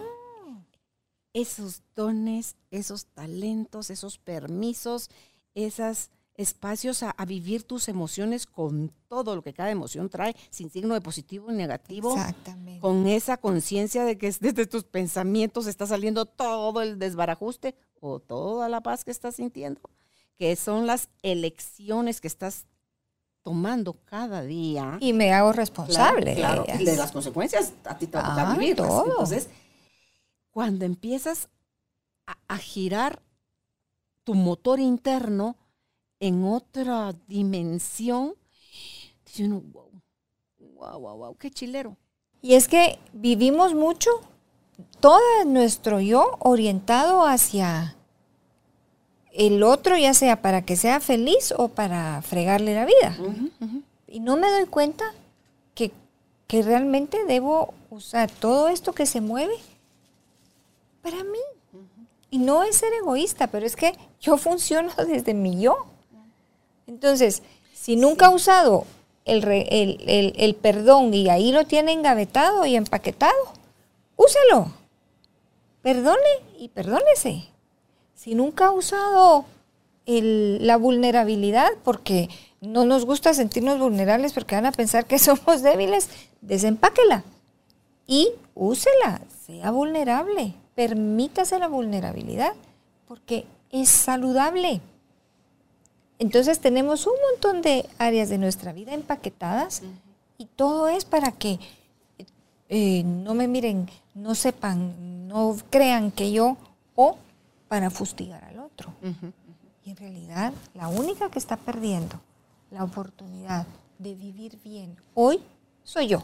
[1.33, 5.09] esos dones, esos talentos, esos permisos,
[5.55, 10.71] esos espacios a, a vivir tus emociones con todo lo que cada emoción trae, sin
[10.71, 12.81] signo de positivo ni negativo, Exactamente.
[12.81, 18.21] con esa conciencia de que es desde tus pensamientos está saliendo todo el desbarajuste o
[18.21, 19.81] toda la paz que estás sintiendo,
[20.39, 22.65] que son las elecciones que estás
[23.43, 24.99] tomando cada día.
[25.01, 28.47] Y me hago responsable claro, de, de, las consecuencias a ti te va a tocar
[28.47, 28.89] Ah, vivirlas.
[28.89, 29.05] todo.
[29.07, 29.49] Entonces,
[30.51, 31.49] cuando empiezas
[32.27, 33.23] a, a girar
[34.25, 35.57] tu motor interno
[36.19, 38.35] en otra dimensión,
[39.25, 39.91] dice uno, wow,
[40.59, 41.97] wow, wow, wow, qué chilero.
[42.43, 44.11] Y es que vivimos mucho,
[45.01, 47.97] todo nuestro yo orientado hacia
[49.33, 53.17] el otro, ya sea para que sea feliz o para fregarle la vida.
[54.07, 55.05] Y no me doy cuenta
[55.75, 55.93] que,
[56.47, 59.55] que realmente debo usar todo esto que se mueve
[61.03, 61.39] para mí.
[62.31, 65.87] Y no es ser egoísta, pero es que yo funciono desde mi yo.
[66.87, 67.43] Entonces,
[67.75, 68.85] si nunca ha usado
[69.25, 73.39] el, re- el- el- el perdón y ahí lo tiene engavetado y empaquetado,
[74.17, 74.73] úselo.
[75.83, 76.19] Perdone
[76.59, 77.45] y perdónese.
[78.23, 79.47] Si nunca ha usado
[80.05, 82.29] el- la vulnerabilidad, porque
[82.61, 86.11] no nos gusta sentirnos vulnerables porque van a pensar que somos débiles,
[86.43, 87.25] desempáquela
[88.07, 92.53] y úsela, sea vulnerable, permítase la vulnerabilidad,
[93.09, 94.83] porque es saludable.
[96.19, 99.81] Entonces tenemos un montón de áreas de nuestra vida empaquetadas
[100.37, 101.59] y todo es para que
[102.69, 106.59] eh, no me miren, no sepan, no crean que yo
[107.71, 108.93] para fustigar al otro.
[109.85, 112.21] Y en realidad la única que está perdiendo
[112.73, 113.65] la oportunidad
[113.97, 115.41] de vivir bien hoy
[115.85, 116.21] soy yo.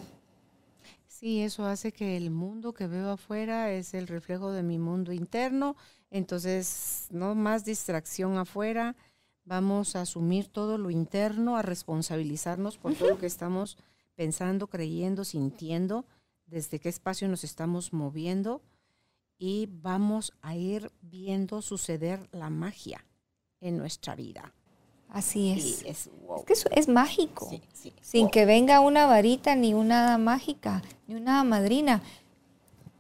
[1.06, 5.12] Sí, eso hace que el mundo que veo afuera es el reflejo de mi mundo
[5.12, 5.77] interno.
[6.10, 8.97] Entonces, no más distracción afuera.
[9.44, 13.78] Vamos a asumir todo lo interno, a responsabilizarnos por todo lo que estamos
[14.16, 16.06] pensando, creyendo, sintiendo,
[16.47, 18.62] desde qué espacio nos estamos moviendo
[19.38, 23.04] y vamos a ir viendo suceder la magia
[23.60, 24.52] en nuestra vida.
[25.08, 25.82] Así es.
[25.84, 26.38] Es, wow.
[26.40, 27.48] Es que eso es mágico.
[27.48, 27.92] Sí, sí.
[28.00, 28.30] Sin Wow.
[28.32, 32.02] que venga una varita, ni una hada mágica, ni una madrina.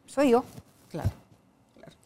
[0.06, 0.44] Soy yo.
[0.90, 1.10] Claro.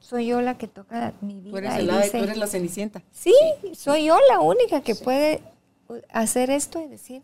[0.00, 1.50] Soy yo la que toca mi vida.
[1.50, 3.02] Tú eres, y el ave, dice, tú eres la cenicienta.
[3.12, 3.34] Sí,
[3.74, 5.42] soy yo la única que puede
[5.88, 7.22] uh, hacer esto y decir,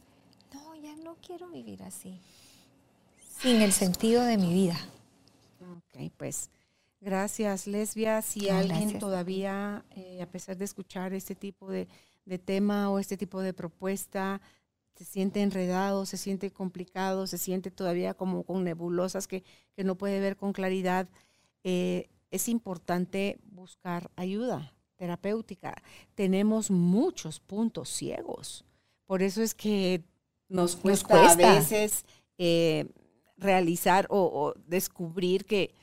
[0.54, 2.20] no, ya no quiero vivir así.
[3.40, 4.78] Sin el sentido de mi vida.
[5.60, 6.50] Ok, pues
[7.00, 8.22] gracias, Lesbia.
[8.22, 9.00] Si alguien gracias.
[9.00, 11.88] todavía, eh, a pesar de escuchar este tipo de,
[12.24, 14.40] de tema o este tipo de propuesta,
[14.96, 19.44] se siente enredado, se siente complicado, se siente todavía como con nebulosas que,
[19.74, 21.08] que no puede ver con claridad,
[21.64, 25.82] eh, es importante buscar ayuda terapéutica.
[26.14, 28.64] Tenemos muchos puntos ciegos.
[29.04, 30.02] Por eso es que
[30.48, 31.52] nos cuesta, cuesta.
[31.52, 32.04] a veces
[32.38, 32.86] eh,
[33.36, 35.74] realizar o, o descubrir que,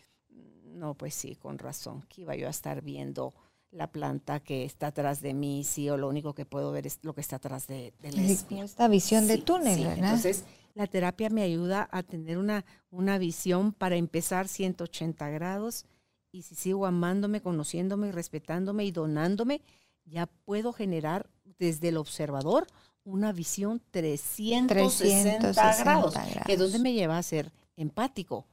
[0.83, 3.33] no, pues sí, con razón, que iba yo a estar viendo
[3.71, 6.99] la planta que está atrás de mí, sí, o lo único que puedo ver es
[7.03, 8.47] lo que está atrás de, Lesbia.
[8.49, 9.83] como esta visión de túnel, sí.
[9.85, 10.03] ¿verdad?
[10.03, 10.43] Entonces,
[10.73, 15.85] la terapia me ayuda a tener una, una visión para empezar 180 grados
[16.33, 19.61] y si sigo amándome, conociéndome respetándome y donándome,
[20.03, 21.29] ya puedo generar
[21.59, 22.67] desde el observador
[23.05, 26.59] una visión 360, 360 grados, que grados.
[26.59, 28.47] donde me lleva a ser empático.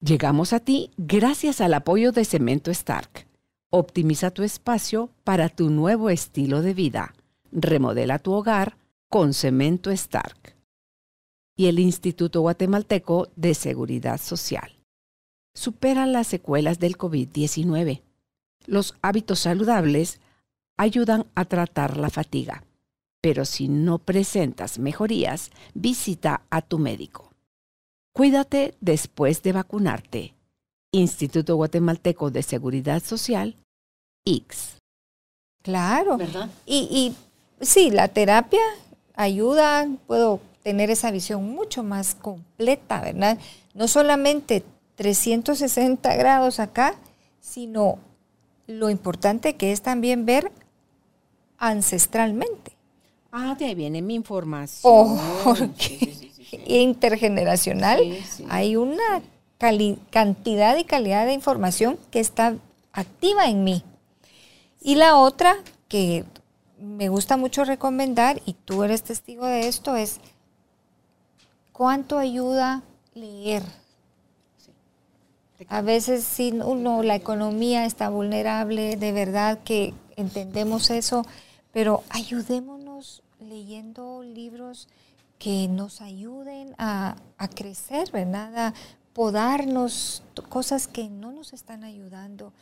[0.00, 3.26] Llegamos a ti gracias al apoyo de Cemento Stark.
[3.70, 7.14] Optimiza tu espacio para tu nuevo estilo de vida.
[7.50, 8.76] Remodela tu hogar
[9.08, 10.54] con Cemento Stark.
[11.56, 14.78] Y el Instituto Guatemalteco de Seguridad Social.
[15.52, 18.02] Supera las secuelas del COVID-19.
[18.66, 20.20] Los hábitos saludables
[20.76, 22.62] ayudan a tratar la fatiga.
[23.20, 27.27] Pero si no presentas mejorías, visita a tu médico.
[28.18, 30.34] Cuídate después de vacunarte.
[30.90, 33.54] Instituto Guatemalteco de Seguridad Social,
[34.24, 34.78] X.
[35.62, 36.16] Claro.
[36.16, 36.50] ¿Verdad?
[36.66, 38.58] Y, y sí, la terapia
[39.14, 43.38] ayuda, puedo tener esa visión mucho más completa, ¿verdad?
[43.74, 44.64] No solamente
[44.96, 46.96] 360 grados acá,
[47.40, 48.00] sino
[48.66, 50.50] lo importante que es también ver
[51.56, 52.72] ancestralmente,
[53.30, 54.92] Ah, de ahí viene mi información.
[54.92, 55.20] Oh,
[56.50, 58.00] Sí, intergeneracional.
[58.00, 58.46] Sí, sí.
[58.48, 59.22] Hay una
[60.10, 62.56] cantidad y calidad de información que está
[62.92, 63.82] activa en mí.
[64.80, 65.56] Y la otra
[65.88, 66.24] que
[66.80, 70.20] me gusta mucho recomendar, y tú eres testigo de esto, es
[71.72, 72.82] cuánto ayuda
[73.14, 73.62] leer.
[75.68, 81.26] A veces si uno, la economía está vulnerable, de verdad que entendemos eso,
[81.72, 84.88] pero ayudémonos leyendo libros
[85.38, 88.56] que nos ayuden a, a crecer, ¿verdad?
[88.56, 88.74] A
[89.12, 92.52] podarnos cosas que no nos están ayudando.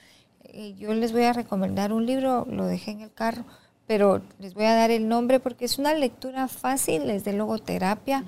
[0.44, 3.44] Eh, yo les voy a recomendar un libro, lo dejé en el carro,
[3.86, 8.24] pero les voy a dar el nombre porque es una lectura fácil, es de logoterapia.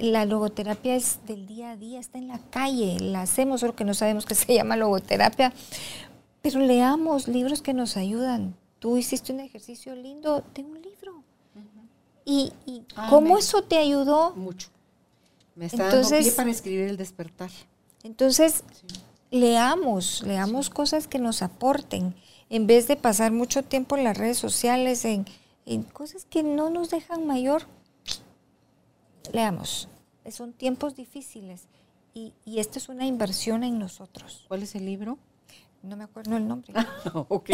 [0.00, 3.84] La logoterapia es del día a día, está en la calle, la hacemos, solo que
[3.84, 5.52] no sabemos que se llama logoterapia.
[6.40, 8.56] Pero leamos libros que nos ayudan.
[8.78, 11.21] Tú hiciste un ejercicio lindo, ten un libro.
[12.24, 12.52] ¿Y,
[12.96, 14.32] Ah, cómo me- eso te ayudó?
[14.34, 14.68] Mucho.
[15.54, 17.50] Me está Entonces- dando pie para escribir el despertar.
[18.02, 18.64] Entonces,
[19.30, 22.14] leamos, leamos cosas que nos aporten,
[22.50, 25.26] en vez de pasar mucho tiempo en las redes sociales, en,
[25.66, 27.62] en cosas que no nos dejan mayor.
[29.32, 29.88] Leamos,
[30.30, 31.62] son tiempos difíciles
[32.14, 34.44] y, y esto es una inversión en nosotros.
[34.48, 35.18] ¿Cuál es el libro?
[35.82, 36.72] No me acuerdo el nombre.
[37.28, 37.50] ok.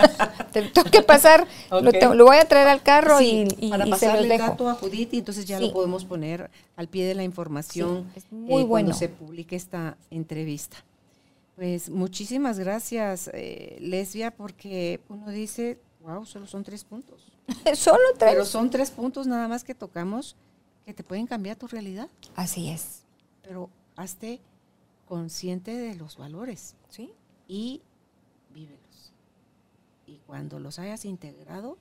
[0.52, 3.86] Te lo tengo que pasar, lo, voy a traer al carro Sí, y, para y
[3.86, 5.66] se los pasarle el dato a Judith y entonces ya Sí.
[5.66, 8.94] lo podemos poner al pie de la información Sí, es eh, muy cuando bueno.
[8.94, 10.78] se publique esta entrevista.
[11.54, 17.32] Pues muchísimas gracias, eh, Lesbia, porque uno dice, wow, solo son tres puntos.
[17.74, 18.32] Solo tres.
[18.32, 20.36] Pero son tres puntos nada más que tocamos
[20.84, 22.08] que te pueden cambiar tu realidad.
[22.36, 23.02] Así es.
[23.42, 24.40] Pero hazte
[25.06, 27.10] consciente de los valores ¿Sí?
[27.48, 27.82] Y
[28.54, 29.12] vívelos.
[30.06, 31.76] Y cuando los hayas integrado,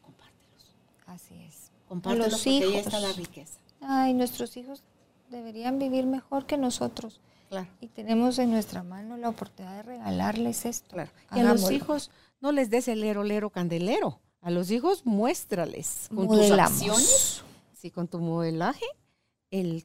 [0.00, 0.74] compártelos.
[1.06, 1.70] Así es.
[1.88, 2.86] Compártelos los porque ahí hijos.
[2.86, 3.58] está la riqueza.
[3.80, 4.82] Ay, nuestros hijos
[5.28, 7.20] deberían vivir mejor que nosotros.
[7.50, 7.68] Claro.
[7.80, 10.94] Y tenemos en nuestra mano la oportunidad de regalarles esto.
[10.94, 11.10] Claro.
[11.34, 12.10] Y a los hijos
[12.40, 14.20] no les des el lero, lero, candelero.
[14.40, 16.72] A los hijos muéstrales con tus Modelamos.
[16.72, 17.42] acciones,
[17.74, 18.84] sí, con tu modelaje,
[19.50, 19.84] el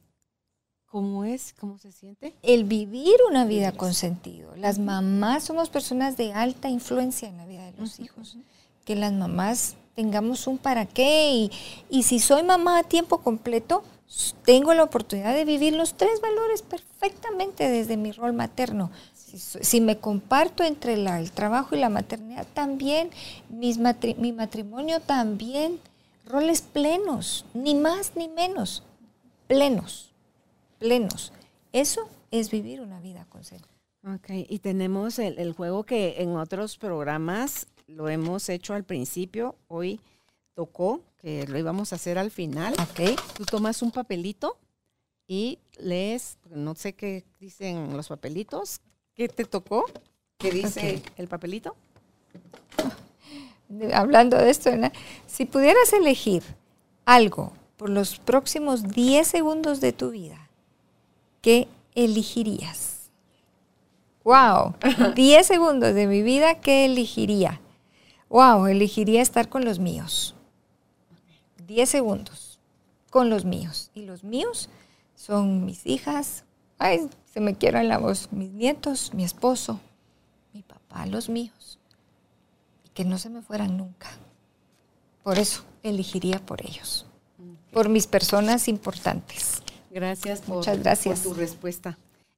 [0.89, 2.33] cómo es, cómo se siente.
[2.41, 4.55] El vivir una vida con sentido.
[4.55, 8.37] Las mamás somos personas de alta influencia en la vida de los hijos.
[8.85, 11.31] Que las mamás tengamos un para qué.
[11.33, 11.51] Y,
[11.89, 13.83] y si soy mamá a tiempo completo,
[14.45, 18.89] tengo la oportunidad de vivir los tres valores perfectamente desde mi rol materno.
[19.13, 23.09] Si, me comparto entre la- el trabajo y la maternidad, también,
[23.49, 25.79] mis matri- mi matrimonio también,
[26.25, 28.83] roles plenos, ni más ni menos,
[29.47, 30.11] plenos,
[30.79, 31.33] plenos.
[31.73, 33.69] Eso es vivir una vida con sentido.
[34.05, 39.55] Ok, y tenemos el, el juego que en otros programas lo hemos hecho al principio,
[39.67, 39.99] hoy
[40.53, 42.73] tocó, que lo íbamos a hacer al final.
[42.73, 43.19] Ok.
[43.35, 44.57] Tú tomas un papelito
[45.27, 48.81] y lees, no sé qué dicen los papelitos,
[49.13, 49.85] ¿qué te tocó?
[50.37, 51.11] ¿Qué dice Ok.
[51.17, 51.75] el papelito?
[53.93, 54.69] Hablando de esto,
[55.25, 56.41] si pudieras elegir
[57.05, 60.46] algo por los próximos 10 segundos de tu vida,
[61.41, 63.09] ¿qué elegirías?
[64.23, 64.75] ¡Wow!
[65.15, 67.61] 10 segundos de mi vida, ¿qué elegiría?
[68.29, 68.67] ¡Wow!
[68.67, 70.35] Elegiría estar con los míos.
[71.65, 72.59] 10 segundos
[73.09, 73.91] con los míos.
[73.93, 74.69] Y los míos
[75.15, 76.43] son mis hijas,
[76.77, 79.79] ay, se me quiero en la voz, mis nietos, mi esposo,
[80.53, 81.79] mi papá, los míos
[82.85, 84.09] y que no se me fueran nunca.
[85.23, 87.05] Por eso elegiría por ellos,
[87.71, 89.61] por mis personas importantes.
[89.99, 91.21] Gracias por, Muchas gracias.
[91.21, 91.97] por tu respuesta.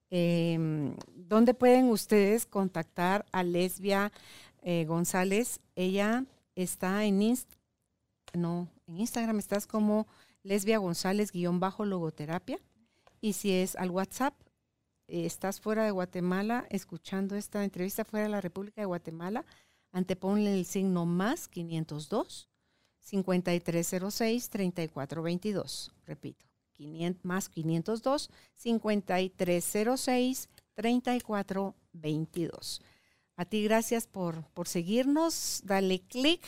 [0.10, 4.14] Eh, ¿Dónde pueden ustedes contactar a Lesbia
[4.62, 5.60] eh, González?
[5.76, 6.24] Ella
[6.56, 7.50] está en Inst
[8.34, 10.08] no, en Instagram estás como
[10.44, 12.60] Lesbia González guion bajo logoterapia.
[13.22, 14.34] Y si es al WhatsApp,
[15.08, 19.46] eh, estás fuera de Guatemala escuchando esta entrevista fuera de la República de Guatemala,
[19.92, 22.48] anteponle el signo más 502
[23.00, 25.92] 5306 3422.
[26.06, 26.46] Repito,
[26.80, 32.82] 500, más 502 5306 3422.
[33.36, 35.62] A ti gracias por, por seguirnos.
[35.66, 36.42] Dale clic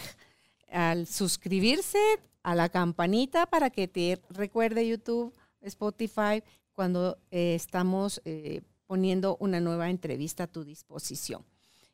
[0.71, 1.99] al suscribirse
[2.43, 6.41] a la campanita para que te recuerde YouTube, Spotify,
[6.71, 11.45] cuando eh, estamos eh, poniendo una nueva entrevista a tu disposición.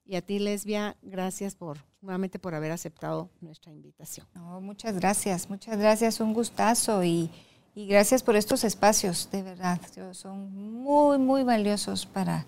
[0.06, 4.26] Y a ti, Lesbia, gracias por nuevamente por haber aceptado nuestra invitación.
[4.62, 7.30] Muchas gracias, muchas gracias, un gustazo y,
[7.78, 9.80] y gracias por estos espacios, de verdad.
[9.96, 10.52] yo- Son
[10.82, 12.44] muy, muy valiosos para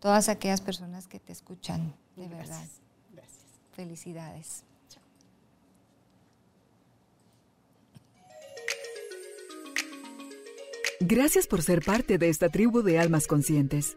[0.00, 2.44] todas aquellas personas que te escuchan, de verdad.
[2.58, 2.80] Gracias.
[3.14, 3.44] Gracias.
[3.72, 4.64] Felicidades.
[11.00, 13.96] Gracias por ser parte de esta tribu de almas conscientes.